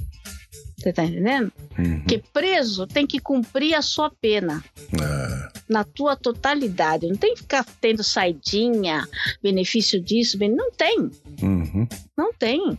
Você 0.79 0.93
tá 0.93 1.05
entendendo? 1.05 1.53
Uhum. 1.79 2.01
Porque 2.01 2.23
preso 2.33 2.87
tem 2.87 3.07
que 3.07 3.19
cumprir 3.19 3.75
a 3.75 3.83
sua 3.83 4.11
pena 4.11 4.63
É. 4.93 5.49
na 5.69 5.83
tua 5.85 6.15
totalidade. 6.17 7.09
Não 7.09 7.17
tem 7.17 7.35
que 7.35 7.41
ficar 7.41 7.65
tendo 7.81 8.05
saidinha, 8.05 9.07
benefício 9.43 10.01
disso, 10.01 10.39
bem- 10.39 10.55
não 10.55 10.71
tem. 10.71 11.11
Uhum. 11.43 11.89
Não 12.17 12.33
tem. 12.33 12.79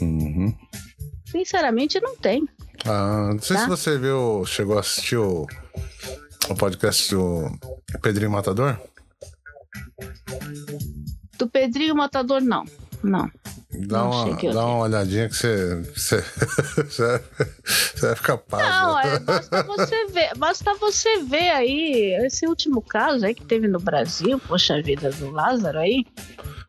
Uhum. 0.00 0.54
Sinceramente, 1.30 2.00
não 2.00 2.16
tem. 2.16 2.46
Ah, 2.84 3.30
não 3.32 3.40
sei 3.40 3.56
Tá. 3.56 3.62
se 3.62 3.68
você 3.68 3.98
viu, 3.98 4.44
chegou 4.44 4.76
a 4.76 4.80
assistir 4.80 5.16
o, 5.16 5.46
o 6.50 6.54
podcast 6.56 7.14
do 7.14 7.50
Pedrinho 8.02 8.30
Matador. 8.30 8.78
Do 11.38 11.48
Pedrinho 11.48 11.94
Matador, 11.94 12.40
não. 12.40 12.64
Não. 13.02 13.30
Dá, 13.86 13.98
Não 13.98 14.10
uma, 14.10 14.52
dá 14.54 14.66
uma 14.66 14.78
olhadinha 14.78 15.28
que 15.28 15.34
você, 15.36 15.74
você, 15.94 16.22
você, 16.82 17.22
você 17.94 18.06
vai 18.06 18.16
ficar 18.16 18.38
pasmo. 18.38 18.68
Não, 18.68 18.98
é, 19.00 19.18
basta 19.18 19.62
você 19.64 20.06
ver, 20.06 20.30
basta 20.36 20.74
você 20.74 21.22
ver 21.22 21.50
aí 21.50 22.16
esse 22.24 22.46
último 22.46 22.80
caso 22.80 23.26
aí 23.26 23.34
que 23.34 23.44
teve 23.44 23.68
no 23.68 23.78
Brasil, 23.78 24.40
poxa 24.46 24.80
vida 24.80 25.10
do 25.10 25.30
Lázaro 25.30 25.78
aí. 25.78 26.04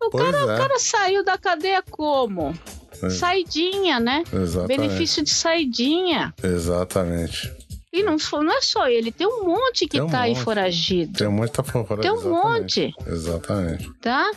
O 0.02 0.10
Pois 0.10 0.26
cara, 0.26 0.38
é. 0.38 0.44
o 0.44 0.58
cara 0.58 0.80
saiu 0.80 1.24
da 1.24 1.38
cadeia 1.38 1.82
como? 1.90 2.54
É. 3.02 3.10
Saidinha, 3.10 4.00
né? 4.00 4.24
Exatamente. 4.34 4.78
Benefício 4.80 5.24
de 5.24 5.30
saidinha. 5.30 6.34
Exatamente. 6.44 7.52
E 7.94 8.04
não, 8.04 8.20
foi- 8.20 8.44
não 8.44 8.56
é 8.56 8.62
só 8.62 8.88
ele, 8.88 9.12
tem 9.12 9.26
um 9.26 9.44
monte 9.46 9.86
que 9.88 9.92
Tem 9.98 10.02
um 10.02 10.08
tá 10.10 10.22
aí 10.22 10.34
monte. 10.34 10.44
foragido, 10.44 11.18
Tem 11.18 11.28
muita 11.30 11.64
fora. 11.64 12.02
Tem 12.02 12.12
um 12.12 12.16
exatamente. 12.16 12.94
monte. 12.98 13.10
Exatamente. 13.10 13.94
tá? 14.02 14.30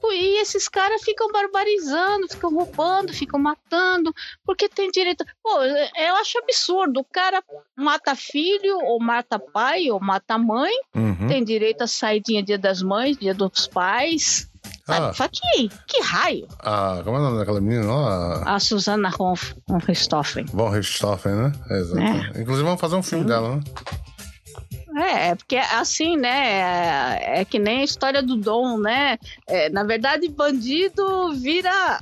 Pô, 0.00 0.12
E 0.12 0.40
esses 0.40 0.68
caras 0.68 1.02
ficam 1.02 1.30
barbarizando, 1.32 2.28
ficam 2.28 2.54
roubando, 2.54 3.12
ficam 3.12 3.40
matando, 3.40 4.14
porque 4.44 4.68
tem 4.68 4.90
direito. 4.90 5.24
Pô, 5.42 5.62
eu 5.62 6.16
acho 6.16 6.38
absurdo. 6.38 7.00
O 7.00 7.04
cara 7.04 7.42
mata 7.76 8.14
filho, 8.14 8.78
ou 8.84 9.00
mata 9.00 9.38
pai, 9.38 9.90
ou 9.90 9.98
mata 10.00 10.36
mãe, 10.38 10.72
Uhum. 10.94 11.26
tem 11.28 11.42
direito 11.44 11.82
a 11.82 11.86
saidinha 11.86 12.42
dia 12.42 12.58
das 12.58 12.82
mães, 12.82 13.16
dia 13.16 13.34
dos 13.34 13.66
pais. 13.66 14.50
Ah. 14.88 15.12
Sabe? 15.12 15.32
Que, 15.32 15.68
que 15.88 16.00
raio? 16.00 16.46
Ah, 16.60 17.00
como 17.02 17.16
é 17.16 17.20
o 17.20 17.22
nome 17.22 17.38
daquela 17.38 17.60
menina 17.60 17.84
lá? 17.92 18.54
A 18.54 18.60
Susana 18.60 19.08
Ronf, 19.08 19.52
Richthofen. 19.84 20.44
Von 20.46 20.70
Richthofen, 20.70 21.32
né? 21.34 21.52
Exatamente. 21.70 22.40
Inclusive, 22.40 22.64
vamos 22.64 22.80
fazer 22.80 22.94
um 22.94 23.02
filme 23.02 23.24
dela, 23.24 23.56
né? 23.56 23.62
É, 24.96 25.28
é 25.28 25.34
porque 25.34 25.56
assim, 25.56 26.16
né? 26.16 27.18
É, 27.20 27.40
é 27.40 27.44
que 27.44 27.58
nem 27.58 27.80
a 27.80 27.84
história 27.84 28.22
do 28.22 28.36
Dom, 28.36 28.78
né? 28.78 29.18
É, 29.46 29.68
na 29.68 29.84
verdade, 29.84 30.28
bandido 30.28 31.34
vira, 31.34 32.00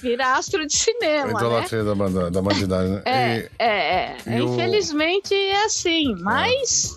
vira 0.00 0.34
astro 0.36 0.66
de 0.66 0.74
cinema, 0.76 1.26
né? 1.32 1.34
idolatria 1.38 1.84
da, 1.84 1.94
banda, 1.94 2.30
da 2.30 2.40
bandidagem, 2.42 2.94
né? 2.94 3.02
É, 3.06 3.36
E, 3.38 3.50
é, 3.58 3.66
é. 3.66 4.38
e 4.38 4.40
o- 4.42 4.54
Infelizmente 4.54 5.34
é 5.34 5.64
assim, 5.66 6.14
mas 6.20 6.96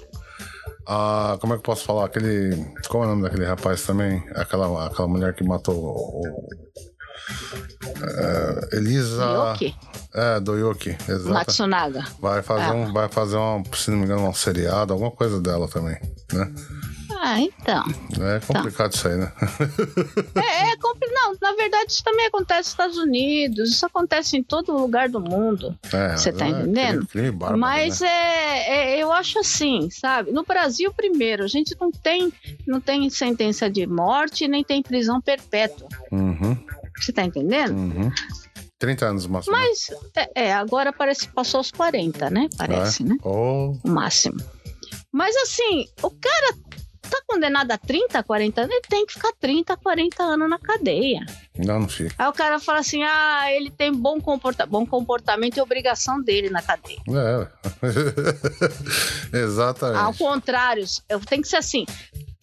a, 0.87 1.37
como 1.41 1.53
é 1.53 1.57
que 1.57 1.59
eu 1.59 1.63
posso 1.65 1.83
falar? 1.83 2.05
Aquele. 2.05 2.55
Como 2.87 3.03
é 3.03 3.07
o 3.07 3.09
nome 3.09 3.23
daquele 3.23 3.43
rapaz 3.45 3.81
também? 3.85 4.23
Aquela, 4.35 4.87
aquela 4.87 5.07
mulher 5.09 5.33
que 5.35 5.43
matou 5.43 5.75
o. 5.75 6.21
é, 8.71 8.77
Elisa. 8.77 9.25
Yoki, 9.51 9.75
É, 10.17 10.39
do 10.39 10.57
Yoki, 10.57 10.97
exato. 11.07 11.29
Matsunaga. 11.29 12.03
Vai 12.19 12.41
fazer, 12.41 12.71
Ah. 12.71 12.73
um, 12.73 12.91
vai 12.91 13.07
fazer 13.07 13.37
um, 13.37 13.63
se 13.73 13.91
não 13.91 13.99
me 13.99 14.05
engano, 14.05 14.27
um 14.27 14.33
seriado, 14.33 14.91
alguma 14.93 15.11
coisa 15.11 15.39
dela 15.39 15.67
também, 15.67 15.97
né? 16.33 16.51
Ah, 17.19 17.39
então. 17.39 17.83
É 18.21 18.39
complicado 18.45 18.93
isso 18.93 19.07
aí, 19.07 19.15
né? 19.17 19.31
É, 20.35 20.71
é 20.71 20.77
compli- 20.77 21.09
Não, 21.11 21.35
na 21.41 21.53
verdade, 21.55 21.91
isso 21.91 22.03
também 22.03 22.25
acontece 22.27 22.59
nos 22.61 22.67
Estados 22.69 22.97
Unidos, 22.97 23.69
isso 23.69 23.85
acontece 23.85 24.37
em 24.37 24.43
todo 24.43 24.71
lugar 24.75 25.07
do 25.09 25.19
mundo. 25.19 25.77
É, 25.93 26.15
Você 26.17 26.31
tá 26.31 26.45
é 26.45 26.49
entendendo? 26.49 27.05
Crime, 27.05 27.07
crime 27.07 27.31
bárbaro, 27.31 27.59
Mas 27.59 28.01
né? 28.01 28.07
é, 28.07 28.95
é- 28.97 29.03
eu 29.03 29.11
acho 29.11 29.39
assim, 29.39 29.89
sabe? 29.89 30.31
No 30.31 30.43
Brasil, 30.43 30.91
primeiro, 30.93 31.43
a 31.43 31.47
gente 31.47 31.75
não 31.79 31.91
tem, 31.91 32.31
não 32.67 32.79
tem 32.81 33.09
sentença 33.09 33.69
de 33.69 33.85
morte, 33.87 34.47
nem 34.47 34.63
tem 34.63 34.81
prisão 34.83 35.19
perpétua. 35.21 35.87
Uhum, 36.11 36.55
Você 36.99 37.11
tá 37.13 37.23
entendendo? 37.23 37.73
uhum. 37.75 38.11
30 38.79 39.05
anos 39.05 39.27
máximo. 39.27 39.55
né? 39.55 39.61
Mas, 39.63 39.89
é, 40.15 40.45
é, 40.47 40.53
agora 40.53 40.93
parece 40.93 41.27
que 41.27 41.33
passou 41.33 41.61
os 41.61 41.71
40, 41.71 42.29
né? 42.29 42.47
Parece, 42.57 43.03
né? 43.03 43.15
Ou. 43.23 43.77
o 43.83 43.89
máximo. 43.89 44.37
Mas 45.11 45.35
assim, 45.37 45.87
o 46.03 46.11
cara 46.11 46.53
tá 47.09 47.21
condenado 47.25 47.71
a 47.71 47.77
30, 47.77 48.21
40 48.21 48.61
anos, 48.61 48.71
ele 48.73 48.81
tem 48.89 49.05
que 49.05 49.13
ficar 49.13 49.31
30, 49.39 49.77
40 49.77 50.21
anos 50.21 50.49
na 50.49 50.59
cadeia. 50.59 51.25
Não, 51.57 51.79
não 51.79 51.87
fica. 51.89 52.13
Aí 52.19 52.27
o 52.29 52.33
cara 52.33 52.59
fala 52.59 52.79
assim: 52.79 53.01
ah, 53.03 53.45
ele 53.51 53.71
tem 53.71 53.91
bom, 53.91 54.19
comporta 54.21 54.65
bom 54.65 54.85
comportamento 54.85 55.57
e 55.57 55.61
obrigação 55.61 56.21
dele 56.21 56.49
na 56.49 56.61
cadeia. 56.61 56.99
É. 57.09 57.47
Ao 59.37 59.39
Exatamente. 59.43 60.17
contrário, 60.17 60.83
eu- 61.09 61.19
tem 61.19 61.41
que 61.41 61.47
ser 61.47 61.57
assim. 61.57 61.85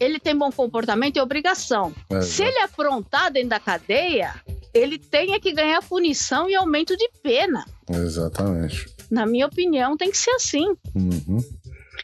Ele 0.01 0.19
tem 0.19 0.37
bom 0.37 0.51
comportamento 0.51 1.17
e 1.17 1.21
obrigação. 1.21 1.95
É, 2.11 2.21
Se 2.21 2.43
ele 2.43 2.59
aprontar 2.59 3.31
dentro 3.31 3.51
da 3.51 3.61
cadeia, 3.61 4.35
ele 4.75 4.99
tem 4.99 5.33
é 5.35 5.41
que 5.41 5.53
ganhar 5.53 5.81
punição 5.83 6.49
e 6.51 6.55
aumento 6.55 6.97
de 6.97 7.09
pena. 7.23 7.65
Exatamente. 7.89 8.87
Na 9.11 9.25
minha 9.25 9.47
opinião, 9.47 9.97
tem 9.97 10.11
que 10.11 10.19
ser 10.19 10.31
assim. 10.33 10.67
Uhum. 10.95 11.39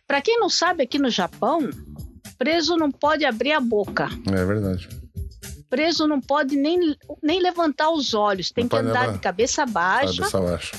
Para 0.06 0.20
quem 0.22 0.38
não 0.38 0.48
sabe, 0.48 0.82
aqui 0.84 0.98
no 0.98 1.10
Japão, 1.10 1.68
preso 2.38 2.76
não 2.76 2.90
pode 2.90 3.24
abrir 3.24 3.52
a 3.52 3.60
boca. 3.60 4.08
É 4.32 4.44
verdade. 4.44 4.88
Preso 5.68 6.06
não 6.06 6.20
pode 6.20 6.56
nem, 6.56 6.96
nem 7.22 7.40
levantar 7.40 7.90
os 7.90 8.12
olhos, 8.14 8.50
tem 8.50 8.64
Não 8.64 8.68
que 8.68 8.76
andar 8.76 9.00
levar- 9.02 9.12
de 9.12 9.18
cabeça 9.20 9.64
baixa. 9.66 10.16
Cabeça 10.22 10.40
baixa. 10.40 10.72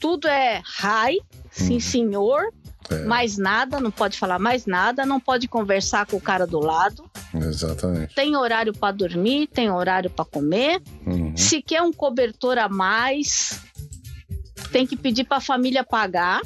Tudo 0.00 0.28
é 0.28 0.60
high, 0.64 1.18
sim 1.50 1.74
Uhum. 1.74 1.80
senhor, 1.80 2.42
É, 2.90 3.04
mais 3.04 3.38
nada, 3.38 3.80
não 3.80 3.90
pode 3.90 4.18
falar 4.18 4.38
mais 4.38 4.66
nada, 4.66 5.06
não 5.06 5.18
pode 5.18 5.48
conversar 5.48 6.06
com 6.06 6.16
o 6.16 6.20
cara 6.20 6.46
do 6.46 6.58
lado. 6.60 7.04
exatamente. 7.34 8.14
Tem 8.14 8.36
horário 8.36 8.72
para 8.72 8.92
dormir, 8.94 9.46
tem 9.46 9.70
horário 9.70 10.10
para 10.10 10.24
comer. 10.24 10.82
Uhum. 11.06 11.36
Se 11.36 11.62
quer 11.62 11.82
um 11.82 11.92
cobertor 11.92 12.58
a 12.58 12.68
mais, 12.68 13.58
tem 14.70 14.86
que 14.86 14.96
pedir 14.96 15.24
para 15.24 15.38
a 15.38 15.40
família 15.40 15.82
pagar. 15.84 16.40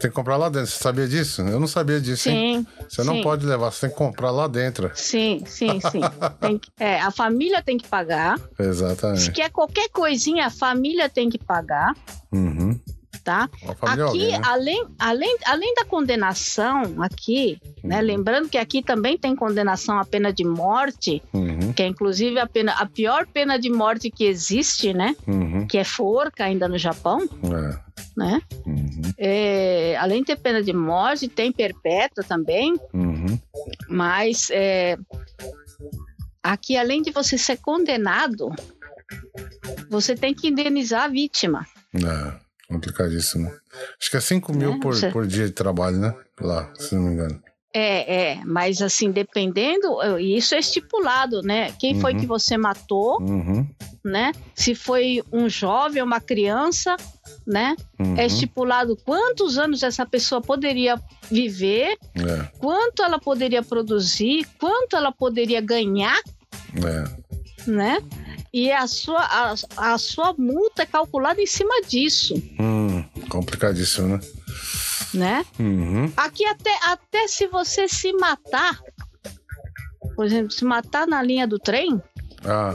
Tem 0.00 0.08
que 0.08 0.16
comprar 0.16 0.38
lá 0.38 0.48
dentro. 0.48 0.68
Você 0.70 0.82
sabia 0.82 1.06
disso? 1.06 1.42
Eu 1.42 1.60
não 1.60 1.66
sabia 1.66 2.00
disso, 2.00 2.30
hein? 2.30 2.66
Sim, 2.78 2.84
Você 2.88 3.04
não 3.04 3.16
sim. 3.16 3.22
pode 3.22 3.44
levar, 3.44 3.70
você 3.70 3.80
tem 3.82 3.90
que 3.90 3.96
comprar 3.96 4.30
lá 4.30 4.46
dentro. 4.48 4.90
sim, 4.94 5.42
sim, 5.46 5.78
sim. 5.80 6.00
Que- 6.58 6.70
é, 6.82 6.98
a 6.98 7.10
família 7.10 7.62
tem 7.62 7.76
que 7.76 7.86
pagar. 7.86 8.38
Se 8.38 8.62
Exatamente. 8.62 9.32
quer 9.32 9.50
qualquer 9.50 9.90
coisinha, 9.90 10.46
a 10.46 10.50
família 10.50 11.08
tem 11.10 11.28
que 11.28 11.38
pagar, 11.38 11.94
Uhum. 12.32 12.78
Tá? 13.24 13.48
Aqui, 13.82 14.00
alguém, 14.00 14.30
né? 14.32 14.40
além, 14.44 14.86
além, 14.98 15.36
além 15.46 15.74
da 15.74 15.84
condenação 15.84 17.02
aqui, 17.02 17.58
né? 17.84 18.00
Uhum. 18.00 18.06
Lembrando 18.06 18.48
que 18.48 18.58
aqui 18.58 18.82
também 18.82 19.16
tem 19.18 19.36
condenação 19.36 19.98
à 19.98 20.04
pena 20.04 20.32
de 20.32 20.44
morte, 20.44 21.22
Uhum. 21.32 21.72
que 21.72 21.82
é 21.82 21.86
inclusive 21.86 22.38
a, 22.38 22.46
pena, 22.46 22.72
a 22.72 22.86
pior 22.86 23.26
pena 23.26 23.58
de 23.58 23.70
morte 23.70 24.10
que 24.10 24.24
existe, 24.24 24.92
né? 24.92 25.14
Uhum. 25.26 25.66
Que 25.66 25.78
é 25.78 25.84
forca 25.84 26.44
ainda 26.44 26.66
no 26.68 26.78
Japão, 26.78 27.20
É. 27.44 27.78
né? 28.16 28.40
Uhum. 28.66 29.02
É, 29.18 29.96
além 29.98 30.20
de 30.20 30.26
ter 30.26 30.36
pena 30.36 30.62
de 30.62 30.72
morte, 30.72 31.28
tem 31.28 31.52
perpétua 31.52 32.24
também, 32.24 32.74
Uhum. 32.92 33.38
mas 33.88 34.48
é, 34.50 34.96
aqui, 36.42 36.76
além 36.76 37.02
de 37.02 37.10
você 37.10 37.36
ser 37.36 37.58
condenado, 37.58 38.50
você 39.90 40.14
tem 40.14 40.32
que 40.34 40.48
indenizar 40.48 41.04
a 41.04 41.08
vítima. 41.08 41.66
É. 41.94 42.49
Complicadíssimo. 42.70 43.50
Acho 44.00 44.10
que 44.10 44.16
é 44.16 44.20
5 44.20 44.52
mil 44.56 44.72
Né? 44.74 44.78
por, 44.80 44.94
Você- 44.94 45.10
por 45.10 45.26
dia 45.26 45.46
de 45.46 45.52
trabalho, 45.52 45.96
né? 45.98 46.14
Lá, 46.40 46.72
se 46.78 46.94
não 46.94 47.02
me 47.02 47.12
engano. 47.14 47.42
É, 47.72 48.32
é, 48.32 48.44
mas 48.44 48.82
assim, 48.82 49.12
dependendo, 49.12 49.96
e 50.18 50.36
isso 50.36 50.56
é 50.56 50.58
estipulado, 50.58 51.40
né? 51.42 51.70
Quem 51.78 52.00
foi 52.00 52.14
Uhum. 52.14 52.20
que 52.20 52.26
você 52.26 52.56
matou, 52.56 53.20
Uhum. 53.22 53.64
né? 54.04 54.32
Se 54.56 54.74
foi 54.74 55.22
um 55.32 55.48
jovem, 55.48 56.02
uma 56.02 56.20
criança, 56.20 56.96
né? 57.46 57.76
Uhum. 57.98 58.16
É 58.16 58.26
estipulado 58.26 58.96
quantos 59.04 59.56
anos 59.56 59.84
essa 59.84 60.04
pessoa 60.04 60.40
poderia 60.40 61.00
viver, 61.30 61.96
É. 62.16 62.48
quanto 62.58 63.04
ela 63.04 63.20
poderia 63.20 63.62
produzir, 63.62 64.44
quanto 64.58 64.96
ela 64.96 65.12
poderia 65.12 65.60
ganhar, 65.60 66.18
É. 66.74 67.70
né? 67.70 67.98
E 68.52 68.70
a 68.72 68.86
sua, 68.88 69.20
a, 69.22 69.54
a 69.76 69.98
sua 69.98 70.34
multa 70.36 70.82
é 70.82 70.86
calculada 70.86 71.40
em 71.40 71.46
cima 71.46 71.82
disso, 71.88 72.34
Hum, 72.58 73.04
complicadíssimo, 73.28 74.08
né? 74.08 74.20
né? 75.14 75.46
Uhum. 75.58 76.12
Aqui 76.16 76.44
até, 76.44 76.70
até 76.84 77.28
se 77.28 77.46
você 77.46 77.86
se 77.88 78.12
matar, 78.14 78.80
por 80.16 80.24
exemplo, 80.26 80.50
se 80.50 80.64
matar 80.64 81.06
na 81.06 81.22
linha 81.22 81.46
do 81.46 81.58
trem, 81.58 82.00
Ah, 82.44 82.74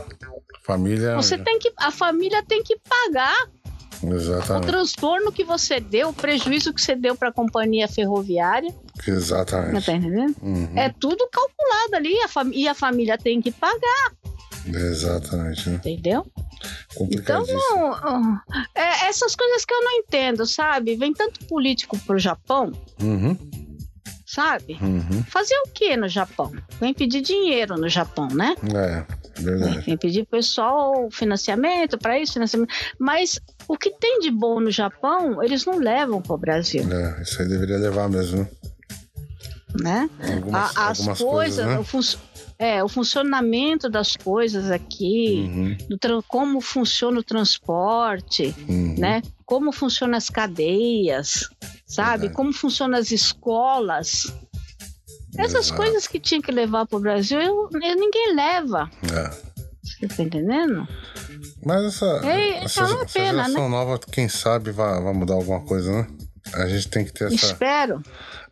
família. 0.63 1.15
você 1.15 1.37
tem 1.37 1.59
que, 1.59 1.71
a 1.77 1.91
família 1.91 2.41
tem 2.43 2.63
que 2.63 2.77
pagar 2.79 3.35
o 4.01 4.13
Exatamente. 4.13 4.67
transtorno 4.67 5.31
que 5.31 5.43
você 5.43 5.79
deu, 5.79 6.09
o 6.09 6.13
prejuízo 6.13 6.73
que 6.73 6.81
você 6.81 6.95
deu 6.95 7.15
para 7.15 7.29
a 7.29 7.33
companhia 7.33 7.87
ferroviária, 7.87 8.73
Exatamente. 9.05 9.85
tá 9.85 9.91
entendendo? 9.93 10.35
Uhum. 10.41 10.71
É 10.77 10.89
tudo 10.89 11.27
calculado 11.29 11.95
ali, 11.95 12.13
a 12.17 12.29
e 12.53 12.67
a 12.67 12.73
família 12.73 13.17
tem 13.17 13.41
que 13.41 13.51
pagar. 13.51 14.11
Exatamente. 14.67 15.69
Né? 15.69 15.75
Entendeu? 15.75 16.25
Então, 17.11 17.43
é, 18.73 19.07
essas 19.07 19.35
coisas 19.35 19.65
que 19.65 19.73
eu 19.73 19.83
não 19.83 19.91
entendo, 19.99 20.45
sabe? 20.45 20.95
Vem 20.95 21.13
tanto 21.13 21.45
político 21.45 21.97
pro 21.99 22.17
Japão. 22.17 22.71
Uhum. 23.01 23.37
Sabe? 24.25 24.77
Uhum. 24.81 25.23
Fazer 25.29 25.55
o 25.65 25.69
que 25.69 25.95
no 25.95 26.09
Japão? 26.09 26.51
Vem 26.79 26.93
pedir 26.93 27.21
dinheiro 27.21 27.75
no 27.77 27.87
Japão, 27.87 28.27
né? 28.27 28.55
É, 28.73 29.05
verdade. 29.41 29.79
Vem 29.81 29.97
pedir 29.97 30.25
pessoal 30.25 31.09
financiamento 31.11 31.97
para 31.97 32.19
isso, 32.19 32.33
financiamento. 32.33 32.73
Mas 32.99 33.39
o 33.67 33.77
que 33.77 33.91
tem 33.91 34.19
de 34.19 34.31
bom 34.31 34.59
no 34.59 34.71
Japão, 34.71 35.41
eles 35.43 35.63
não 35.65 35.77
levam 35.77 36.21
pro 36.21 36.37
Brasil. 36.37 36.83
É, 36.91 37.21
isso 37.21 37.41
aí 37.41 37.47
deveria 37.47 37.77
levar 37.77 38.09
mesmo. 38.09 38.45
Né? 39.79 40.09
Algumas, 40.33 40.75
A- 40.77 40.89
as 40.89 40.99
algumas 40.99 41.19
coisas, 41.19 41.65
né? 41.65 41.83
É, 42.57 42.83
o 42.83 42.87
funcionamento 42.87 43.89
das 43.89 44.15
coisas 44.15 44.71
aqui, 44.71 45.43
Uhum, 45.47 45.77
do 45.97 46.23
como 46.27 46.61
funciona 46.61 47.19
o 47.19 47.23
transporte, 47.23 48.55
uhum. 48.67 48.95
né? 48.97 49.21
Como 49.45 49.71
funcionam 49.71 50.17
as 50.17 50.29
cadeias, 50.29 51.49
sabe? 51.85 52.11
Verdade. 52.21 52.33
Como 52.35 52.53
funcionam 52.53 52.97
as 52.97 53.11
escolas. 53.11 54.33
Essas 55.37 55.65
Exato. 55.67 55.81
coisas 55.81 56.07
que 56.07 56.19
tinha 56.19 56.41
que 56.41 56.51
levar 56.51 56.85
para 56.85 56.97
o 56.97 57.01
Brasil, 57.01 57.41
eu- 57.41 57.69
eu- 57.73 57.95
ninguém 57.99 58.33
leva. 58.33 58.89
É. 59.03 59.55
Você 59.83 60.07
tá 60.07 60.23
entendendo? 60.23 60.87
Mas 61.63 61.83
essa, 61.83 62.05
É, 62.25 62.63
essa, 62.63 62.81
é 62.81 62.83
uma 62.85 63.03
essa 63.03 63.13
pena, 63.13 63.33
né? 63.33 63.43
geração 63.49 63.69
nova, 63.69 63.99
quem 64.11 64.27
sabe, 64.29 64.71
vai, 64.71 65.01
vai 65.01 65.13
mudar 65.13 65.33
alguma 65.35 65.59
coisa, 65.61 65.91
né? 65.91 66.07
A 66.53 66.67
gente 66.67 66.87
tem 66.89 67.03
que 67.03 67.11
ter 67.11 67.25
essa. 67.25 67.35
Espero. 67.35 68.03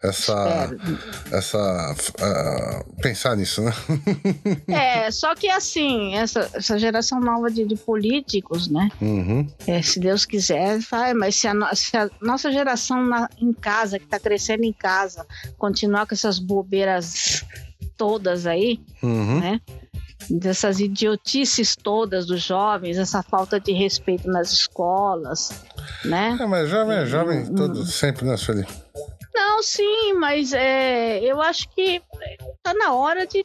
essa, 0.01 0.65
espero. 0.73 0.99
essa 1.31 1.95
ah, 2.21 2.83
pensar 3.01 3.35
nisso, 3.37 3.61
né? 3.61 3.71
É, 4.67 5.11
só 5.11 5.35
que 5.35 5.47
assim, 5.49 6.15
essa, 6.15 6.49
essa 6.53 6.77
geração 6.79 7.19
nova 7.19 7.49
de, 7.51 7.63
de 7.65 7.75
políticos, 7.75 8.67
né? 8.67 8.89
Uhum, 9.01 9.47
É, 9.67 9.81
se 9.81 9.99
Deus 9.99 10.25
quiser, 10.25 10.79
vai, 10.89 11.13
mas 11.13 11.35
se 11.35 11.47
a, 11.47 11.53
no- 11.53 11.73
se 11.75 11.95
a 11.95 12.09
nossa 12.21 12.51
geração 12.51 13.05
na- 13.05 13.29
em 13.39 13.53
casa, 13.53 13.99
que 13.99 14.07
tá 14.07 14.19
crescendo 14.19 14.63
em 14.63 14.73
casa, 14.73 15.25
continuar 15.57 16.05
com 16.07 16.13
essas 16.15 16.39
bobeiras 16.39 17.45
todas 17.95 18.47
aí, 18.47 18.79
uhum. 19.01 19.39
né? 19.39 19.61
Dessas 20.29 20.79
idiotices 20.79 21.75
todas 21.75 22.25
dos 22.25 22.41
jovens, 22.41 22.97
essa 22.97 23.21
falta 23.21 23.59
de 23.59 23.71
respeito 23.71 24.27
nas 24.27 24.51
escolas, 24.51 25.63
né? 26.05 26.37
É, 26.39 26.45
mas 26.45 26.69
jovem 26.69 26.97
é 26.97 27.05
jovem, 27.05 27.39
Hum, 27.39 27.55
todo, 27.55 27.85
sempre, 27.85 28.25
né, 28.25 28.37
Sueli? 28.37 28.65
Não, 29.33 29.63
sim, 29.63 30.13
mas 30.13 30.53
é, 30.53 31.19
eu 31.19 31.41
acho 31.41 31.67
que 31.69 32.01
tá 32.61 32.73
na 32.73 32.93
hora 32.93 33.25
de 33.25 33.43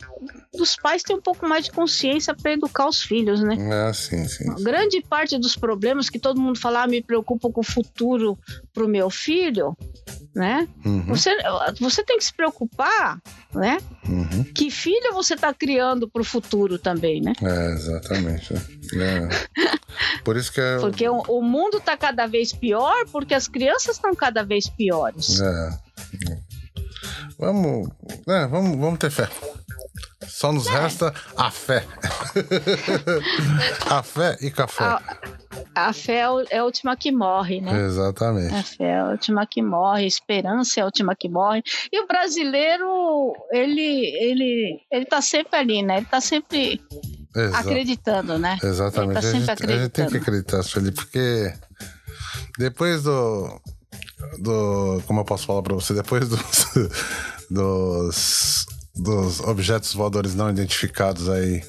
dos 0.54 0.76
pais 0.76 1.02
ter 1.02 1.14
um 1.14 1.20
pouco 1.20 1.46
mais 1.48 1.64
de 1.64 1.72
consciência 1.72 2.34
para 2.34 2.52
educar 2.52 2.88
os 2.88 3.02
filhos, 3.02 3.40
né? 3.40 3.56
É, 3.88 3.92
sim, 3.92 4.26
sim. 4.26 4.44
Grande 4.62 5.00
parte 5.02 5.38
dos 5.38 5.56
problemas 5.56 6.10
que 6.10 6.18
todo 6.18 6.40
mundo 6.40 6.58
fala, 6.58 6.82
ah, 6.82 6.86
me 6.86 7.02
preocupa 7.02 7.50
com 7.50 7.60
o 7.60 7.64
futuro 7.64 8.38
pro 8.72 8.88
meu 8.88 9.08
filho, 9.08 9.76
né? 10.38 10.68
Uhum, 10.84 11.02
Você, 11.06 11.36
você 11.80 12.04
tem 12.04 12.16
que 12.16 12.24
se 12.24 12.32
preocupar, 12.32 13.20
né? 13.52 13.78
uhum. 14.08 14.44
Que 14.54 14.70
filho 14.70 15.12
você 15.12 15.34
tá 15.36 15.52
criando 15.52 16.08
pro 16.08 16.22
futuro 16.22 16.78
também, 16.78 17.20
né? 17.20 17.32
É, 17.42 17.72
exatamente. 17.72 18.54
né? 18.92 19.28
É. 19.28 19.68
Por 20.22 20.36
isso 20.36 20.52
que 20.52 20.60
é. 20.60 20.78
Porque 20.78 21.08
o, 21.08 21.18
o 21.28 21.42
mundo 21.42 21.80
tá 21.80 21.96
cada 21.96 22.26
vez 22.26 22.52
pior, 22.52 23.04
porque 23.10 23.34
as 23.34 23.48
crianças 23.48 23.96
estão 23.96 24.14
cada 24.14 24.44
vez 24.44 24.68
piores. 24.68 25.40
é. 25.40 25.70
Vamos, 27.38 27.88
é, 28.26 28.46
vamos, 28.46 28.78
vamos 28.78 28.98
ter 28.98 29.10
fé. 29.10 29.28
Só 30.26 30.52
nos 30.52 30.66
resta 30.68 31.12
a 31.36 31.50
fé. 31.50 31.84
a 33.88 34.02
fé 34.02 34.36
e 34.40 34.50
café. 34.50 34.84
A, 34.84 35.00
a 35.74 35.92
fé 35.92 36.20
é 36.20 36.28
é 36.50 36.58
a 36.58 36.64
última 36.64 36.96
que 36.96 37.10
morre, 37.10 37.60
né? 37.60 37.86
Exatamente. 37.86 38.54
A 38.54 38.62
fé 38.62 38.84
é 38.84 39.00
a 39.00 39.04
última 39.10 39.46
que 39.46 39.62
morre, 39.62 40.04
a 40.04 40.06
esperança 40.06 40.80
é 40.80 40.82
a 40.82 40.86
última 40.86 41.14
que 41.16 41.28
morre. 41.28 41.62
E 41.92 42.00
o 42.02 42.06
brasileiro, 42.06 43.32
ele, 43.50 44.06
ele, 44.20 44.80
ele 44.92 45.04
tá 45.06 45.20
sempre 45.22 45.58
ali, 45.58 45.82
né? 45.82 45.98
Ele 45.98 46.06
tá 46.06 46.20
sempre 46.20 46.80
Exa- 47.34 47.58
acreditando, 47.58 48.38
né? 48.38 48.58
Exatamente. 48.62 49.24
Ele 49.26 49.44
tá 49.46 49.52
a, 49.52 49.56
sempre 49.56 49.72
gente, 49.72 49.72
a 49.72 49.82
gente 49.82 49.90
tem 49.90 50.04
acreditando. 50.04 50.10
que 50.10 50.16
acreditar, 50.18 50.62
Sueli, 50.62 50.92
porque 50.92 51.52
depois 52.58 53.02
do. 53.04 53.60
Do 54.38 55.02
como 55.06 55.20
eu 55.20 55.24
posso 55.24 55.46
falar 55.46 55.62
pra 55.62 55.74
você? 55.74 55.94
Depois 55.94 56.28
dos. 56.28 56.66
dos, 57.50 58.66
dos 58.94 59.40
objetos 59.40 59.94
voadores 59.94 60.34
não 60.34 60.50
identificados 60.50 61.28
aí, 61.28 61.62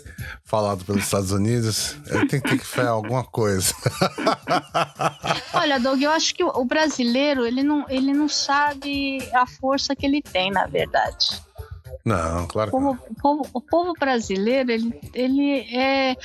falado 0.44 0.84
pelos 0.84 1.04
Estados 1.04 1.32
Unidos, 1.32 1.96
tem 2.30 2.42
que 2.42 2.50
ter 2.50 2.60
fé 2.60 2.88
alguma 2.88 3.24
coisa. 3.24 3.74
Olha, 5.54 5.80
Doug, 5.80 6.02
eu 6.02 6.12
acho 6.12 6.34
que 6.34 6.44
o 6.44 6.66
brasileiro, 6.66 7.46
ele 7.46 7.64
não, 7.64 7.86
ele 7.90 8.14
não 8.14 8.28
sabe 8.28 9.20
a 9.34 9.46
força 9.46 9.96
que 9.96 10.06
ele 10.06 10.22
tem, 10.22 10.52
na 10.52 10.66
verdade. 10.66 11.42
Não, 12.06 12.48
claro 12.48 12.72
não. 12.72 12.96
povo, 13.22 13.50
o 13.54 13.62
povo- 13.62 13.94
brasileiro, 14.00 14.72
ele, 14.72 15.00
ele 15.14 15.60
é, 15.76 16.16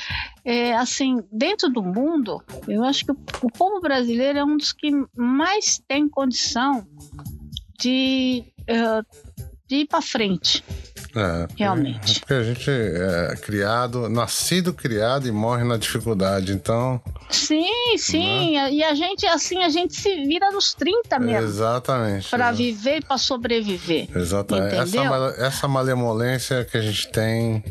é, 0.45 0.75
assim, 0.77 1.23
dentro 1.33 1.69
do 1.69 1.83
mundo, 1.83 2.43
eu 2.69 2.85
acho 2.85 3.05
que 3.05 3.13
o, 3.13 3.17
o 3.43 3.51
povo 3.51 3.81
brasileiro 3.81 4.39
é 4.39 4.45
um 4.45 4.57
dos 4.57 4.73
que 4.73 4.91
mais 5.17 5.83
tem 5.89 6.09
condição 6.09 6.87
de, 7.79 8.45
eh, 8.67 9.03
de 9.75 9.81
ir 9.83 9.87
para 9.87 10.01
frente. 10.03 10.65
É, 11.17 11.47
Realmente. 11.57 12.17
É 12.17 12.21
porque 12.21 12.35
a 12.35 12.43
gente 12.43 12.69
é 12.71 13.37
criado, 13.41 14.09
nascido, 14.09 14.73
criado 14.73 15.29
e 15.29 15.33
morre 15.33 15.63
na 15.65 15.77
dificuldade. 15.77 16.53
Então, 16.53 17.01
Sim, 17.31 17.67
sim. 17.99 18.57
E 18.71 18.83
a 18.83 18.95
gente, 18.95 19.25
assim, 19.27 19.63
a 19.63 19.69
gente 19.69 19.95
se 19.95 20.25
vira 20.25 20.51
nos 20.51 20.75
30 20.75 21.19
mesmo. 21.21 21.47
exatamente. 21.49 22.29
Para 22.31 22.49
exa- 22.49 22.57
viver 22.57 22.97
e 22.99 23.01
para 23.03 23.17
sobreviver. 23.19 24.09
Exatamente. 24.17 24.75
Essa, 24.75 24.97
Entendeu? 24.97 25.25
essa 25.45 25.69
malemolência 25.69 26.65
que 26.65 26.77
a 26.77 26.81
gente 26.81 27.09
tem, 27.13 27.63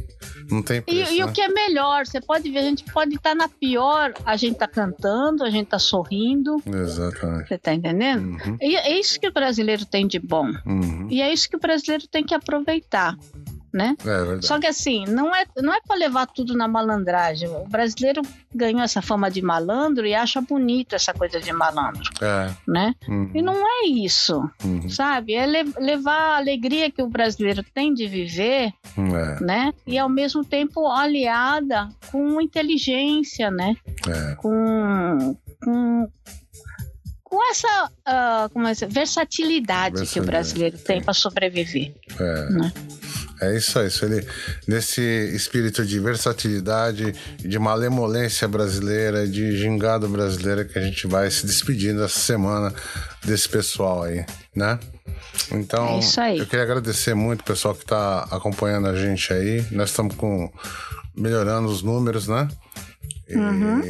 não 0.49 0.61
tem 0.61 0.77
E, 0.77 0.81
preço. 0.81 1.13
e 1.13 1.17
né? 1.19 1.25
o 1.25 1.31
que 1.31 1.41
é 1.41 1.47
melhor, 1.47 2.05
você 2.05 2.19
pode 2.21 2.49
ver, 2.49 2.59
a 2.59 2.63
gente 2.63 2.83
pode 2.85 3.15
estar 3.15 3.35
na 3.35 3.47
pior, 3.47 4.13
a 4.25 4.35
gente 4.35 4.57
tá 4.57 4.67
cantando, 4.67 5.43
a 5.43 5.49
gente 5.49 5.67
tá 5.67 5.79
sorrindo, 5.79 6.57
Exatamente. 6.65 7.47
você 7.47 7.57
tá 7.57 7.73
entendendo? 7.73 8.23
Uhum, 8.45 8.57
E 8.61 8.75
é 8.75 8.99
isso 8.99 9.19
que 9.19 9.27
o 9.27 9.33
brasileiro 9.33 9.85
tem 9.85 10.07
de 10.07 10.19
bom. 10.19 10.47
uhum. 10.65 11.07
E 11.09 11.21
é 11.21 11.31
isso 11.33 11.49
que 11.49 11.55
o 11.55 11.59
brasileiro 11.59 12.07
tem 12.07 12.23
que 12.23 12.33
aproveitar, 12.33 13.15
né? 13.73 13.95
É. 14.05 14.41
Só 14.41 14.59
que 14.59 14.67
assim, 14.67 15.05
não 15.07 15.33
é, 15.35 15.45
não 15.57 15.73
é 15.73 15.79
para 15.81 15.95
levar 15.97 16.27
tudo 16.27 16.55
na 16.55 16.67
malandragem. 16.67 17.49
O 17.49 17.67
brasileiro 17.67 18.21
ganhou 18.53 18.81
essa 18.81 19.01
fama 19.01 19.31
de 19.31 19.41
malandro 19.41 20.05
e 20.05 20.13
acha 20.13 20.39
bonito 20.41 20.93
essa 20.95 21.13
coisa 21.13 21.39
de 21.39 21.51
malandro, 21.51 22.03
É. 22.21 22.51
né? 22.67 22.93
uhum, 23.07 23.31
E 23.33 23.41
não 23.41 23.55
é 23.55 23.87
isso, 23.87 24.47
uhum, 24.63 24.87
sabe? 24.89 25.33
É 25.33 25.45
le- 25.47 25.73
levar 25.79 26.33
a 26.33 26.37
alegria 26.37 26.91
que 26.91 27.01
o 27.01 27.07
brasileiro 27.09 27.63
tem 27.73 27.93
de 27.93 28.07
viver, 28.07 28.71
é, 28.97 29.43
né? 29.43 29.73
E 29.87 29.97
ao 29.97 30.07
mesmo 30.09 30.45
tempo 30.45 30.87
aliada 30.87 31.89
com 32.11 32.39
inteligência, 32.39 33.49
né? 33.49 33.75
é. 34.07 34.35
Com, 34.35 35.35
com, 35.63 36.07
com 37.23 37.49
essa, 37.49 37.89
ah, 38.05 38.47
como 38.53 38.67
é, 38.67 38.71
essa 38.71 38.85
versatilidade 38.87 39.95
que 39.95 40.01
o 40.19 40.23
Versatilidade, 40.23 40.25
brasileiro 40.31 40.77
tem 40.77 41.01
para 41.01 41.13
sobreviver. 41.13 41.95
É. 42.19 42.49
Né? 42.51 42.71
É 43.43 43.57
isso 43.57 43.77
aí, 43.79 43.89
Sueli. 43.89 44.25
Nesse 44.67 45.01
espírito 45.35 45.85
de 45.85 45.99
versatilidade, 45.99 47.13
de 47.39 47.59
malemolência 47.59 48.47
brasileira, 48.47 49.27
de 49.27 49.57
gingado 49.57 50.07
brasileira, 50.07 50.63
que 50.65 50.77
a 50.77 50.81
gente 50.81 51.07
vai 51.07 51.29
se 51.29 51.45
despedindo 51.45 52.03
essa 52.03 52.19
semana 52.19 52.73
desse 53.23 53.47
pessoal 53.49 54.03
aí, 54.03 54.25
né? 54.55 54.79
Então, 55.51 55.87
É 55.87 55.99
isso 55.99 56.19
eu 56.21 56.45
queria 56.45 56.63
agradecer 56.63 57.13
muito 57.13 57.41
o 57.41 57.45
pessoal 57.45 57.73
que 57.75 57.83
está 57.83 58.27
acompanhando 58.31 58.87
a 58.87 58.95
gente 58.95 59.31
aí. 59.33 59.65
Nós 59.71 59.89
estamos 59.89 60.15
com 60.15 60.51
melhorando 61.15 61.67
os 61.67 61.81
números, 61.83 62.27
né? 62.27 62.47
E 63.27 63.35
Uhum. 63.35 63.81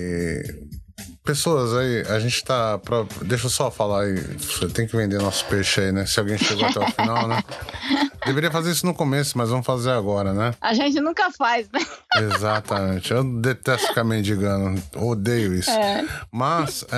pessoas 1.26 1.74
aí, 1.74 2.04
a 2.08 2.20
gente 2.20 2.44
tá. 2.44 2.78
Pra, 2.80 3.06
deixa 3.24 3.46
eu 3.46 3.50
só 3.50 3.72
falar 3.72 4.04
aí. 4.04 4.16
Você 4.38 4.68
tem 4.68 4.86
que 4.88 4.96
vender 4.96 5.18
nosso 5.20 5.46
peixe 5.46 5.82
aí, 5.82 5.92
né? 5.92 6.06
Se 6.06 6.20
alguém 6.20 6.38
chegou 6.38 6.66
até 6.66 6.80
o 6.80 6.92
final, 6.92 7.28
né? 7.28 7.42
Deveria 8.26 8.50
fazer 8.52 8.72
isso 8.72 8.86
no 8.86 8.94
começo, 8.94 9.38
mas 9.38 9.50
vamos 9.50 9.66
fazer 9.66 9.92
agora, 9.92 10.34
né? 10.34 10.54
A 10.62 10.74
gente 10.74 11.00
nunca 11.02 11.30
faz, 11.32 11.68
né? 11.72 11.80
Exatamente. 12.18 13.12
Eu 13.12 13.24
detesto 13.42 13.88
ficar 13.88 14.04
mendigando. 14.04 14.82
Odeio 14.96 15.54
isso. 15.54 15.70
É. 15.72 16.06
Mas 16.32 16.84
é, 16.92 16.96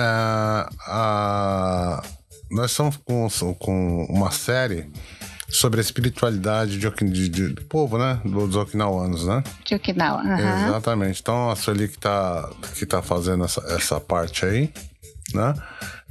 a- 0.86 2.02
nós 2.50 2.70
estamos 2.70 2.96
com, 3.04 3.28
com 3.58 4.04
uma 4.08 4.30
série 4.30 4.88
sobre 5.48 5.80
a 5.80 5.82
espiritualidade 5.82 6.78
de, 6.78 6.90
de- 6.90 7.28
de- 7.28 7.48
do 7.54 7.62
povo, 7.62 7.98
né? 7.98 8.20
Dos 8.24 8.54
Okinawanos, 8.56 9.26
né? 9.26 9.42
De 9.64 9.74
Okinawa. 9.74 10.22
Exatamente. 10.66 11.20
Então 11.20 11.50
a 11.50 11.56
Sueli 11.56 11.88
que 11.88 11.98
tá, 11.98 12.48
que 12.74 12.86
tá 12.86 13.02
fazendo 13.02 13.44
essa, 13.44 13.60
essa 13.72 14.00
parte 14.00 14.44
aí, 14.44 14.72
né? 15.36 15.54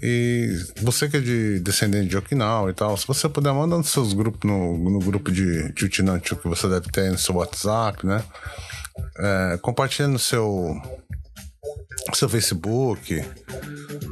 E 0.01 0.49
você 0.81 1.09
que 1.09 1.17
é 1.17 1.19
de 1.19 1.59
descendente 1.59 2.09
de 2.09 2.17
Okinawa 2.17 2.69
e 2.69 2.73
tal, 2.73 2.95
se 2.95 3.07
você 3.07 3.27
puder, 3.27 3.53
manda 3.53 3.77
nos 3.77 3.89
seus 3.89 4.13
grupos, 4.13 4.49
no, 4.49 4.77
no 4.77 4.99
grupo 4.99 5.31
de, 5.31 5.73
de 5.73 5.85
Utinanchu 5.85 6.35
que 6.35 6.47
você 6.47 6.67
deve 6.69 6.87
ter 6.91 7.01
aí 7.01 7.09
no 7.09 7.17
seu 7.17 7.35
WhatsApp, 7.35 8.05
né? 8.05 8.23
é, 9.17 9.57
compartilha 9.61 10.07
no 10.07 10.19
seu, 10.19 10.79
seu 12.13 12.29
Facebook, 12.29 13.23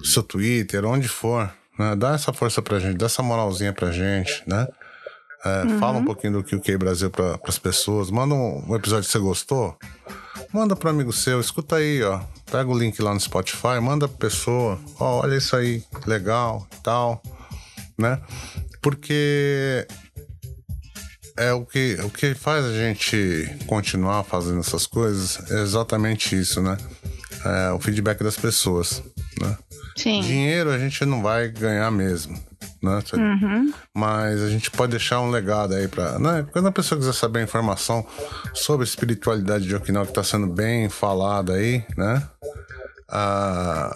seu 0.04 0.24
Twitter, 0.24 0.86
onde 0.86 1.08
for. 1.08 1.52
Né? 1.78 1.96
Dá 1.96 2.14
essa 2.14 2.34
força 2.34 2.62
pra 2.62 2.80
gente, 2.80 2.98
dá 2.98 3.06
essa 3.06 3.24
moralzinha 3.24 3.74
pra 3.74 3.92
gente, 3.92 4.44
né? 4.48 4.68
É, 5.46 5.64
uhum. 5.64 5.80
Fala 5.80 5.98
um 5.98 6.06
pouquinho 6.06 6.34
do 6.34 6.44
QQ 6.44 6.78
Brasil 6.78 7.10
para 7.10 7.38
as 7.46 7.60
pessoas. 7.60 8.10
Manda 8.10 8.34
um, 8.34 8.64
um, 8.70 8.76
episódio 8.76 9.06
que 9.06 9.12
você 9.12 9.20
gostou. 9.20 9.78
Manda 10.54 10.76
para 10.76 10.92
amigo 10.92 11.12
seu. 11.12 11.40
Escuta 11.42 11.78
aí, 11.78 12.04
ó. 12.04 12.22
Pega 12.52 12.70
o 12.70 12.78
link 12.78 13.02
lá 13.02 13.12
no 13.12 13.20
Spotify, 13.20 13.80
manda 13.82 14.08
pra 14.08 14.30
pessoa. 14.30 14.80
Ó, 15.00 15.22
olha 15.24 15.36
isso 15.36 15.56
aí, 15.56 15.84
legal 16.06 16.68
e 16.72 16.84
tal, 16.84 17.24
né? 17.98 18.22
Porque 18.80 19.88
é 21.36 21.52
o 21.54 21.66
que, 21.66 21.98
o 22.04 22.10
que 22.12 22.36
faz 22.36 22.64
a 22.66 22.74
gente 22.74 23.50
continuar 23.66 24.24
fazendo 24.24 24.60
essas 24.60 24.86
coisas 24.86 25.40
é 25.50 25.62
exatamente 25.62 26.40
isso, 26.40 26.62
né? 26.62 26.78
É 27.44 27.72
o 27.72 27.80
feedback 27.80 28.24
das 28.24 28.36
pessoas, 28.36 29.02
né? 29.42 29.58
Sim. 29.98 30.22
Dinheiro 30.22 30.70
a 30.70 30.78
gente 30.78 31.04
não 31.06 31.24
vai 31.24 31.50
ganhar 31.50 31.90
mesmo, 31.92 32.40
né? 32.82 33.00
Uhum. 33.14 33.74
Mas 33.96 34.42
a 34.42 34.50
gente 34.50 34.70
pode 34.70 34.92
deixar 34.92 35.22
um 35.22 35.30
legado 35.30 35.74
aí 35.74 35.88
para, 35.88 36.20
né? 36.20 36.46
Quando 36.52 36.68
a 36.68 36.72
pessoa 36.72 37.00
quiser 37.00 37.14
saber 37.14 37.44
informação 37.44 38.06
sobre 38.54 38.84
a 38.84 38.90
espiritualidade 38.90 39.66
de 39.66 39.76
Okinawa 39.76 40.06
que 40.06 40.12
está 40.12 40.24
sendo 40.24 40.48
bem 40.48 40.90
falada 40.90 41.54
aí, 41.54 41.84
né? 41.98 42.28
Ah, 43.10 43.96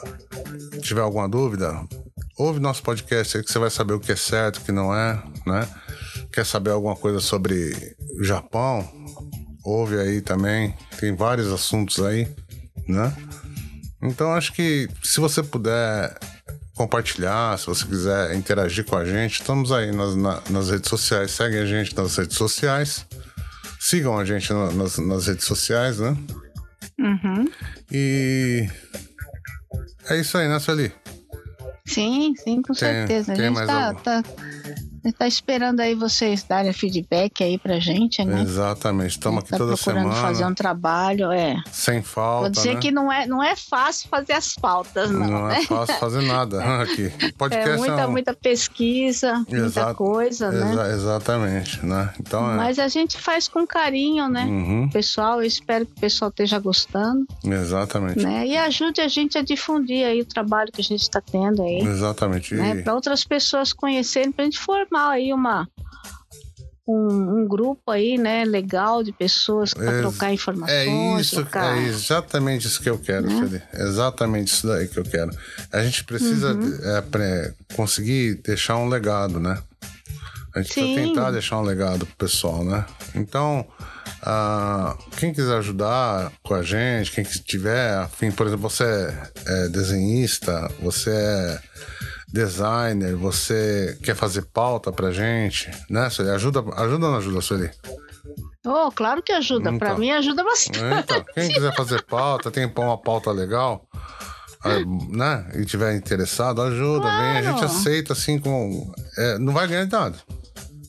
tiver 0.81 1.01
alguma 1.01 1.27
dúvida, 1.27 1.73
ouve 2.37 2.59
nosso 2.59 2.83
podcast 2.83 3.37
aí 3.37 3.43
que 3.43 3.51
você 3.51 3.59
vai 3.59 3.69
saber 3.69 3.93
o 3.93 3.99
que 3.99 4.11
é 4.11 4.15
certo, 4.15 4.57
o 4.57 4.61
que 4.61 4.71
não 4.71 4.93
é, 4.93 5.21
né? 5.45 5.67
Quer 6.31 6.45
saber 6.45 6.71
alguma 6.71 6.95
coisa 6.95 7.19
sobre 7.19 7.95
o 8.19 8.23
Japão? 8.23 8.87
Ouve 9.63 9.99
aí 9.99 10.21
também, 10.21 10.73
tem 10.99 11.15
vários 11.15 11.51
assuntos 11.51 12.03
aí, 12.05 12.27
né? 12.87 13.13
Então 14.01 14.33
acho 14.33 14.53
que 14.53 14.87
se 15.03 15.19
você 15.19 15.41
puder 15.41 16.15
compartilhar, 16.77 17.57
se 17.57 17.65
você 17.65 17.85
quiser 17.85 18.35
interagir 18.35 18.85
com 18.85 18.95
a 18.95 19.03
gente, 19.03 19.41
estamos 19.41 19.71
aí 19.71 19.91
nas, 19.91 20.15
na, 20.15 20.41
nas 20.49 20.69
redes 20.69 20.89
sociais. 20.89 21.31
Segue 21.31 21.57
a 21.57 21.65
gente 21.65 21.95
nas 21.97 22.15
redes 22.15 22.37
sociais. 22.37 23.05
Sigam 23.79 24.17
a 24.17 24.23
gente 24.23 24.53
na, 24.53 24.71
nas, 24.71 24.97
nas 24.99 25.27
redes 25.27 25.45
sociais, 25.45 25.99
né? 25.99 26.15
Uhum. 26.99 27.49
E 27.91 28.69
é 30.09 30.19
isso 30.19 30.37
aí, 30.37 30.47
né, 30.47 30.59
Sueli? 30.59 30.93
Sim, 31.85 32.33
sim, 32.35 32.61
com 32.61 32.73
tem, 32.73 32.75
certeza. 32.75 33.33
Tem 33.33 33.47
a 33.47 33.49
gente 33.49 33.65
tá, 33.65 33.93
tá, 33.93 34.23
está 35.03 35.27
esperando 35.27 35.79
aí 35.79 35.95
vocês 35.95 36.43
darem 36.43 36.73
feedback 36.73 37.43
aí 37.43 37.57
pra 37.57 37.79
gente, 37.79 38.23
né? 38.23 38.41
Exatamente. 38.41 39.11
Estamos 39.11 39.43
aqui 39.43 39.51
tá 39.51 39.57
toda 39.57 39.75
procurando 39.75 40.03
semana. 40.03 40.21
fazer 40.21 40.45
um 40.45 40.53
trabalho, 40.53 41.31
é. 41.31 41.61
Sem 41.71 42.01
falta. 42.01 42.41
Vou 42.41 42.49
dizer 42.49 42.75
né? 42.75 42.79
que 42.79 42.91
não 42.91 43.11
é, 43.11 43.25
não 43.25 43.43
é 43.43 43.55
fácil 43.55 44.09
fazer 44.09 44.33
as 44.33 44.53
faltas, 44.53 45.11
não. 45.11 45.27
Não 45.27 45.47
né? 45.47 45.59
é 45.59 45.65
fácil 45.65 45.95
fazer 45.95 46.21
nada 46.21 46.63
aqui. 46.81 47.11
Podcast 47.37 47.69
é 47.69 47.77
muita, 47.77 48.01
é 48.01 48.07
um... 48.07 48.11
muita 48.11 48.33
pesquisa, 48.33 49.45
muita 49.49 49.93
coisa, 49.93 50.51
né? 50.51 50.71
Exa 50.71 50.87
exatamente, 50.89 51.85
né? 51.85 52.13
Então, 52.19 52.51
é... 52.51 52.55
Mas 52.55 52.79
a 52.79 52.87
gente 52.87 53.17
faz 53.17 53.47
com 53.47 53.65
carinho, 53.65 54.27
né? 54.27 54.45
Uhum. 54.45 54.89
Pessoal, 54.89 55.41
eu 55.41 55.47
espero 55.47 55.85
que 55.85 55.93
o 55.93 55.99
pessoal 55.99 56.29
esteja 56.29 56.59
gostando. 56.59 57.25
Exatamente. 57.43 58.19
Né? 58.19 58.47
E 58.47 58.57
ajude 58.57 59.01
a 59.01 59.07
gente 59.07 59.37
a 59.37 59.41
difundir 59.41 60.05
aí 60.05 60.21
o 60.21 60.25
trabalho 60.25 60.71
que 60.71 60.81
a 60.81 60.83
gente 60.83 61.01
está 61.01 61.21
tendo 61.21 61.61
aí. 61.63 61.79
Exatamente. 61.79 62.55
Né? 62.55 62.81
Para 62.81 62.93
outras 62.93 63.23
pessoas 63.23 63.73
conhecerem, 63.73 64.31
para 64.31 64.43
a 64.43 64.45
gente 64.45 64.59
formar 64.87 65.11
aí 65.11 65.33
uma 65.33 65.67
um, 66.87 67.39
um, 67.39 67.47
grupo 67.47 67.91
aí, 67.91 68.17
né, 68.17 68.45
legal 68.45 69.03
de 69.03 69.11
pessoas 69.11 69.73
para 69.73 69.99
trocar 69.99 70.33
informações. 70.33 70.71
É 70.71 71.19
isso, 71.19 71.35
trocar... 71.35 71.77
é 71.77 71.83
exatamente 71.83 72.65
isso 72.65 72.81
que 72.81 72.89
eu 72.89 72.97
quero, 72.97 73.27
né? 73.27 73.61
Exatamente 73.73 74.53
isso 74.53 74.65
daí 74.65 74.87
que 74.87 74.97
eu 74.97 75.03
quero. 75.03 75.31
A 75.71 75.83
gente 75.83 76.05
precisa 76.05 76.53
uhum. 76.53 76.79
é, 77.21 77.53
conseguir 77.75 78.35
deixar 78.35 78.77
um 78.77 78.87
legado, 78.87 79.37
né? 79.37 79.61
A 80.55 80.61
gente 80.61 80.73
Sim. 80.73 80.81
precisa 80.81 81.07
tentar 81.07 81.31
deixar 81.31 81.59
um 81.59 81.63
legado 81.63 82.05
pro 82.05 82.15
pessoal, 82.15 82.63
né? 82.63 82.85
Então, 83.13 83.67
uh, 84.23 84.97
quem 85.17 85.33
quiser 85.33 85.57
ajudar 85.57 86.31
com 86.41 86.55
a 86.55 86.63
gente, 86.63 87.11
quem 87.11 87.23
tiver 87.23 87.95
afim, 87.95 88.31
por 88.31 88.47
exemplo, 88.47 88.69
você 88.69 89.13
é 89.45 89.67
desenhista, 89.67 90.71
você 90.81 91.11
é 91.11 91.59
designer, 92.27 93.15
você 93.15 93.97
quer 94.03 94.15
fazer 94.15 94.43
pauta 94.53 94.91
pra 94.91 95.11
gente, 95.11 95.71
né, 95.89 96.09
Sueli? 96.09 96.31
Ajuda, 96.31 96.59
ajuda 96.75 97.05
ou 97.05 97.11
não 97.11 97.17
ajuda, 97.17 97.41
Sueli? 97.41 97.71
Oh, 98.65 98.91
claro 98.91 99.23
que 99.23 99.31
ajuda. 99.31 99.69
Então, 99.69 99.77
pra 99.77 99.97
mim 99.97 100.11
ajuda 100.11 100.43
bastante. 100.43 100.79
Então, 100.79 101.23
quem 101.33 101.49
quiser 101.49 101.73
fazer 101.75 102.03
pauta, 102.03 102.51
tem 102.51 102.65
uma 102.65 102.97
pauta 102.97 103.31
legal, 103.31 103.87
né? 105.09 105.49
E 105.55 105.63
tiver 105.63 105.95
interessado, 105.95 106.61
ajuda, 106.61 107.01
claro. 107.01 107.21
vem. 107.21 107.37
A 107.37 107.41
gente 107.41 107.63
aceita 107.63 108.13
assim 108.13 108.37
com. 108.37 108.91
É, 109.17 109.37
não 109.37 109.53
vai 109.53 109.67
ganhar 109.67 109.85
nada 109.85 110.17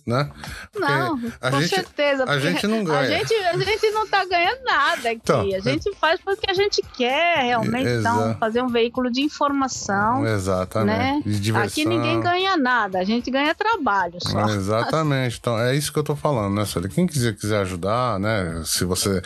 né? 0.09 0.30
Porque 0.72 0.90
não, 0.90 1.20
a 1.38 1.50
com 1.50 1.61
gente, 1.61 1.74
certeza. 1.74 2.24
A 2.24 2.38
gente 2.38 2.66
não 2.66 2.82
ganha. 2.82 3.00
A 3.00 3.06
gente, 3.06 3.34
a 3.34 3.59
gente 3.59 3.90
não 3.90 4.06
tá 4.06 4.24
ganhando 4.24 4.64
nada 4.64 5.11
aqui. 5.11 5.20
Então, 5.22 5.40
a 5.42 5.61
gente 5.61 5.94
faz 5.96 6.18
porque 6.24 6.50
a 6.50 6.54
gente 6.54 6.80
quer 6.96 7.44
realmente 7.44 7.88
então, 7.88 8.34
fazer 8.40 8.62
um 8.62 8.68
veículo 8.68 9.11
de 9.11 9.20
informação. 9.20 10.26
Exatamente. 10.26 10.98
Né? 10.98 11.22
De 11.24 11.40
diversão. 11.40 11.68
Aqui 11.68 11.84
ninguém 11.84 12.20
ganha 12.20 12.56
nada, 12.56 12.98
a 12.98 13.04
gente 13.04 13.30
ganha 13.30 13.54
trabalho 13.54 14.18
só. 14.20 14.48
Exatamente. 14.48 15.38
Então, 15.38 15.59
é 15.59 15.76
isso 15.76 15.92
que 15.92 15.98
eu 15.98 16.04
tô 16.04 16.16
falando, 16.16 16.54
né, 16.54 16.64
Célia? 16.64 16.88
Quem 16.88 17.06
quiser, 17.06 17.36
quiser 17.36 17.61
ajudar, 17.61 18.18
né? 18.18 18.62
Se 18.64 18.84
você 18.84 19.20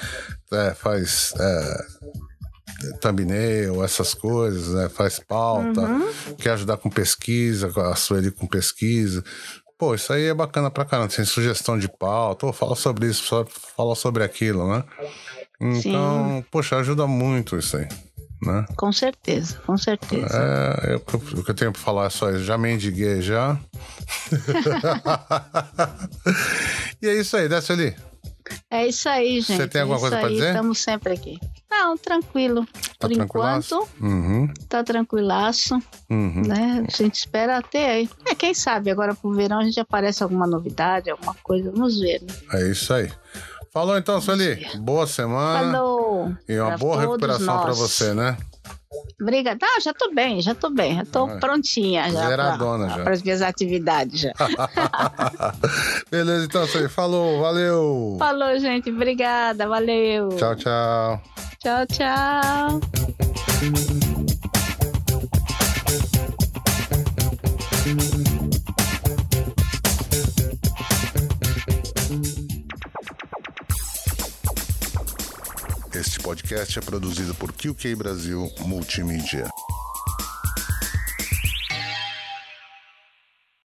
é, 0.52 0.74
faz. 0.74 1.32
É, 1.38 2.02
thumbnail, 3.00 3.82
essas 3.84 4.14
coisas, 4.14 4.68
né? 4.74 4.88
Faz 4.88 5.18
pauta, 5.18 5.80
uhum. 5.80 6.10
quer 6.38 6.50
ajudar 6.50 6.76
com 6.76 6.90
pesquisa, 6.90 7.72
a 7.90 7.94
Sueli 7.94 8.30
com 8.30 8.46
pesquisa, 8.46 9.22
pô, 9.82 9.96
isso 9.96 10.12
aí 10.12 10.26
é 10.26 10.34
bacana 10.34 10.70
pra 10.70 10.84
caramba, 10.84 11.12
tem 11.12 11.24
sugestão 11.24 11.76
de 11.76 11.88
pauta, 11.88 12.46
ou 12.46 12.52
fala 12.52 12.76
sobre 12.76 13.08
isso, 13.08 13.44
fala 13.76 13.96
sobre 13.96 14.22
aquilo, 14.22 14.72
né? 14.72 14.84
Então, 15.60 16.36
Sim. 16.36 16.44
poxa, 16.52 16.76
ajuda 16.76 17.04
muito 17.08 17.58
isso 17.58 17.76
aí. 17.76 17.88
Né? 18.40 18.64
Com 18.76 18.92
certeza, 18.92 19.58
com 19.66 19.76
certeza. 19.76 20.38
É, 20.84 20.94
eu, 20.94 20.98
o 20.98 21.42
que 21.42 21.50
eu 21.50 21.54
tenho 21.54 21.72
pra 21.72 21.80
falar 21.80 22.06
é 22.06 22.10
só 22.10 22.30
isso. 22.30 22.44
Já 22.44 22.56
mendiguei 22.56 23.22
já. 23.22 23.58
e 27.02 27.08
é 27.08 27.14
isso 27.14 27.36
aí, 27.36 27.48
desce 27.48 27.72
ali. 27.72 27.96
É 28.70 28.86
isso 28.86 29.08
aí, 29.08 29.40
gente. 29.40 29.56
Você 29.56 29.66
tem 29.66 29.80
alguma 29.80 29.98
é 29.98 30.00
coisa 30.00 30.18
pra 30.18 30.28
dizer? 30.28 30.48
Estamos 30.48 30.78
sempre 30.78 31.12
aqui. 31.12 31.40
Não, 31.82 31.96
tranquilo. 31.96 32.64
Tá 32.96 33.08
Por 33.08 33.12
enquanto, 33.12 33.88
uhum. 34.00 34.48
tá 34.68 34.84
tranquilaço. 34.84 35.74
Uhum. 36.08 36.42
Né? 36.46 36.84
A 36.86 36.96
gente 36.96 37.16
espera 37.16 37.58
até 37.58 37.90
aí. 37.90 38.10
É, 38.24 38.36
quem 38.36 38.54
sabe 38.54 38.88
agora 38.88 39.16
pro 39.16 39.32
verão 39.32 39.58
a 39.58 39.64
gente 39.64 39.80
aparece 39.80 40.22
alguma 40.22 40.46
novidade, 40.46 41.10
alguma 41.10 41.34
coisa. 41.42 41.72
Vamos 41.72 41.98
ver. 41.98 42.22
Né? 42.22 42.34
É 42.52 42.70
isso 42.70 42.94
aí. 42.94 43.10
Falou 43.72 43.98
então, 43.98 44.20
Sueli. 44.20 44.64
Boa 44.78 45.08
semana. 45.08 45.72
Falou. 45.72 46.32
E 46.48 46.56
uma 46.56 46.78
boa 46.78 47.00
recuperação 47.00 47.60
para 47.62 47.72
você, 47.72 48.14
né? 48.14 48.36
Obrigada. 49.20 49.58
Ah, 49.64 49.80
já 49.80 49.92
tô 49.92 50.12
bem, 50.12 50.40
já 50.40 50.54
tô 50.54 50.70
bem, 50.70 50.96
já 50.96 51.04
tô 51.04 51.26
ah, 51.26 51.38
prontinha 51.38 52.10
já 52.10 52.34
para 53.02 53.12
as 53.12 53.22
minhas 53.22 53.42
atividades 53.42 54.20
já. 54.20 54.32
Beleza, 56.10 56.44
então, 56.44 56.66
Sueli. 56.66 56.88
Falou, 56.88 57.40
valeu. 57.40 58.16
Falou, 58.18 58.58
gente. 58.58 58.90
Obrigada, 58.90 59.68
valeu. 59.68 60.28
Tchau, 60.30 60.56
tchau. 60.56 61.22
Tchau, 61.60 61.86
tchau. 61.86 62.80
Podcast 76.22 76.78
é 76.78 76.82
produzido 76.82 77.34
por 77.34 77.52
QK 77.52 77.96
Brasil 77.96 78.48
Multimídia. 78.60 79.50